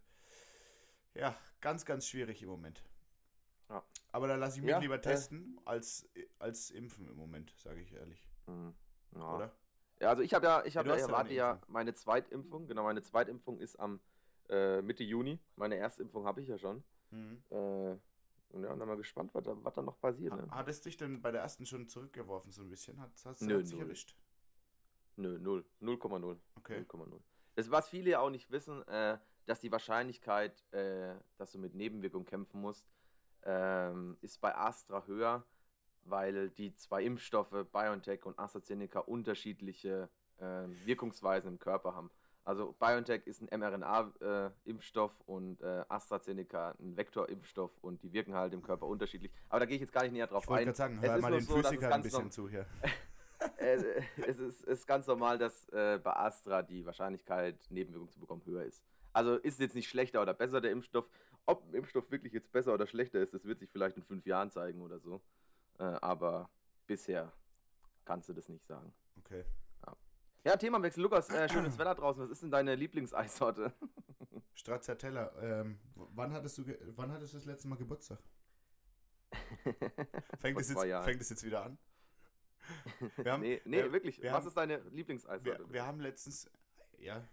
ja 1.15 1.35
ganz, 1.61 1.85
ganz 1.85 2.07
schwierig 2.07 2.41
im 2.41 2.49
Moment. 2.49 2.83
Ja. 3.69 3.83
Aber 4.11 4.27
da 4.27 4.35
lasse 4.35 4.57
ich 4.57 4.61
mich 4.63 4.71
Ja, 4.71 4.79
lieber 4.79 4.95
äh, 4.95 5.01
testen 5.01 5.59
als, 5.65 6.09
als 6.39 6.71
impfen 6.71 7.07
im 7.07 7.17
Moment, 7.17 7.53
sage 7.57 7.81
ich 7.81 7.93
ehrlich. 7.93 8.27
Mhm. 8.47 8.73
Ja. 9.15 9.35
Oder? 9.35 9.51
Ja, 9.99 10.09
also 10.09 10.23
ich 10.23 10.33
habe 10.33 10.45
ja, 10.47 10.65
ich 10.65 10.73
Ja, 10.73 10.79
habe 10.79 10.89
ja, 10.89 10.95
ja 10.95 11.01
erwarte 11.05 11.33
ja 11.33 11.51
Impfung. 11.53 11.73
meine 11.73 11.93
Zweitimpfung. 11.93 12.67
Genau, 12.67 12.83
meine 12.83 13.01
Zweitimpfung 13.01 13.59
ist 13.59 13.79
am 13.79 13.99
äh, 14.49 14.81
Mitte 14.81 15.03
Juni. 15.03 15.39
Meine 15.55 15.75
Erstimpfung 15.75 16.25
habe 16.25 16.41
ich 16.41 16.47
ja 16.47 16.57
schon. 16.57 16.83
Mhm. 17.11 17.43
Äh, 17.51 17.97
und 18.49 18.63
ja, 18.63 18.71
und 18.71 18.79
dann 18.79 18.87
mal 18.87 18.97
gespannt, 18.97 19.33
was 19.33 19.43
da, 19.43 19.55
was 19.63 19.73
da 19.73 19.81
noch 19.81 19.99
passiert. 19.99 20.33
Ne? 20.35 20.47
Ha- 20.49 20.55
Hat 20.57 20.67
es 20.67 20.81
dich 20.81 20.97
denn 20.97 21.21
bei 21.21 21.31
der 21.31 21.41
ersten 21.41 21.65
schon 21.65 21.87
zurückgeworfen, 21.87 22.51
so 22.51 22.61
ein 22.61 22.69
bisschen? 22.69 22.99
Hat 22.99 23.11
es 23.15 23.41
Nö, 23.41 23.63
sich 23.63 23.73
null. 23.75 23.83
erwischt? 23.83 24.15
Nö, 25.15 25.37
null. 25.39 25.65
0,0. 25.81 26.37
Okay. 26.55 26.79
0,0. 26.89 27.19
Das, 27.55 27.69
was 27.71 27.89
viele 27.89 28.11
ja 28.11 28.19
auch 28.19 28.29
nicht 28.29 28.51
wissen, 28.51 28.87
äh, 28.87 29.17
dass 29.45 29.59
die 29.59 29.71
Wahrscheinlichkeit, 29.71 30.63
äh, 30.73 31.15
dass 31.37 31.51
du 31.51 31.59
mit 31.59 31.75
Nebenwirkungen 31.75 32.25
kämpfen 32.25 32.61
musst, 32.61 32.87
ähm, 33.43 34.17
ist 34.21 34.39
bei 34.41 34.55
Astra 34.55 35.05
höher, 35.05 35.45
weil 36.03 36.49
die 36.49 36.73
zwei 36.75 37.03
Impfstoffe, 37.03 37.51
BioNTech 37.71 38.25
und 38.25 38.39
AstraZeneca, 38.39 38.99
unterschiedliche 38.99 40.09
äh, 40.37 40.65
Wirkungsweisen 40.85 41.49
im 41.53 41.59
Körper 41.59 41.93
haben. 41.95 42.09
Also 42.45 42.73
BioNTech 42.79 43.27
ist 43.27 43.41
ein 43.41 43.59
mRNA-Impfstoff 43.59 45.11
und 45.27 45.61
äh, 45.61 45.83
AstraZeneca 45.87 46.75
ein 46.79 46.97
Vektorimpfstoff 46.97 47.71
und 47.81 48.01
die 48.01 48.11
wirken 48.13 48.33
halt 48.33 48.53
im 48.53 48.63
Körper 48.63 48.87
unterschiedlich. 48.87 49.31
Aber 49.49 49.59
da 49.59 49.65
gehe 49.65 49.75
ich 49.75 49.81
jetzt 49.81 49.93
gar 49.93 50.03
nicht 50.03 50.13
näher 50.13 50.27
drauf 50.27 50.43
Ich 50.43 50.49
wollte 50.49 50.61
ein. 50.61 50.65
gerade 50.65 50.77
sagen, 50.77 50.99
Es 51.01 51.09
hör 51.09 51.15
ist 51.17 51.21
mal 51.21 51.31
den 51.31 51.41
so, 51.41 51.55
ein 51.55 51.79
ganz 51.79 52.03
bisschen 52.03 52.31
zu 52.31 52.49
hier. 52.49 52.65
äh, 53.57 54.01
es 54.27 54.39
ist, 54.39 54.63
ist 54.63 54.87
ganz 54.87 55.05
normal, 55.05 55.37
dass 55.37 55.69
äh, 55.69 55.99
bei 56.03 56.15
Astra 56.15 56.63
die 56.63 56.85
Wahrscheinlichkeit, 56.85 57.55
Nebenwirkungen 57.69 58.11
zu 58.11 58.19
bekommen, 58.19 58.41
höher 58.45 58.63
ist. 58.63 58.83
Also 59.13 59.35
ist 59.35 59.59
jetzt 59.59 59.75
nicht 59.75 59.89
schlechter 59.89 60.21
oder 60.21 60.33
besser 60.33 60.61
der 60.61 60.71
Impfstoff. 60.71 61.07
Ob 61.45 61.67
ein 61.67 61.73
Impfstoff 61.73 62.09
wirklich 62.11 62.33
jetzt 62.33 62.51
besser 62.51 62.73
oder 62.73 62.87
schlechter 62.87 63.19
ist, 63.19 63.33
das 63.33 63.45
wird 63.45 63.59
sich 63.59 63.69
vielleicht 63.69 63.97
in 63.97 64.03
fünf 64.03 64.25
Jahren 64.25 64.49
zeigen 64.51 64.81
oder 64.81 64.99
so. 64.99 65.21
Äh, 65.79 65.83
aber 65.83 66.49
bisher 66.87 67.31
kannst 68.05 68.29
du 68.29 68.33
das 68.33 68.49
nicht 68.49 68.65
sagen. 68.65 68.91
Okay. 69.19 69.45
Ja, 70.45 70.55
Themawechsel. 70.55 71.03
Lukas, 71.03 71.29
äh, 71.29 71.49
schönes 71.49 71.77
Wetter 71.77 71.95
draußen. 71.95 72.23
Was 72.23 72.29
ist 72.31 72.43
denn 72.43 72.51
deine 72.51 72.75
Lieblingseissorte? 72.75 73.73
Stracciatella. 74.53 75.31
Ähm, 75.41 75.79
wann 75.95 76.33
hattest 76.33 76.57
du, 76.57 76.63
wann 76.95 77.11
hattest 77.11 77.33
du 77.33 77.37
das 77.37 77.45
letzte 77.45 77.67
Mal 77.67 77.75
Geburtstag? 77.77 78.19
Fängt 80.39 80.59
es 80.59 80.69
jetzt, 80.69 80.81
fängt 80.81 81.21
es 81.21 81.29
jetzt 81.29 81.43
wieder 81.43 81.63
an? 81.65 81.77
Wir 83.17 83.31
haben, 83.31 83.41
nee, 83.41 83.61
nee 83.65 83.77
wir, 83.77 83.91
wirklich. 83.93 84.21
wir 84.21 84.31
Was 84.31 84.39
haben- 84.41 84.47
ist 84.47 84.57
deine 84.57 84.77
Lieblingseissorte? 84.89 85.63
wir, 85.65 85.73
wir 85.73 85.85
haben 85.85 85.99
letztens, 86.01 86.49
ja, 86.99 87.27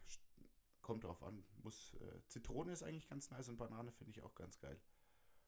kommt 0.81 1.05
drauf 1.05 1.23
an. 1.23 1.45
Muss, 1.62 1.95
äh, 2.01 2.21
Zitrone 2.29 2.73
ist 2.73 2.83
eigentlich 2.83 3.09
ganz 3.09 3.31
nice 3.31 3.49
und 3.49 3.59
Banane 3.59 3.92
finde 3.92 4.12
ich 4.12 4.23
auch 4.23 4.35
ganz 4.35 4.59
geil. 4.61 4.81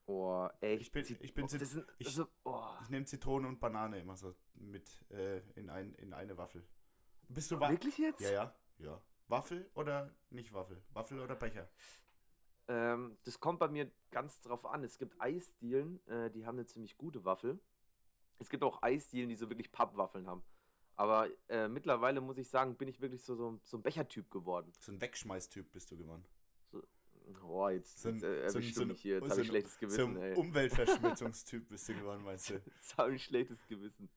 oh, 0.05 0.47
echt. 0.61 0.81
Ich 0.81 0.91
bin- 0.91 1.05
ich 1.21 1.33
bin 1.33 1.45
oh, 1.45 1.47
sind, 1.47 1.85
ich- 1.97 2.07
also, 2.07 2.27
oh. 2.43 2.67
Ich 2.83 2.89
nehme 2.89 3.05
Zitrone 3.05 3.47
und 3.47 3.59
Banane 3.59 3.99
immer 3.99 4.15
so 4.15 4.35
mit 4.53 5.05
äh, 5.11 5.39
in, 5.55 5.69
ein, 5.69 5.95
in 5.95 6.13
eine 6.13 6.37
Waffel. 6.37 6.67
Bist 7.29 7.51
du 7.51 7.59
Wa 7.59 7.69
Wirklich 7.69 7.97
jetzt? 7.97 8.21
Ja, 8.21 8.31
ja, 8.31 8.55
ja. 8.79 9.01
Waffel 9.27 9.69
oder 9.75 10.13
nicht 10.29 10.51
Waffel? 10.53 10.81
Waffel 10.93 11.19
oder 11.19 11.35
Becher? 11.35 11.69
Ähm, 12.67 13.17
das 13.23 13.39
kommt 13.39 13.59
bei 13.59 13.67
mir 13.67 13.91
ganz 14.11 14.41
drauf 14.41 14.65
an. 14.65 14.83
Es 14.83 14.97
gibt 14.97 15.19
Eisdielen, 15.21 16.05
äh, 16.07 16.29
die 16.31 16.45
haben 16.45 16.57
eine 16.57 16.65
ziemlich 16.65 16.97
gute 16.97 17.23
Waffel. 17.25 17.59
Es 18.39 18.49
gibt 18.49 18.63
auch 18.63 18.81
Eisdielen, 18.81 19.29
die 19.29 19.35
so 19.35 19.49
wirklich 19.49 19.71
Pappwaffeln 19.71 20.27
haben. 20.27 20.43
Aber 20.95 21.29
äh, 21.47 21.67
mittlerweile 21.67 22.19
muss 22.21 22.37
ich 22.37 22.49
sagen, 22.49 22.75
bin 22.75 22.87
ich 22.87 22.99
wirklich 22.99 23.23
so, 23.23 23.35
so, 23.35 23.59
so 23.63 23.77
ein 23.77 23.83
Bechertyp 23.83 24.29
geworden. 24.31 24.71
So 24.79 24.91
ein 24.91 24.99
Wegschmeißtyp 25.01 25.71
bist 25.71 25.91
du 25.91 25.97
geworden. 25.97 26.25
Oh, 27.43 27.69
jetzt, 27.69 28.01
So 28.01 28.09
ein- 28.09 28.15
jetzt 28.15 28.23
äh, 28.23 28.49
so 28.49 28.57
ein- 28.57 28.63
so 28.63 28.79
du 28.79 28.81
ein- 28.81 28.87
mich 28.89 29.01
hier. 29.01 29.15
Jetzt 29.15 29.25
so 29.25 29.29
habe 29.31 29.41
ich 29.41 29.47
ein- 29.47 29.51
schlechtes 29.51 29.73
So 29.73 29.79
Gewissen, 29.81 30.17
ein 30.17 30.23
ey. 30.23 30.35
Umweltverschmutzungstyp 30.35 31.69
bist 31.69 31.87
du 31.89 31.93
geworden, 31.93 32.23
meinst 32.23 32.49
du? 32.49 32.53
Jetzt 32.65 32.97
habe 32.97 33.13
ich 33.15 33.23
schlechtes 33.23 33.65
Gewissen. 33.67 34.09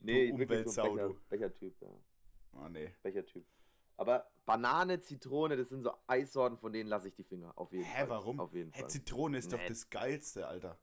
Nee, 0.00 0.28
wirklich 0.36 0.66
so 0.74 0.82
Umweltsau, 0.82 0.84
ein 0.84 0.94
Becher, 0.96 1.08
du. 1.08 1.20
Bechertyp, 1.30 1.80
ja. 1.80 1.88
Oh 2.52 2.68
nee. 2.68 2.94
Bechertyp. 3.02 3.46
Aber 3.96 4.30
Banane, 4.46 5.00
Zitrone, 5.00 5.56
das 5.56 5.68
sind 5.68 5.82
so 5.82 5.92
Eissorten, 6.06 6.56
von 6.58 6.72
denen 6.72 6.88
lasse 6.88 7.08
ich 7.08 7.14
die 7.14 7.24
Finger. 7.24 7.52
Auf 7.56 7.72
jeden 7.72 7.84
Hä, 7.84 7.98
Fall. 8.00 8.08
warum? 8.10 8.40
Auf 8.40 8.54
jeden 8.54 8.72
Hä, 8.72 8.80
Fall. 8.80 8.90
Zitrone 8.90 9.38
ist 9.38 9.52
doch 9.52 9.58
Nee. 9.58 9.68
das 9.68 9.90
Geilste, 9.90 10.46
Alter. 10.46 10.78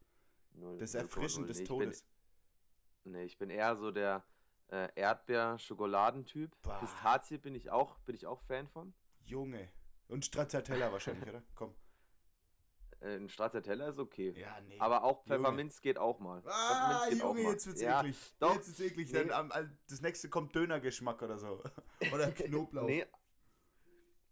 Null, 0.53 0.77
Das 0.77 0.93
0,0. 0.93 0.99
Erfrischen 0.99 1.47
des 1.47 1.57
Nee, 1.57 1.63
ich 1.63 1.69
bin- 1.69 1.77
Todes. 1.79 2.05
Nee, 3.05 3.23
ich 3.23 3.37
bin 3.37 3.49
eher 3.49 3.75
so 3.77 3.91
der 3.91 4.23
äh, 4.69 4.89
Erdbeer-Schokoladentyp. 4.95 6.51
Pistazie 6.79 7.37
bin 7.37 7.55
ich 7.55 7.69
auch, 7.69 7.97
bin 7.99 8.15
ich 8.15 8.25
auch 8.25 8.41
Fan 8.41 8.67
von. 8.67 8.93
Junge. 9.23 9.69
Und 10.07 10.25
Stracciatella 10.25 10.91
wahrscheinlich, 10.91 11.27
oder? 11.29 11.43
Komm. 11.55 11.73
Äh, 13.01 13.15
ein 13.15 13.29
Stracciatella 13.29 13.89
ist 13.89 13.99
okay. 13.99 14.33
Ja, 14.37 14.59
nee. 14.67 14.79
Aber 14.79 15.03
auch 15.03 15.25
Junge. 15.25 15.39
Pfefferminz 15.39 15.81
geht 15.81 15.97
auch 15.97 16.19
mal. 16.19 16.41
Ah, 16.45 17.07
Junge, 17.09 17.41
jetzt 17.41 17.67
wird's 17.67 17.81
ja, 17.81 17.99
eklig. 17.99 18.35
doch. 18.39 18.55
Jetzt 18.55 18.67
ist 18.67 18.79
eklig. 18.79 19.11
Nee. 19.11 19.25
Dann 19.25 19.31
am, 19.31 19.69
das 19.89 20.01
nächste 20.01 20.29
kommt 20.29 20.55
Dönergeschmack 20.55 21.21
oder 21.21 21.37
so. 21.37 21.61
Oder 22.13 22.31
Knoblauch. 22.31 22.85
Nee. 22.85 23.05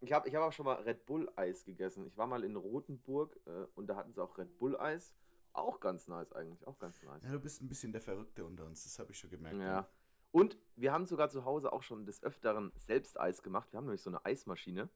Ich 0.01 0.11
habe 0.11 0.27
ich 0.27 0.35
hab 0.35 0.43
auch 0.43 0.51
schon 0.51 0.65
mal 0.65 0.75
Red 0.81 1.05
Bull 1.05 1.31
Eis 1.35 1.63
gegessen. 1.63 2.05
Ich 2.05 2.17
war 2.17 2.27
mal 2.27 2.43
in 2.43 2.55
Rothenburg 2.55 3.39
äh, 3.45 3.65
und 3.75 3.87
da 3.87 3.95
hatten 3.95 4.11
sie 4.13 4.21
auch 4.21 4.37
Red 4.37 4.57
Bull 4.57 4.77
Eis. 4.77 5.13
Auch 5.53 5.79
ganz 5.79 6.07
nice 6.07 6.33
eigentlich, 6.33 6.65
auch 6.65 6.79
ganz 6.79 7.01
nice. 7.03 7.23
Ja, 7.23 7.31
du 7.31 7.39
bist 7.39 7.61
ein 7.61 7.69
bisschen 7.69 7.91
der 7.91 8.01
Verrückte 8.01 8.43
unter 8.43 8.65
uns, 8.65 8.83
das 8.83 8.97
habe 8.97 9.11
ich 9.11 9.19
schon 9.19 9.29
gemerkt. 9.29 9.59
Ja. 9.59 9.87
Und 10.31 10.57
wir 10.75 10.91
haben 10.91 11.05
sogar 11.05 11.29
zu 11.29 11.45
Hause 11.45 11.71
auch 11.71 11.83
schon 11.83 12.07
des 12.07 12.23
Öfteren 12.23 12.71
selbst 12.75 13.19
Eis 13.19 13.43
gemacht. 13.43 13.71
Wir 13.71 13.77
haben 13.77 13.85
nämlich 13.85 14.01
so 14.01 14.09
eine 14.09 14.25
Eismaschine. 14.25 14.89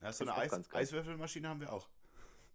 Ja, 0.00 0.12
so 0.12 0.24
eine 0.24 0.34
Eis. 0.34 0.72
Eiswürfelmaschine 0.72 1.46
haben 1.46 1.60
wir 1.60 1.72
auch. 1.72 1.90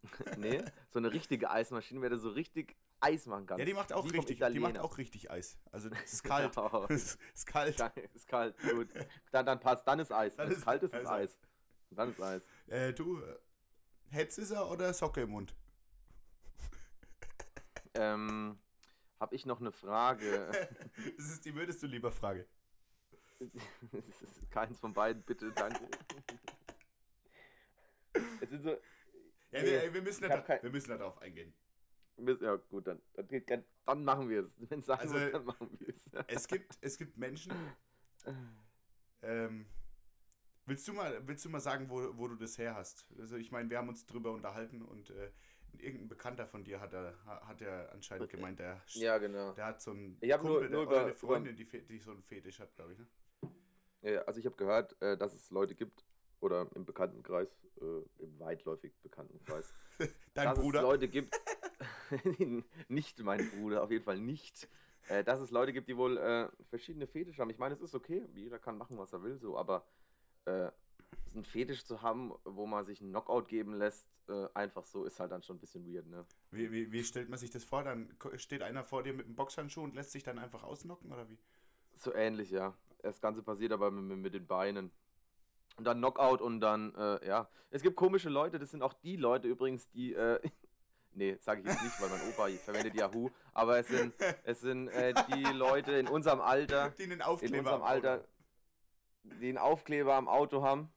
nee, 0.37 0.63
so 0.89 0.99
eine 0.99 1.11
richtige 1.11 1.49
Eismaschine, 1.49 2.01
wer 2.01 2.09
da 2.09 2.17
so 2.17 2.29
richtig 2.29 2.75
Eis 2.99 3.25
machen 3.25 3.45
kann. 3.45 3.59
Ja, 3.59 3.65
die 3.65 3.73
macht 3.73 3.91
auch 3.93 4.05
vom 4.07 4.11
richtig, 4.11 4.39
die 4.39 4.59
macht 4.59 4.77
auch 4.77 4.97
richtig 4.97 5.29
Eis. 5.31 5.57
Also 5.71 5.89
es 6.03 6.13
ist 6.13 6.23
kalt. 6.23 6.55
Genau. 6.55 6.85
es 6.89 7.17
ist 7.33 7.45
kalt. 7.47 7.77
Geil, 7.77 8.09
ist 8.13 8.27
kalt, 8.27 8.55
gut. 8.59 8.89
Dann, 9.31 9.45
dann 9.45 9.59
passt, 9.59 9.87
dann 9.87 9.99
ist 9.99 10.11
Eis. 10.11 10.35
Dann 10.35 10.47
Wenn 10.47 10.53
es 10.53 10.59
ist- 10.59 10.65
kalt 10.65 10.83
ist, 10.83 10.93
dann 10.93 11.01
ist 11.01 11.07
ist 11.07 11.11
Eis. 11.11 11.37
Dann 11.91 12.09
ist 12.11 12.21
Eis. 12.21 12.41
Äh, 12.67 12.93
du, 12.93 13.21
äh, 13.21 13.35
Hetzisser 14.09 14.69
oder 14.69 14.93
Socke 14.93 15.21
im 15.21 15.31
Mund? 15.31 15.55
Ähm, 17.95 18.57
hab 19.19 19.33
ich 19.33 19.45
noch 19.45 19.59
eine 19.59 19.71
Frage? 19.71 20.51
Das 21.17 21.25
ist 21.27 21.45
die 21.45 21.53
würdest 21.55 21.81
du 21.83 21.87
lieber 21.87 22.11
Frage. 22.11 22.47
Es 23.39 24.21
ist 24.21 24.51
Keins 24.51 24.79
von 24.79 24.93
beiden, 24.93 25.21
bitte, 25.23 25.51
danke. 25.51 25.87
Es 28.41 28.49
sind 28.49 28.63
so. 28.63 28.77
Ja, 29.53 29.61
Nee, 29.61 29.71
wir, 29.83 29.93
wir, 29.93 30.01
müssen 30.01 30.21
da, 30.27 30.41
kein- 30.41 30.61
wir 30.63 30.69
müssen 30.71 30.89
da 30.89 30.97
drauf 30.97 31.21
eingehen. 31.21 31.53
Ja, 32.17 32.55
gut, 32.55 32.85
dann, 32.87 33.01
dann, 33.15 33.63
dann 33.85 34.03
machen 34.03 34.29
wir 34.29 34.43
es. 34.45 34.69
Wenn 34.69 34.79
es 34.79 34.85
sein 34.85 34.99
Also, 34.99 35.15
muss, 35.17 35.31
dann 35.31 35.45
machen 35.45 35.69
wir 35.79 35.89
es. 35.89 36.09
Es 36.27 36.47
gibt, 36.47 36.77
es 36.81 36.97
gibt 36.97 37.17
Menschen. 37.17 37.51
Ähm, 39.21 39.65
willst, 40.65 40.87
du 40.87 40.93
mal, 40.93 41.25
willst 41.27 41.45
du 41.45 41.49
mal 41.49 41.59
sagen, 41.59 41.89
wo, 41.89 42.17
wo 42.17 42.27
du 42.27 42.35
das 42.35 42.57
her 42.57 42.75
hast? 42.75 43.05
Also 43.19 43.37
ich 43.37 43.51
meine, 43.51 43.69
wir 43.69 43.77
haben 43.77 43.89
uns 43.89 44.05
drüber 44.05 44.31
unterhalten 44.31 44.81
und 44.81 45.09
äh, 45.11 45.31
irgendein 45.77 46.07
Bekannter 46.09 46.45
von 46.45 46.63
dir 46.63 46.79
hat 46.79 46.93
er, 46.93 47.15
hat 47.25 47.61
er 47.61 47.91
anscheinend 47.93 48.29
gemeint, 48.29 48.59
der, 48.59 48.81
Ja, 48.89 49.17
genau. 49.17 49.53
der 49.53 49.65
hat 49.65 49.81
so 49.81 49.91
einen 49.91 50.17
Ich 50.21 50.29
nur- 50.29 50.39
Kumpel, 50.39 50.69
nur 50.69 50.81
oder 50.83 50.91
über- 50.91 51.01
eine 51.05 51.15
Freundin, 51.15 51.55
die, 51.55 51.65
die 51.65 51.99
so 51.99 52.11
einen 52.11 52.23
Fetisch 52.23 52.59
hat, 52.59 52.75
glaube 52.75 52.93
ich. 52.93 52.99
Ne? 52.99 53.07
Ja, 54.01 54.21
also 54.23 54.39
ich 54.39 54.45
habe 54.45 54.55
gehört, 54.55 55.01
äh, 55.01 55.17
dass 55.17 55.33
es 55.33 55.49
Leute 55.49 55.73
gibt, 55.75 56.05
oder 56.43 56.67
im 56.75 56.85
Bekanntenkreis, 56.85 57.47
äh, 57.81 58.23
im 58.23 58.39
weitläufig 58.39 58.93
Bekanntenkreis, 59.01 59.73
Dein 60.33 60.49
dass 60.49 60.59
Bruder? 60.59 60.79
es 60.79 60.83
Leute 60.83 61.07
gibt, 61.07 61.39
nicht 62.89 63.19
mein 63.23 63.49
Bruder, 63.51 63.81
auf 63.83 63.91
jeden 63.91 64.03
Fall 64.03 64.19
nicht, 64.19 64.67
äh, 65.07 65.23
dass 65.23 65.39
es 65.39 65.51
Leute 65.51 65.73
gibt, 65.73 65.87
die 65.87 65.97
wohl 65.97 66.17
äh, 66.17 66.49
verschiedene 66.69 67.07
Fetische 67.07 67.41
haben. 67.41 67.49
Ich 67.49 67.57
meine, 67.57 67.73
es 67.73 67.81
ist 67.81 67.95
okay, 67.95 68.25
jeder 68.35 68.59
kann 68.59 68.77
machen, 68.77 68.97
was 68.97 69.13
er 69.13 69.23
will, 69.23 69.37
so, 69.37 69.57
aber 69.57 69.85
äh, 70.45 70.69
einen 71.33 71.45
Fetisch 71.45 71.85
zu 71.85 72.01
haben, 72.01 72.33
wo 72.43 72.67
man 72.67 72.85
sich 72.85 73.01
einen 73.01 73.11
Knockout 73.11 73.47
geben 73.47 73.73
lässt, 73.75 74.07
äh, 74.27 74.47
einfach 74.53 74.85
so, 74.85 75.05
ist 75.05 75.19
halt 75.19 75.31
dann 75.31 75.43
schon 75.43 75.55
ein 75.55 75.59
bisschen 75.59 75.85
weird, 75.91 76.07
ne? 76.07 76.25
Wie, 76.51 76.71
wie, 76.71 76.91
wie 76.91 77.03
stellt 77.03 77.29
man 77.29 77.39
sich 77.39 77.51
das 77.51 77.63
vor? 77.63 77.83
Dann 77.83 78.15
steht 78.35 78.61
einer 78.61 78.83
vor 78.83 79.01
dir 79.03 79.13
mit 79.13 79.25
einem 79.25 79.35
Boxhandschuh 79.35 79.83
und 79.83 79.95
lässt 79.95 80.11
sich 80.11 80.23
dann 80.23 80.37
einfach 80.39 80.63
ausnocken 80.63 81.11
oder 81.11 81.27
wie? 81.29 81.37
So 81.95 82.13
ähnlich, 82.13 82.51
ja. 82.51 82.75
Das 83.01 83.19
Ganze 83.19 83.41
passiert 83.43 83.71
aber 83.71 83.91
mit, 83.91 84.17
mit 84.17 84.33
den 84.33 84.45
Beinen. 84.45 84.91
Und 85.75 85.85
dann 85.85 85.97
Knockout 85.97 86.41
und 86.41 86.59
dann, 86.61 86.93
äh, 86.95 87.25
ja. 87.27 87.49
Es 87.71 87.81
gibt 87.81 87.95
komische 87.95 88.29
Leute, 88.29 88.59
das 88.59 88.71
sind 88.71 88.83
auch 88.83 88.93
die 88.93 89.15
Leute 89.15 89.47
übrigens, 89.47 89.89
die, 89.89 90.13
äh, 90.13 90.39
nee, 91.13 91.37
sage 91.39 91.61
ich 91.61 91.67
jetzt 91.67 91.81
nicht, 91.83 91.99
weil 92.01 92.09
mein 92.09 92.21
Opa 92.29 92.47
verwendet 92.63 92.93
Yahoo, 92.95 93.29
aber 93.53 93.79
es 93.79 93.87
sind, 93.87 94.13
es 94.43 94.61
sind 94.61 94.87
äh, 94.89 95.13
die 95.33 95.43
Leute 95.45 95.93
in 95.93 96.07
unserem 96.07 96.41
Alter, 96.41 96.89
Die 96.97 97.03
einen 97.03 97.13
in 97.13 97.21
Aufkleber 97.21 97.57
unserem 97.57 97.75
am 97.75 97.81
Auto 97.81 98.07
Alter, 98.07 98.27
die 99.23 99.49
einen 99.49 99.57
Aufkleber 99.57 100.13
am 100.15 100.27
Auto 100.27 100.61
haben. 100.63 100.91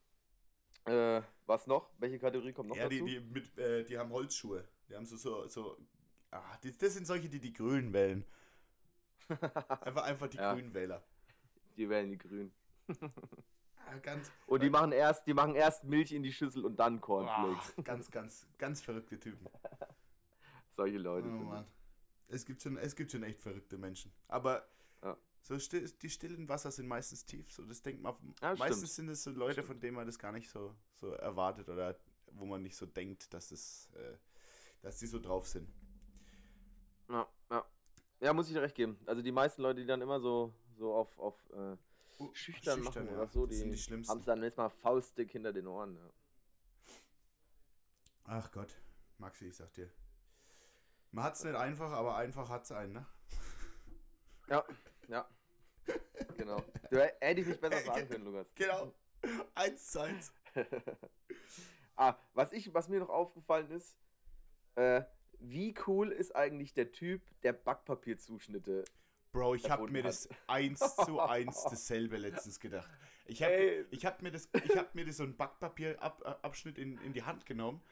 Äh, 0.85 1.23
was 1.47 1.67
noch? 1.67 1.91
Welche 1.99 2.19
Kategorie 2.19 2.53
kommt 2.53 2.69
noch 2.69 2.77
Ja, 2.77 2.89
die, 2.89 2.99
dazu? 2.99 3.07
die, 3.07 3.21
mit, 3.21 3.57
äh, 3.59 3.85
die 3.85 3.99
haben 3.99 4.11
Holzschuhe. 4.11 4.69
Die 4.89 4.95
haben 4.95 5.07
so, 5.07 5.17
so, 5.17 5.47
so 5.49 5.79
ah, 6.31 6.57
die, 6.63 6.77
das 6.77 6.95
sind 6.95 7.07
solche, 7.07 7.29
die 7.29 7.41
die 7.41 7.53
Grünen 7.53 7.93
wählen. 7.93 8.25
Einfach, 9.29 10.05
einfach 10.05 10.29
die 10.29 10.37
Ja. 10.37 10.53
Grünen 10.55 10.73
Wähler. 10.75 11.03
die 11.77 11.89
wählen 11.89 12.11
die 12.11 12.19
Grünen. 12.19 12.53
Ganz, 14.03 14.31
Und 14.47 14.63
die 14.63 14.71
machen 14.71 14.93
erst, 14.93 15.27
die 15.27 15.35
machen 15.35 15.55
erst 15.55 15.85
Milch 15.85 16.13
in 16.13 16.23
die 16.23 16.33
Schüssel 16.33 16.65
und 16.65 16.77
dann 16.77 17.01
Cornflakes. 17.01 17.75
ganz, 17.85 18.11
ganz, 18.11 18.47
ganz 18.59 18.81
verrückte 18.83 19.19
Typen. 19.19 19.47
Solche 20.71 20.99
Oh, 20.99 21.03
Leute 21.03 21.29
Mann. 21.29 21.67
Es 22.29 22.45
gibt, 22.45 22.63
schon, 22.63 22.77
es 22.77 22.95
gibt 22.97 23.13
schon 23.13 23.23
echt 23.23 23.41
verrückte 23.41 23.79
Menschen. 23.79 24.13
Aber 24.29 24.69
Ja. 25.03 25.17
so 25.41 25.59
still, 25.59 25.89
die 26.03 26.11
stillen 26.11 26.49
Wasser 26.49 26.71
sind 26.73 26.89
meistens 26.89 27.25
tief. 27.25 27.51
So, 27.53 27.65
das 27.65 27.81
denkt 27.83 28.03
man, 28.03 28.15
Ja, 28.43 28.55
meistens 28.57 28.93
stimmt. 28.93 29.07
sind 29.07 29.09
es 29.11 29.23
so 29.23 29.31
Leute, 29.31 29.53
Stimmt. 29.55 29.67
von 29.69 29.81
denen 29.81 29.97
man 29.97 30.07
das 30.07 30.19
gar 30.19 30.33
nicht 30.33 30.51
so, 30.51 30.75
so 31.01 31.13
erwartet 31.13 31.69
oder 31.69 31.97
wo 32.33 32.45
man 32.45 32.63
nicht 32.63 32.77
so 32.77 32.87
denkt, 32.87 33.33
dass, 33.33 33.51
es, 33.53 33.89
äh, 33.95 34.17
dass 34.83 34.99
die 34.99 35.07
so 35.07 35.19
drauf 35.21 35.47
sind. 35.47 35.69
Ja, 37.09 37.27
ja. 37.51 37.65
Ja, 38.21 38.33
muss 38.33 38.49
ich 38.49 38.55
dir 38.55 38.63
recht 38.63 38.75
geben. 38.75 38.99
Also 39.07 39.23
die 39.23 39.33
meisten 39.33 39.63
Leute, 39.63 39.81
die 39.81 39.87
dann 39.87 40.01
immer 40.03 40.19
so, 40.21 40.53
so 40.77 40.93
auf, 40.95 41.17
auf 41.19 41.49
äh, 41.51 41.77
Oh, 42.19 42.31
schüchtern, 42.33 42.81
machen 42.83 43.07
ja. 43.07 43.13
oder 43.13 43.27
so, 43.29 43.47
das 43.47 43.59
sind 43.59 43.71
die 43.71 43.77
die 43.77 43.83
schlimmsten. 43.83 44.11
haben 44.11 44.21
es 44.21 44.27
dann 44.27 44.43
jetzt 44.43 44.57
mal 44.57 44.71
faustdick 44.71 45.31
hinter 45.31 45.53
den 45.53 45.67
Ohren. 45.67 45.97
Ja. 45.97 46.11
Ach 48.25 48.51
Gott, 48.53 48.75
Maxi, 49.19 49.49
ich 49.49 49.57
sag 49.57 49.73
dir. 49.75 49.91
Man 51.13 51.25
hat's 51.25 51.45
nicht 51.45 51.55
einfach, 51.55 51.93
aber 51.93 52.17
einfach 52.17 52.49
hat's 52.49 52.73
einen, 52.73 52.95
ne? 52.95 53.07
ja, 54.49 54.65
ja. 55.09 55.29
Genau. 56.37 56.63
Du 56.91 56.99
hä- 56.99 57.13
hätte 57.21 57.41
ich 57.41 57.47
nicht 57.47 57.61
besser 57.61 57.81
sagen 57.85 58.09
können, 58.09 58.25
Lukas. 58.25 58.47
Genau. 58.55 58.93
Eins 59.55 59.87
zu 59.91 60.01
eins. 60.01 60.33
ah, 61.97 62.17
was, 62.35 62.53
ich, 62.53 62.73
was 62.75 62.89
mir 62.89 63.01
noch 63.01 63.09
aufgefallen 63.09 63.71
ist, 63.71 63.97
äh, 64.75 65.03
wie 65.39 65.75
cool 65.87 66.11
ist 66.11 66.35
eigentlich 66.35 66.75
der 66.75 66.93
Typ, 66.93 67.23
der 67.43 67.53
Backpapierzuschnitte 67.53 68.85
Bro, 69.37 69.55
ich 69.55 69.65
hab 69.65 69.71
erfunden 69.73 69.93
mir 69.93 69.99
hat. 70.03 70.09
das 70.09 70.29
eins 70.47 70.97
zu 70.97 71.21
eins 71.21 71.63
dasselbe 71.65 72.17
letztens 72.17 72.59
gedacht. 72.59 72.91
Ich 73.27 73.43
hab, 73.43 73.51
Ey. 73.51 73.85
ich 73.91 74.07
hab 74.07 74.23
mir 74.23 74.31
das, 74.31 74.49
ich 74.65 74.77
hab 74.77 74.95
mir 74.95 75.05
das 75.05 75.19
so 75.19 75.25
einen 75.25 75.37
Backpapierabschnitt 75.37 76.79
in, 76.79 76.97
in 77.03 77.13
die 77.13 77.23
Hand 77.23 77.45
genommen, 77.45 77.83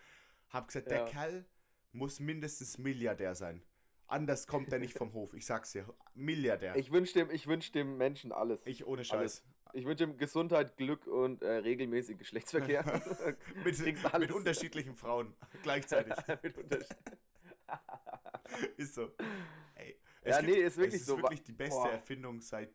hab 0.51 0.69
gesagt, 0.69 0.91
der 0.91 1.01
Ja. 1.01 1.05
Kerl 1.07 1.45
muss 1.93 2.19
mindestens 2.19 2.79
Milliardär 2.79 3.35
sein. 3.35 3.63
Anders 4.07 4.47
kommt 4.47 4.73
er 4.73 4.79
nicht 4.79 4.97
vom 4.97 5.13
Hof. 5.13 5.35
Ich 5.35 5.45
sag's 5.47 5.73
dir, 5.73 5.87
Milliardär. 6.15 6.77
Ich, 6.77 6.87
Ich 6.87 6.93
wünsche 6.93 7.15
dem, 7.15 7.31
ich 7.31 7.47
wünsch 7.47 7.73
dem 7.73 7.97
Menschen 7.97 8.33
alles. 8.33 8.63
ohne 8.85 9.05
Scheiß. 9.05 9.43
ich 9.73 9.85
wünsche 9.87 10.05
ihm 10.05 10.17
Gesundheit, 10.17 10.77
Glück 10.77 11.07
und 11.07 11.43
äh, 11.43 11.49
regelmäßig 11.57 12.19
Geschlechtsverkehr. 12.19 12.85
mit, 13.65 13.79
mit 13.81 14.15
alles. 14.15 14.31
unterschiedlichen 14.31 14.95
Frauen 14.95 15.35
gleichzeitig. 15.63 16.15
Mit 16.43 16.57
Unterschied. 16.59 16.97
ist 18.77 18.95
so. 18.95 19.11
Ey, 20.25 20.31
Ja, 20.33 20.43
nee, 20.43 20.53
ist 20.53 20.77
wirklich 20.77 20.95
es 20.97 21.01
ist 21.03 21.07
so. 21.07 21.17
wirklich 21.19 21.43
die 21.43 21.53
beste 21.53 21.75
Boah. 21.77 21.91
Erfindung 21.93 22.41
seit, 22.41 22.71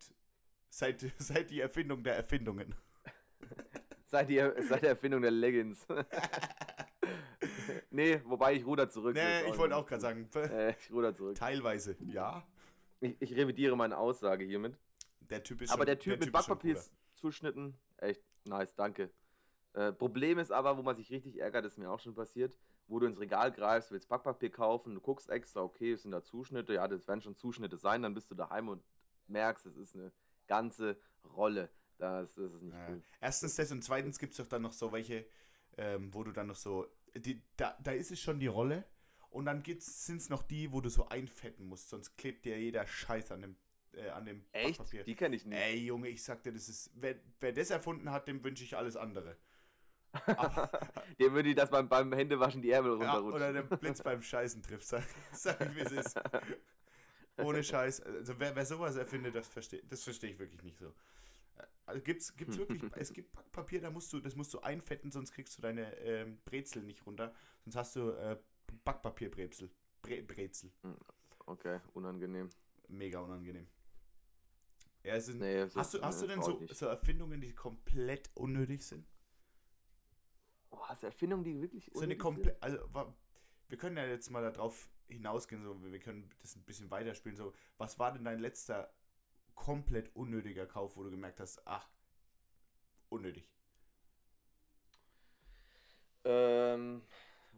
seit, 0.70 1.06
seit 1.18 1.50
die 1.50 1.60
Erfindung 1.62 2.04
der 2.04 2.16
Erfindungen. 2.16 2.74
Seit, 4.12 4.28
die, 4.28 4.38
seit 4.68 4.82
der 4.82 4.90
Erfindung 4.90 5.22
der 5.22 5.30
Leggings. 5.30 5.86
nee, 7.92 8.22
wobei 8.26 8.54
ich 8.56 8.66
ruder 8.66 8.90
zurück. 8.90 9.14
Nee, 9.14 9.50
ich 9.50 9.58
wollte 9.58 9.76
auch 9.76 9.86
gerade 9.86 10.02
sagen, 10.02 10.30
Äh, 10.36 10.72
ich 10.72 10.92
ruder 10.92 11.14
zurück. 11.14 11.36
teilweise, 11.36 11.96
ja. 12.00 12.46
Ich, 13.02 13.16
ich 13.20 13.36
revidiere 13.36 13.76
meine 13.78 13.98
Aussage 13.98 14.46
hiermit. 14.46 14.78
Der 15.22 15.44
Typ 15.44 15.62
ist 15.62 15.70
aber 15.70 15.82
schon, 15.82 15.86
der 15.86 16.00
Typ 16.00 16.12
mit 16.14 16.20
ist 16.22 16.26
schon 16.26 16.32
Backpapier 16.34 16.74
cooler. 16.74 16.86
zuschnitten, 17.14 17.80
echt 17.98 18.24
nice, 18.46 18.76
danke. 18.76 19.12
Äh, 19.74 19.92
Problem 19.94 20.40
ist 20.40 20.52
aber, 20.52 20.78
wo 20.78 20.82
man 20.82 20.96
sich 20.96 21.12
richtig 21.12 21.40
ärgert, 21.40 21.66
ist 21.66 21.78
mir 21.78 21.90
auch 21.92 22.00
schon 22.00 22.16
passiert, 22.16 22.58
wo 22.90 23.00
du 23.00 23.06
ins 23.06 23.20
Regal 23.20 23.52
greifst, 23.52 23.92
willst 23.92 24.10
Backpapier 24.10 24.50
kaufen, 24.50 24.96
du 24.96 25.02
guckst 25.02 25.30
extra, 25.30 25.62
okay, 25.62 25.94
es 25.94 26.02
sind 26.02 26.12
da 26.12 26.24
Zuschnitte, 26.24 26.74
ja, 26.74 26.88
das 26.88 27.08
werden 27.08 27.22
schon 27.22 27.36
Zuschnitte 27.36 27.78
sein, 27.78 28.02
dann 28.02 28.14
bist 28.14 28.30
du 28.32 28.36
daheim 28.36 28.68
und 28.68 28.84
merkst, 29.28 29.66
es 29.68 29.78
ist 29.78 29.96
eine 29.96 30.12
ganze 30.48 31.00
Rolle. 31.24 31.70
Das, 31.98 32.34
das 32.36 32.54
ist 32.54 32.62
nicht 32.64 32.74
Ja. 32.74 32.90
cool. 32.90 33.04
Erstens 33.22 33.56
das 33.56 33.72
und 33.72 33.84
zweitens 33.84 34.18
gibt 34.20 34.32
es 34.34 34.38
doch 34.38 34.48
dann 34.48 34.64
noch 34.64 34.74
so 34.74 34.92
welche, 34.92 35.26
ähm, 35.78 36.14
wo 36.14 36.24
du 36.24 36.32
dann 36.32 36.48
noch 36.48 36.56
so, 36.56 36.88
die, 37.16 37.42
da, 37.58 37.78
da 37.84 37.92
ist 37.92 38.12
es 38.12 38.20
schon 38.20 38.40
die 38.40 38.48
Rolle 38.48 38.86
und 39.30 39.46
dann 39.46 39.64
sind 39.80 40.18
es 40.18 40.30
noch 40.30 40.42
die, 40.44 40.72
wo 40.72 40.82
du 40.82 40.90
so 40.90 41.08
einfetten 41.10 41.66
musst, 41.68 41.90
sonst 41.90 42.18
klebt 42.18 42.46
dir 42.46 42.60
jeder 42.60 42.88
Scheiß 42.88 43.32
an 43.32 43.42
dem, 43.42 43.56
äh, 43.94 44.10
an 44.10 44.26
dem 44.26 44.46
Echt? 44.52 44.78
Backpapier. 44.80 45.04
Die 45.04 45.16
kenne 45.16 45.36
ich 45.36 45.46
nicht. 45.46 45.60
Ey 45.60 45.78
Junge, 45.86 46.08
ich 46.08 46.24
sag 46.24 46.42
dir, 46.42 46.54
das 46.54 46.70
ist, 46.70 46.92
wer, 46.96 47.16
wer 47.40 47.52
das 47.54 47.70
erfunden 47.70 48.10
hat, 48.12 48.28
dem 48.28 48.44
wünsche 48.44 48.64
ich 48.64 48.76
alles 48.76 48.96
andere. 48.96 49.38
Dem 51.20 51.34
würde 51.34 51.50
ich 51.50 51.56
das 51.56 51.70
beim, 51.70 51.88
beim 51.88 52.12
Händewaschen 52.14 52.62
die 52.62 52.72
Ärmel 52.72 52.92
Ja, 53.00 53.14
runterrutschen. 53.14 53.34
oder 53.34 53.54
der 53.54 53.64
Blitz 53.64 54.02
beim 54.02 54.22
Scheißen 54.22 54.62
trifft, 54.64 54.88
sag, 54.88 55.04
sag 55.32 55.62
ich, 55.62 55.76
wie 55.76 55.82
es 55.82 55.92
ist. 55.92 56.20
Ohne 57.38 57.64
Scheiß. 57.64 58.02
Also 58.02 58.40
wer, 58.40 58.56
wer 58.56 58.66
sowas 58.66 58.96
erfindet, 58.96 59.36
das 59.36 59.48
verstehe 59.48 59.82
das 59.88 60.04
versteh 60.04 60.28
ich 60.28 60.40
wirklich 60.40 60.64
nicht 60.64 60.78
so. 60.78 60.94
Also 61.86 62.02
gibt's, 62.02 62.36
gibt's 62.36 62.58
wirklich, 62.58 62.82
es 62.96 63.14
gibt 63.14 63.32
Backpapier, 63.34 63.82
da 63.82 63.90
musst 63.90 64.12
du, 64.14 64.20
das 64.20 64.36
musst 64.36 64.54
du 64.54 64.60
einfetten, 64.60 65.12
sonst 65.12 65.32
kriegst 65.32 65.58
du 65.58 65.62
deine 65.62 65.96
ähm, 65.98 66.40
Brezel 66.46 66.84
nicht 66.84 67.06
runter. 67.06 67.34
Sonst 67.66 67.76
hast 67.76 67.96
du 67.96 68.12
äh, 68.12 68.38
Backpapierbrezel. 68.84 69.72
Bre 70.02 70.22
Brezel. 70.24 70.72
Okay, 71.46 71.80
unangenehm. 71.94 72.50
Mega 72.88 73.20
unangenehm. 73.20 73.68
Ja, 75.04 75.16
es 75.16 75.28
sind, 75.28 75.40
Nee, 75.40 75.66
hast, 75.76 75.94
du, 75.94 76.02
hast 76.02 76.22
du 76.22 76.28
denn 76.28 76.42
so, 76.42 76.62
so 76.72 76.86
Erfindungen, 76.86 77.42
die 77.42 77.54
komplett 77.54 78.30
unnötig 78.36 78.86
sind? 78.86 79.08
Oh, 80.72 80.80
hast 80.88 81.04
du 81.04 81.08
Erfindungen, 81.08 81.44
die 81.44 81.62
wirklich 81.62 81.90
So 81.94 82.02
eine 82.02 82.18
komplett, 82.18 82.62
also 82.62 82.78
wir 83.68 83.78
können 83.78 83.98
ja 83.98 84.06
jetzt 84.06 84.30
mal 84.30 84.42
darauf 84.44 84.90
hinausgehen, 85.08 85.64
so 85.64 85.82
wir 85.84 86.00
können 86.00 86.30
das 86.42 86.56
ein 86.56 86.64
bisschen 86.64 86.90
weiterspielen. 86.92 87.36
So, 87.38 87.54
was 87.78 88.00
war 88.00 88.12
denn 88.14 88.24
dein 88.24 88.40
letzter 88.40 88.94
komplett 89.56 90.16
unnötiger 90.16 90.66
Kauf, 90.66 90.96
wo 90.96 91.04
du 91.04 91.12
gemerkt 91.12 91.40
hast, 91.40 91.66
ach, 91.68 91.90
unnötig. 93.10 93.50
Ähm, 96.24 97.02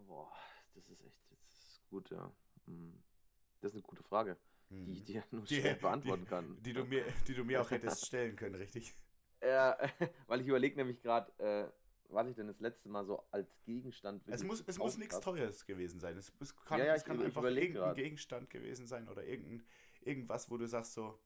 boah, 0.08 0.32
das 0.76 0.88
ist 0.90 1.04
echt, 1.06 1.20
das 1.32 1.40
ist 1.40 1.82
gut, 1.90 2.10
ja. 2.10 2.32
Hm. 2.66 3.04
Das 3.62 3.72
ist 3.72 3.76
eine 3.76 3.84
gute 3.84 4.04
Frage, 4.04 4.38
die 4.70 4.94
ich 4.94 5.06
dir 5.06 5.24
nur 5.32 5.42
Mhm. 5.42 5.46
Die- 5.48 5.62
schwer 5.62 5.76
beantworten 5.76 6.24
die, 6.24 6.30
kann. 6.30 6.58
Die 6.64 6.74
du 6.74 6.86
mir, 6.86 7.04
die 7.28 7.34
du 7.34 7.44
mir 7.44 7.62
auch 7.62 7.72
hättest 7.72 8.06
stellen 8.06 8.36
können, 8.36 8.56
richtig? 8.56 8.94
Ja, 9.42 9.78
weil 10.28 10.42
ich 10.42 10.48
überlege 10.48 10.76
nämlich 10.78 11.02
gerade, 11.02 11.32
äh, 11.40 11.72
was 12.14 12.28
ich 12.28 12.36
denn 12.36 12.48
das 12.48 12.60
letzte 12.60 12.90
Mal 12.90 13.06
so 13.06 13.24
als 13.32 13.62
Gegenstand 13.64 14.24
Es 14.28 14.44
muss, 14.44 14.64
es 14.68 14.78
muss 14.78 14.98
nichts. 14.98 15.20
Teures 15.20 15.66
gewesen 15.66 16.00
sein. 16.00 16.18
Es, 16.18 16.32
es 16.40 16.56
kann, 16.66 16.80
Ja, 16.80 16.86
ja, 16.86 16.96
es 16.96 17.04
kann 17.04 17.22
einfach 17.22 17.44
irgendein 17.44 17.74
grad. 17.74 17.96
Gegenstand 17.96 18.50
gewesen 18.50 18.88
sein 18.88 19.08
oder 19.08 19.24
irgendein, 19.24 19.64
irgendwas, 20.02 20.50
wo 20.50 20.58
du 20.58 20.68
sagst 20.68 20.94
so, 20.94 21.20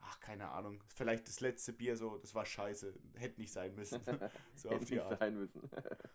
ach, 0.00 0.20
keine 0.20 0.48
Ahnung, 0.50 0.82
vielleicht 0.94 1.26
das 1.28 1.40
letzte 1.40 1.72
Bier 1.72 1.96
so, 1.96 2.18
das 2.18 2.34
war 2.34 2.46
scheiße, 2.46 2.94
hätte 3.16 3.40
nicht 3.40 3.52
sein 3.52 3.74
müssen. 3.74 4.00
so 4.54 4.68
auf 4.68 4.74
Hätte 4.74 4.84
die 4.86 4.94
nicht 4.94 5.02
Art. 5.04 5.18
sein 5.18 5.36
müssen. 5.36 5.70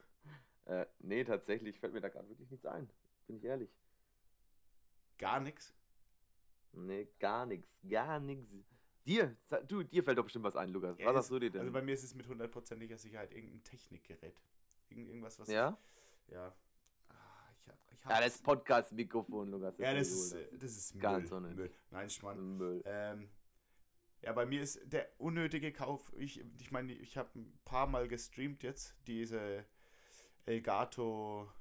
äh, 0.65 0.85
nee, 0.99 1.23
tatsächlich 1.23 1.79
fällt 1.79 1.93
mir 1.93 2.01
da 2.01 2.09
gerade 2.09 2.29
wirklich 2.29 2.49
nichts 2.49 2.65
ein. 2.65 2.89
Bin 3.27 3.35
ich 3.37 3.43
ehrlich. 3.43 3.69
Gar 5.17 5.39
nichts. 5.39 5.73
Nee, 6.71 7.07
gar 7.19 7.45
nichts. 7.45 7.69
Gar 7.87 8.19
nichts. 8.19 8.72
Dir, 9.05 9.35
du, 9.67 9.83
dir 9.83 10.03
fällt 10.03 10.17
doch 10.17 10.23
bestimmt 10.23 10.45
was 10.45 10.55
ein, 10.55 10.69
Lukas. 10.69 10.97
Ja, 10.97 11.07
was 11.07 11.15
hast 11.17 11.31
du 11.31 11.39
dir 11.39 11.49
denn? 11.51 11.61
Also 11.61 11.73
bei 11.73 11.81
mir 11.81 11.93
ist 11.93 12.03
es 12.03 12.15
mit 12.15 12.27
hundertprozentiger 12.27 12.97
Sicherheit 12.97 13.33
irgendein 13.33 13.63
Technikgerät. 13.63 14.41
Irgend, 14.89 15.07
irgendwas, 15.09 15.39
was 15.39 15.49
ja? 15.49 15.77
ich, 16.27 16.33
ja. 16.33 16.55
Ah, 17.09 17.13
ich 17.59 17.67
hab, 17.67 17.77
ich 17.91 18.09
Ja, 18.09 18.21
das 18.21 18.37
Podcast-Mikrofon, 18.41 19.49
Lukas. 19.51 19.77
ja, 19.77 19.93
das 19.93 20.07
ist, 20.09 20.35
das 20.53 20.71
ist 20.77 20.99
Ganz 20.99 21.29
Müll. 21.29 21.37
unnötig. 21.37 21.57
Müll. 21.57 21.71
Nein, 21.91 22.09
Schmarrn. 22.09 22.57
Müll. 22.57 22.81
Ähm, 22.85 23.29
ja, 24.21 24.31
bei 24.31 24.45
mir 24.45 24.61
ist 24.61 24.79
der 24.85 25.09
unnötige 25.17 25.73
Kauf, 25.73 26.13
ich, 26.17 26.41
ich 26.59 26.71
meine, 26.71 26.93
ich 26.93 27.17
habe 27.17 27.29
ein 27.37 27.59
paar 27.65 27.87
Mal 27.87 28.07
gestreamt 28.07 28.63
jetzt, 28.63 28.95
diese 29.05 29.65
Elgato 30.45 31.51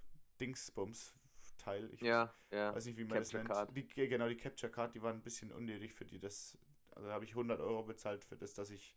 Dingsbums 0.40 1.14
Teil. 1.58 1.90
Ich 1.92 2.00
Ja, 2.00 2.32
ja. 2.50 2.74
weiß 2.74 2.86
nicht, 2.86 2.98
wie 2.98 3.04
man 3.04 3.18
Capture 3.18 3.22
das 3.22 3.48
nennt. 3.48 3.48
Card. 3.48 3.76
Die, 3.76 3.86
ge- 3.86 4.08
genau, 4.08 4.28
die 4.28 4.36
Capture 4.36 4.70
Card, 4.70 4.94
die 4.94 5.02
waren 5.02 5.16
ein 5.16 5.22
bisschen 5.22 5.52
unnötig 5.52 5.92
für 5.92 6.04
die, 6.04 6.18
das, 6.18 6.56
also 6.94 7.10
habe 7.10 7.24
ich 7.24 7.30
100 7.32 7.60
Euro 7.60 7.82
bezahlt 7.82 8.24
für 8.24 8.36
das, 8.36 8.54
dass 8.54 8.70
ich, 8.70 8.94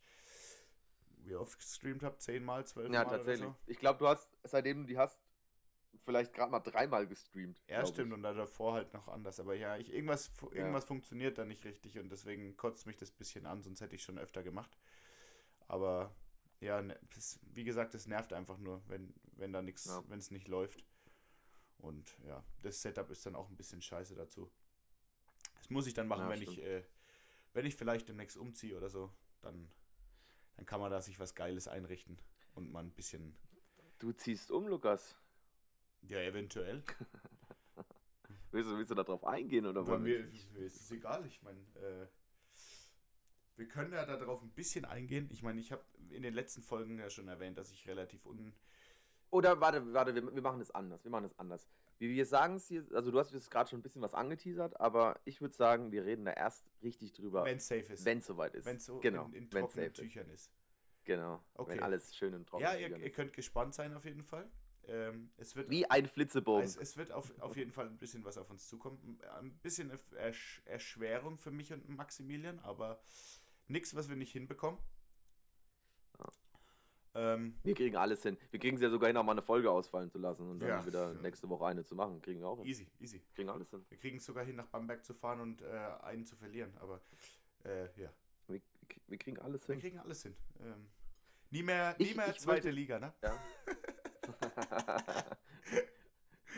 wie 1.24 1.36
oft 1.36 1.58
gestreamt 1.58 2.04
habe, 2.04 2.18
10 2.18 2.44
Mal, 2.44 2.66
12 2.66 2.92
Ja, 2.94 3.04
Mal 3.04 3.10
tatsächlich. 3.10 3.48
oder 3.48 3.56
so. 3.66 3.72
Ich 3.72 3.78
glaube, 3.80 4.00
du 4.00 4.08
hast, 4.08 4.30
seitdem 4.44 4.82
du 4.82 4.86
die 4.88 4.98
hast, 4.98 5.20
vielleicht 6.04 6.34
gerade 6.34 6.52
mal 6.52 6.60
dreimal 6.60 7.08
gestreamt. 7.08 7.62
Ja, 7.68 7.86
stimmt, 7.86 8.10
Ich. 8.10 8.14
und 8.16 8.24
da 8.24 8.34
davor 8.34 8.74
halt 8.74 8.94
noch 8.94 9.08
anders. 9.08 9.40
Aber 9.40 9.56
ja, 9.56 9.78
ich, 9.78 9.92
irgendwas, 9.94 10.28
fu- 10.28 10.50
Ja. 10.52 10.58
irgendwas 10.58 10.86
funktioniert 10.86 11.38
da 11.38 11.46
nicht 11.46 11.64
richtig 11.66 11.98
und 12.00 12.10
deswegen 12.12 12.56
kotzt 12.58 12.86
mich 12.86 12.98
das 12.98 13.12
bisschen 13.12 13.46
an, 13.46 13.64
sonst 13.64 13.82
hätte 13.82 13.96
ich 13.96 14.04
schon 14.04 14.20
öfter 14.20 14.44
gemacht. 14.44 14.78
Aber 15.68 16.14
ja, 16.60 16.82
ne, 16.82 17.00
das, 17.16 17.40
wie 17.54 17.64
gesagt, 17.64 17.96
es 17.96 18.08
nervt 18.08 18.34
einfach 18.34 18.58
nur, 18.58 18.82
wenn, 18.88 19.14
wenn 19.34 19.52
da 19.54 19.62
nichts, 19.62 19.86
Ja. 19.86 20.04
wenn 20.08 20.20
es 20.20 20.32
nicht 20.32 20.48
läuft. 20.48 20.86
Und 21.80 22.18
ja, 22.26 22.44
das 22.62 22.82
Setup 22.82 23.10
ist 23.10 23.26
dann 23.26 23.36
auch 23.36 23.50
ein 23.50 23.58
bisschen 23.58 23.82
scheiße 23.82 24.16
dazu. 24.16 24.52
Das 25.58 25.70
muss 25.70 25.88
ich 25.88 25.94
dann 25.94 26.08
machen, 26.08 26.24
Ja, 26.24 26.30
wenn 26.30 26.42
ich, 26.42 26.52
stimmt. 26.52 26.68
äh, 26.68 26.84
wenn 27.56 27.66
ich 27.66 27.76
vielleicht 27.76 28.10
demnächst 28.10 28.38
umziehe 28.38 28.76
oder 28.76 28.90
so, 28.90 29.12
dann, 29.42 29.72
dann 30.56 30.66
kann 30.66 30.82
man 30.82 30.92
da 30.92 31.02
sich 31.02 31.20
was 31.20 31.36
Geiles 31.36 31.68
einrichten 31.68 32.20
und 32.54 32.72
mal 32.72 32.84
ein 32.84 32.92
bisschen, 32.92 33.36
Du 33.98 34.12
ziehst 34.12 34.52
um, 34.52 34.68
Lukas. 34.68 35.16
ja, 36.02 36.20
eventuell. 36.20 36.84
Willst 38.52 38.70
du, 38.70 38.78
willst 38.78 38.92
du 38.92 38.96
da 38.96 39.04
drauf 39.04 39.26
eingehen 39.26 39.66
oder 39.66 39.82
Bei 39.84 39.92
wollen 39.92 40.04
mir, 40.04 40.30
mir 40.54 40.66
ist 40.66 40.80
es 40.80 40.90
egal. 40.90 41.26
Ich 41.26 41.42
meine, 41.42 41.60
äh, 41.76 42.08
wir 43.58 43.68
können 43.68 43.92
ja 43.92 44.06
darauf 44.06 44.42
ein 44.42 44.52
bisschen 44.52 44.86
eingehen. 44.86 45.28
Ich 45.30 45.44
meine, 45.44 45.60
ich 45.60 45.74
habe 45.74 45.84
in 46.10 46.24
den 46.24 46.34
letzten 46.34 46.62
Folgen 46.62 46.98
ja 46.98 47.10
schon 47.10 47.28
erwähnt, 47.28 47.58
dass 47.58 47.72
ich 47.72 47.86
relativ 47.86 48.26
un. 48.26 48.54
Oder 49.30 49.60
warte, 49.60 49.92
warte, 49.94 50.16
wir, 50.16 50.34
wir 50.34 50.42
machen 50.42 50.62
es 50.62 50.72
anders. 50.72 51.04
Wir 51.04 51.12
machen 51.12 51.26
es 51.26 51.38
anders. 51.38 51.68
Wie 51.98 52.10
wir 52.10 52.26
sagen 52.26 52.56
es 52.56 52.68
hier, 52.68 52.86
also 52.94 53.10
du 53.12 53.20
hast 53.20 53.32
jetzt 53.32 53.50
gerade 53.50 53.70
schon 53.70 53.80
ein 53.80 53.84
bisschen 53.84 54.02
was 54.02 54.14
angeteasert, 54.14 54.80
aber 54.80 55.20
ich 55.24 55.40
würde 55.42 55.56
sagen, 55.56 55.92
wir 55.92 56.06
reden 56.06 56.26
da 56.26 56.32
erst 56.34 56.66
richtig 56.84 57.14
drüber, 57.14 57.46
Wenn 57.46 57.58
es 57.58 57.68
safe 57.68 57.94
ist. 57.94 58.04
wenn 58.06 58.18
es 58.18 58.26
soweit 58.26 58.54
ist. 58.54 58.66
Wenn 58.66 58.78
es 58.78 58.86
so 58.86 59.00
genau, 59.00 59.26
in, 59.28 59.34
in 59.34 59.50
trockenen 59.50 59.88
ist. 59.88 59.96
Tüchern 59.96 60.30
ist. 60.30 60.52
Genau. 61.06 61.42
Okay. 61.54 61.72
Wenn 61.72 61.80
alles 61.84 62.16
schön 62.16 62.34
und 62.34 62.48
trocken 62.48 62.64
Ja, 62.64 62.74
ist. 62.74 62.82
ihr, 62.82 62.98
ihr 62.98 63.12
könnt 63.12 63.32
gespannt 63.34 63.74
sein 63.74 63.94
auf 63.94 64.06
jeden 64.06 64.24
Fall. 64.24 64.50
Ähm, 64.88 65.32
es 65.38 65.56
wird, 65.56 65.70
Wie 65.70 65.90
ein 65.90 66.08
Flitzebogen. 66.08 66.64
es, 66.64 66.76
es 66.76 66.98
wird 66.98 67.12
auf, 67.12 67.32
auf 67.40 67.56
jeden 67.56 67.72
Fall 67.72 67.88
ein 67.88 67.98
bisschen 67.98 68.24
was 68.26 68.38
auf 68.38 68.50
uns 68.50 68.68
zukommen. 68.68 69.20
Ein 69.40 69.52
bisschen 69.60 69.92
Ersch 70.16 70.62
Erschwerung 70.66 71.38
für 71.38 71.52
mich 71.52 71.72
und 71.74 71.88
Maximilian, 71.90 72.60
aber 72.60 73.00
nichts, 73.68 73.96
was 73.96 74.10
wir 74.10 74.16
nicht 74.16 74.32
hinbekommen. 74.32 74.80
Ähm, 77.16 77.56
wir 77.64 77.74
kriegen 77.76 77.96
alles 77.96 78.22
hin. 78.24 78.38
Wir 78.52 78.60
kriegen 78.60 78.76
es 78.76 78.82
ja 78.84 78.90
sogar 78.90 79.08
hin, 79.08 79.16
auch 79.18 79.24
mal 79.24 79.32
eine 79.32 79.42
Folge 79.42 79.72
ausfallen 79.72 80.10
zu 80.12 80.18
lassen 80.20 80.50
und 80.50 80.60
dann 80.60 80.68
Ja. 80.70 80.86
wieder 80.86 81.14
nächste 81.16 81.48
Woche 81.50 81.66
eine 81.66 81.84
zu 81.86 81.96
machen. 81.96 82.22
Kriegen 82.22 82.42
wir 82.42 82.48
auch 82.48 82.58
hin. 82.58 82.66
easy, 82.68 82.88
easy. 83.00 83.22
Kriegen 83.34 83.50
alles 83.50 83.70
hin. 83.70 83.86
Wir 83.90 83.98
kriegen 83.98 84.18
es 84.18 84.26
sogar 84.26 84.44
hin, 84.44 84.58
nach 84.58 84.68
Bamberg 84.68 85.04
zu 85.06 85.14
fahren 85.14 85.40
und 85.40 85.62
äh, 85.62 85.66
einen 86.04 86.26
zu 86.26 86.36
verlieren. 86.36 86.74
Aber 86.80 87.00
äh, 87.64 87.86
ja, 88.02 88.10
Wir, 88.48 88.62
wir 89.08 89.18
kriegen 89.18 89.40
alles 89.40 89.68
wir 89.68 89.76
hin. 89.76 89.82
kriegen 89.82 90.00
alles 90.00 90.24
hin. 90.24 90.36
Ähm, 90.60 90.88
nie 91.52 91.64
mehr, 91.64 91.96
nie 91.98 92.06
Ich- 92.08 92.16
mehr 92.18 92.28
ich 92.30 92.38
zweite 92.40 92.66
wollte- 92.66 92.72
Liga, 92.72 93.00
ne? 93.00 93.14
Ja. 93.24 93.44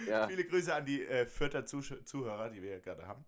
ja. 0.07 0.27
Viele 0.27 0.43
Grüße 0.45 0.73
an 0.73 0.85
die 0.85 1.05
äh, 1.05 1.25
Fürther 1.25 1.65
Zusch- 1.65 2.03
Zuhörer, 2.05 2.49
die 2.49 2.61
wir 2.61 2.71
ja 2.71 2.79
gerade 2.79 3.07
haben. 3.07 3.25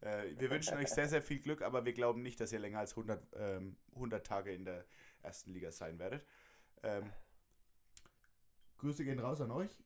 Äh, 0.00 0.30
wir 0.38 0.50
wünschen 0.50 0.76
euch 0.78 0.88
sehr, 0.88 1.08
sehr 1.08 1.22
viel 1.22 1.40
Glück, 1.40 1.62
aber 1.62 1.84
wir 1.84 1.92
glauben 1.92 2.22
nicht, 2.22 2.40
dass 2.40 2.52
ihr 2.52 2.58
länger 2.58 2.78
als 2.80 2.92
100, 2.96 3.22
ähm, 3.36 3.76
100 3.94 4.26
Tage 4.26 4.52
in 4.52 4.64
der 4.64 4.84
ersten 5.22 5.52
Liga 5.52 5.72
sein 5.72 5.98
werdet. 5.98 6.24
Ähm, 6.82 7.12
Grüße 8.78 9.04
gehen 9.04 9.18
raus 9.18 9.40
an 9.40 9.50
euch. 9.50 9.82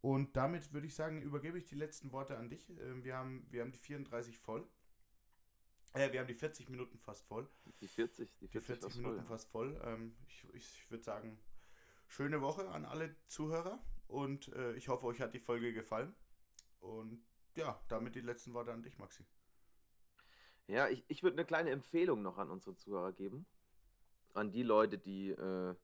Und 0.00 0.36
damit 0.36 0.72
würde 0.72 0.86
ich 0.86 0.94
sagen, 0.94 1.20
übergebe 1.22 1.58
ich 1.58 1.66
die 1.66 1.74
letzten 1.74 2.10
Worte 2.12 2.38
an 2.38 2.48
dich. 2.48 2.70
Ähm, 2.80 3.04
wir, 3.04 3.16
haben, 3.16 3.46
wir 3.50 3.60
haben 3.62 3.72
die 3.72 3.78
34 3.78 4.38
voll. 4.38 4.66
Äh, 5.92 6.12
wir 6.12 6.20
haben 6.20 6.26
die 6.26 6.34
40 6.34 6.68
Minuten 6.70 6.98
fast 6.98 7.24
voll. 7.26 7.48
Die 7.80 7.88
40, 7.88 8.36
die 8.38 8.48
40, 8.48 8.50
Die 8.50 8.66
40 8.66 8.82
fast 8.82 8.96
Minuten 8.96 9.14
voll, 9.16 9.24
ja. 9.24 9.28
fast 9.28 9.48
voll. 9.50 9.80
Ähm, 9.84 10.16
ich 10.26 10.46
ich 10.54 10.90
würde 10.90 11.04
sagen, 11.04 11.38
schöne 12.06 12.40
Woche 12.40 12.68
an 12.70 12.84
alle 12.84 13.14
Zuhörer 13.26 13.82
und 14.06 14.48
äh, 14.54 14.74
ich 14.74 14.88
hoffe, 14.88 15.06
euch 15.06 15.20
hat 15.20 15.34
die 15.34 15.40
Folge 15.40 15.72
gefallen. 15.72 16.14
Und 16.80 17.22
ja, 17.54 17.80
damit 17.88 18.14
die 18.14 18.20
letzten 18.20 18.54
Worte 18.54 18.72
an 18.72 18.82
dich, 18.82 18.98
Maxi. 18.98 19.24
Ja, 20.66 20.88
ich, 20.88 21.04
ich 21.08 21.22
würde 21.22 21.36
eine 21.36 21.44
kleine 21.44 21.70
Empfehlung 21.70 22.22
noch 22.22 22.38
an 22.38 22.50
unsere 22.50 22.76
Zuhörer 22.76 23.12
geben. 23.12 23.46
An 24.32 24.52
die 24.52 24.62
Leute, 24.62 24.98
die 24.98 25.30
äh, 25.30 25.74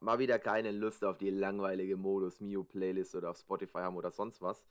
mal 0.00 0.18
wieder 0.18 0.38
keine 0.38 0.72
Lust 0.72 1.04
auf 1.04 1.18
die 1.18 1.30
langweilige 1.30 1.96
Modus 1.96 2.40
Mio 2.40 2.64
Playlist 2.64 3.14
oder 3.14 3.30
auf 3.30 3.38
Spotify 3.38 3.78
haben 3.78 3.96
oder 3.96 4.10
sonst 4.10 4.42
was. 4.42 4.64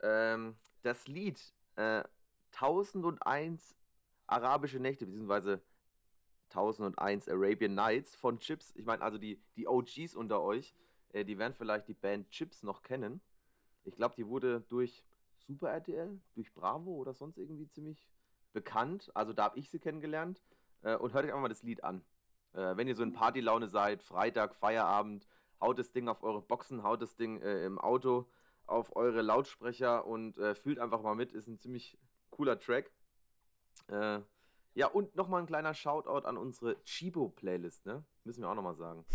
Ähm, 0.00 0.56
das 0.82 1.06
Lied 1.06 1.40
äh, 1.76 2.02
1001 2.52 3.76
arabische 4.26 4.78
Nächte, 4.78 5.06
beziehungsweise 5.06 5.62
1001 6.50 7.28
Arabian 7.28 7.74
Nights 7.74 8.14
von 8.14 8.38
Chips. 8.38 8.72
Ich 8.76 8.84
meine, 8.84 9.02
also 9.02 9.18
die, 9.18 9.42
die 9.56 9.66
OGs 9.66 10.14
unter 10.14 10.42
euch, 10.42 10.74
äh, 11.12 11.24
die 11.24 11.38
werden 11.38 11.54
vielleicht 11.54 11.88
die 11.88 11.94
Band 11.94 12.30
Chips 12.30 12.62
noch 12.62 12.82
kennen. 12.82 13.20
Ich 13.84 13.96
glaube, 13.96 14.14
die 14.16 14.26
wurde 14.26 14.60
durch 14.68 15.04
Super 15.38 15.70
RTL, 15.70 16.20
durch 16.34 16.52
Bravo 16.54 16.92
oder 16.92 17.14
sonst 17.14 17.36
irgendwie 17.36 17.68
ziemlich 17.68 18.08
bekannt. 18.52 19.10
Also 19.14 19.32
da 19.32 19.44
habe 19.44 19.58
ich 19.58 19.70
sie 19.70 19.78
kennengelernt. 19.78 20.40
Äh, 20.82 20.96
und 20.96 21.12
hört 21.12 21.24
euch 21.24 21.30
einfach 21.30 21.42
mal 21.42 21.48
das 21.48 21.62
Lied 21.62 21.82
an. 21.84 22.04
Äh, 22.54 22.76
wenn 22.76 22.88
ihr 22.88 22.96
so 22.96 23.02
in 23.02 23.12
Partylaune 23.12 23.68
seid, 23.68 24.02
Freitag, 24.02 24.54
Feierabend, 24.54 25.26
haut 25.60 25.78
das 25.78 25.92
Ding 25.92 26.08
auf 26.08 26.22
eure 26.22 26.42
Boxen, 26.42 26.82
haut 26.82 27.02
das 27.02 27.16
Ding 27.16 27.40
äh, 27.40 27.64
im 27.64 27.78
Auto 27.78 28.28
auf 28.66 28.94
eure 28.96 29.22
Lautsprecher 29.22 30.06
und 30.06 30.38
äh, 30.38 30.54
fühlt 30.54 30.78
einfach 30.78 31.02
mal 31.02 31.14
mit. 31.14 31.32
Ist 31.32 31.48
ein 31.48 31.58
ziemlich 31.58 31.98
cooler 32.30 32.58
Track. 32.58 32.90
Äh, 33.88 34.20
ja, 34.74 34.86
und 34.86 35.14
nochmal 35.16 35.42
ein 35.42 35.46
kleiner 35.46 35.74
Shoutout 35.74 36.26
an 36.26 36.36
unsere 36.36 36.82
Chibo-Playlist, 36.84 37.84
ne? 37.84 38.04
Müssen 38.24 38.42
wir 38.42 38.48
auch 38.48 38.54
nochmal 38.54 38.76
sagen. 38.76 39.04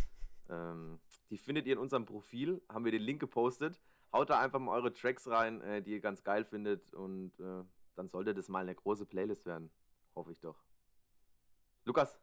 Ähm, 0.50 1.02
die 1.30 1.38
findet 1.38 1.66
ihr 1.66 1.74
in 1.74 1.80
unserem 1.80 2.06
Profil, 2.06 2.62
haben 2.70 2.86
wir 2.86 2.94
den 2.94 3.02
Link 3.02 3.20
gepostet. 3.20 3.82
Haut 4.14 4.30
da 4.30 4.40
einfach 4.40 4.60
mal 4.60 4.72
eure 4.72 4.94
Tracks 4.94 5.28
rein, 5.28 5.60
äh, 5.60 5.82
die 5.82 5.92
ihr 5.92 6.00
ganz 6.00 6.24
geil 6.24 6.46
findet 6.46 6.94
und 6.94 7.38
äh, 7.42 7.66
dann 7.98 8.08
sollte 8.08 8.34
das 8.34 8.48
mal 8.48 8.60
eine 8.60 8.74
große 8.74 9.06
Playlist 9.06 9.46
werden. 9.46 9.70
Hoffe 10.16 10.32
ich 10.32 10.40
doch. 10.40 10.64
Lukas, 11.84 12.18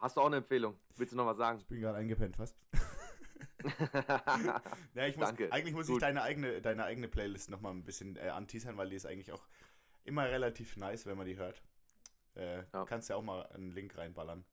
hast 0.00 0.16
du 0.16 0.20
auch 0.20 0.26
eine 0.26 0.36
Empfehlung? 0.36 0.76
Willst 0.96 1.12
du 1.12 1.16
noch 1.16 1.26
was 1.26 1.36
sagen? 1.38 1.58
Ich 1.58 1.66
bin 1.66 1.80
gerade 1.80 1.98
eingepennt 1.98 2.36
fast. 2.36 2.56
Ja, 4.94 5.06
ich 5.06 5.16
muss, 5.16 5.26
Danke. 5.28 5.52
Eigentlich 5.52 5.74
muss 5.74 5.86
ich 5.88 5.92
Gut. 5.94 6.02
deine 6.02 6.22
eigene, 6.22 6.60
deine 6.60 6.84
eigene 6.84 7.08
Playlist 7.08 7.50
nochmal 7.50 7.72
ein 7.72 7.84
bisschen 7.84 8.16
äh, 8.16 8.28
anteasern, 8.28 8.76
weil 8.76 8.88
die 8.90 8.96
ist 8.96 9.06
eigentlich 9.06 9.32
auch 9.32 9.42
immer 10.04 10.24
relativ 10.24 10.76
nice, 10.76 11.06
wenn 11.06 11.16
man 11.16 11.26
die 11.26 11.36
hört. 11.36 11.62
Äh, 12.36 12.62
Ja. 12.72 12.84
Kannst 12.84 13.08
ja 13.10 13.16
auch 13.16 13.22
mal 13.22 13.46
einen 13.48 13.70
Link 13.72 13.96
reinballern. 13.96 14.44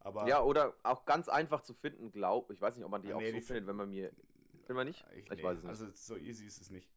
Aber 0.00 0.26
ja, 0.26 0.42
oder 0.42 0.74
auch 0.82 1.04
ganz 1.04 1.28
einfach 1.28 1.60
zu 1.62 1.74
finden, 1.74 2.10
glaub. 2.10 2.50
Ich 2.50 2.60
weiß 2.60 2.76
nicht, 2.76 2.84
ob 2.84 2.90
man 2.90 3.02
die 3.02 3.12
Ah, 3.12 3.16
auch 3.16 3.20
nee, 3.20 3.30
so 3.30 3.36
die 3.36 3.42
findet, 3.42 3.66
wenn 3.66 3.76
man 3.76 3.90
mir. 3.90 4.10
Findet 4.66 4.76
man 4.76 4.86
nicht? 4.86 5.04
ich, 5.14 5.24
Ich 5.24 5.30
nee, 5.30 5.42
weiß 5.42 5.58
es 5.58 5.62
nicht. 5.62 5.70
Also 5.70 5.86
so 5.92 6.16
easy 6.16 6.46
ist 6.46 6.60
es 6.60 6.70
nicht. 6.70 6.88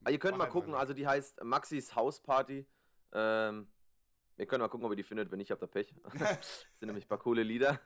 Aber 0.00 0.10
ihr 0.10 0.18
könnt 0.18 0.36
Mach 0.38 0.46
mal 0.46 0.50
gucken, 0.50 0.74
also 0.74 0.94
die 0.94 1.06
heißt 1.06 1.42
Maxis 1.42 1.94
Hausparty. 1.96 2.66
Ähm, 3.12 3.68
ihr 4.38 4.46
könnt 4.46 4.60
mal 4.60 4.68
gucken, 4.68 4.84
ob 4.86 4.92
ihr 4.92 4.96
die 4.96 5.02
findet, 5.02 5.30
wenn 5.30 5.38
nicht, 5.38 5.50
habt 5.50 5.62
ihr 5.62 5.66
Pech. 5.68 5.94
das 6.18 6.66
sind 6.78 6.86
nämlich 6.86 7.04
ein 7.04 7.08
paar 7.08 7.18
coole 7.18 7.42
Lieder. 7.42 7.80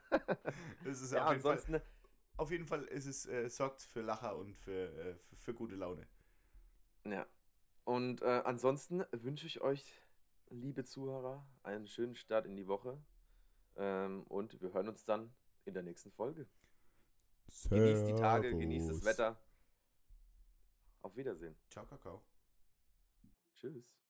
Das 0.83 1.01
ist 1.01 1.11
Ja, 1.11 1.25
auf, 1.25 1.31
jeden 1.31 1.41
Fall, 1.41 1.53
ansonsten, 1.53 1.81
auf 2.37 2.51
jeden 2.51 2.65
Fall 2.65 2.83
ist 2.85 3.05
es, 3.05 3.25
äh, 3.25 3.49
sorgt 3.49 3.81
für 3.81 4.01
Lacher 4.01 4.37
und 4.37 4.55
für, 4.55 4.93
äh, 4.97 5.15
für, 5.15 5.35
für 5.35 5.53
gute 5.53 5.75
Laune. 5.75 6.07
ja. 7.05 7.25
Und 7.83 8.21
äh, 8.21 8.41
ansonsten 8.43 9.05
wünsche 9.11 9.47
ich 9.47 9.61
euch, 9.61 10.01
liebe 10.49 10.83
Zuhörer, 10.83 11.47
einen 11.63 11.87
schönen 11.87 12.15
Start 12.15 12.45
in 12.45 12.57
die 12.57 12.67
Woche. 12.67 13.01
Ähm, 13.77 14.23
und 14.23 14.59
wir 14.61 14.73
hören 14.73 14.89
uns 14.89 15.05
dann 15.05 15.33
in 15.63 15.73
der 15.73 15.83
nächsten 15.83 16.11
Folge. 16.11 16.47
Genießt 17.69 18.07
die 18.07 18.15
Tage, 18.15 18.55
genießt 18.55 18.89
das 18.89 18.97
Servus. 18.97 19.05
Wetter. 19.05 19.41
Auf 21.01 21.15
Wiedersehen. 21.15 21.55
Ciao, 21.69 21.85
Kakao. 21.85 22.21
Tschüss. 23.55 24.06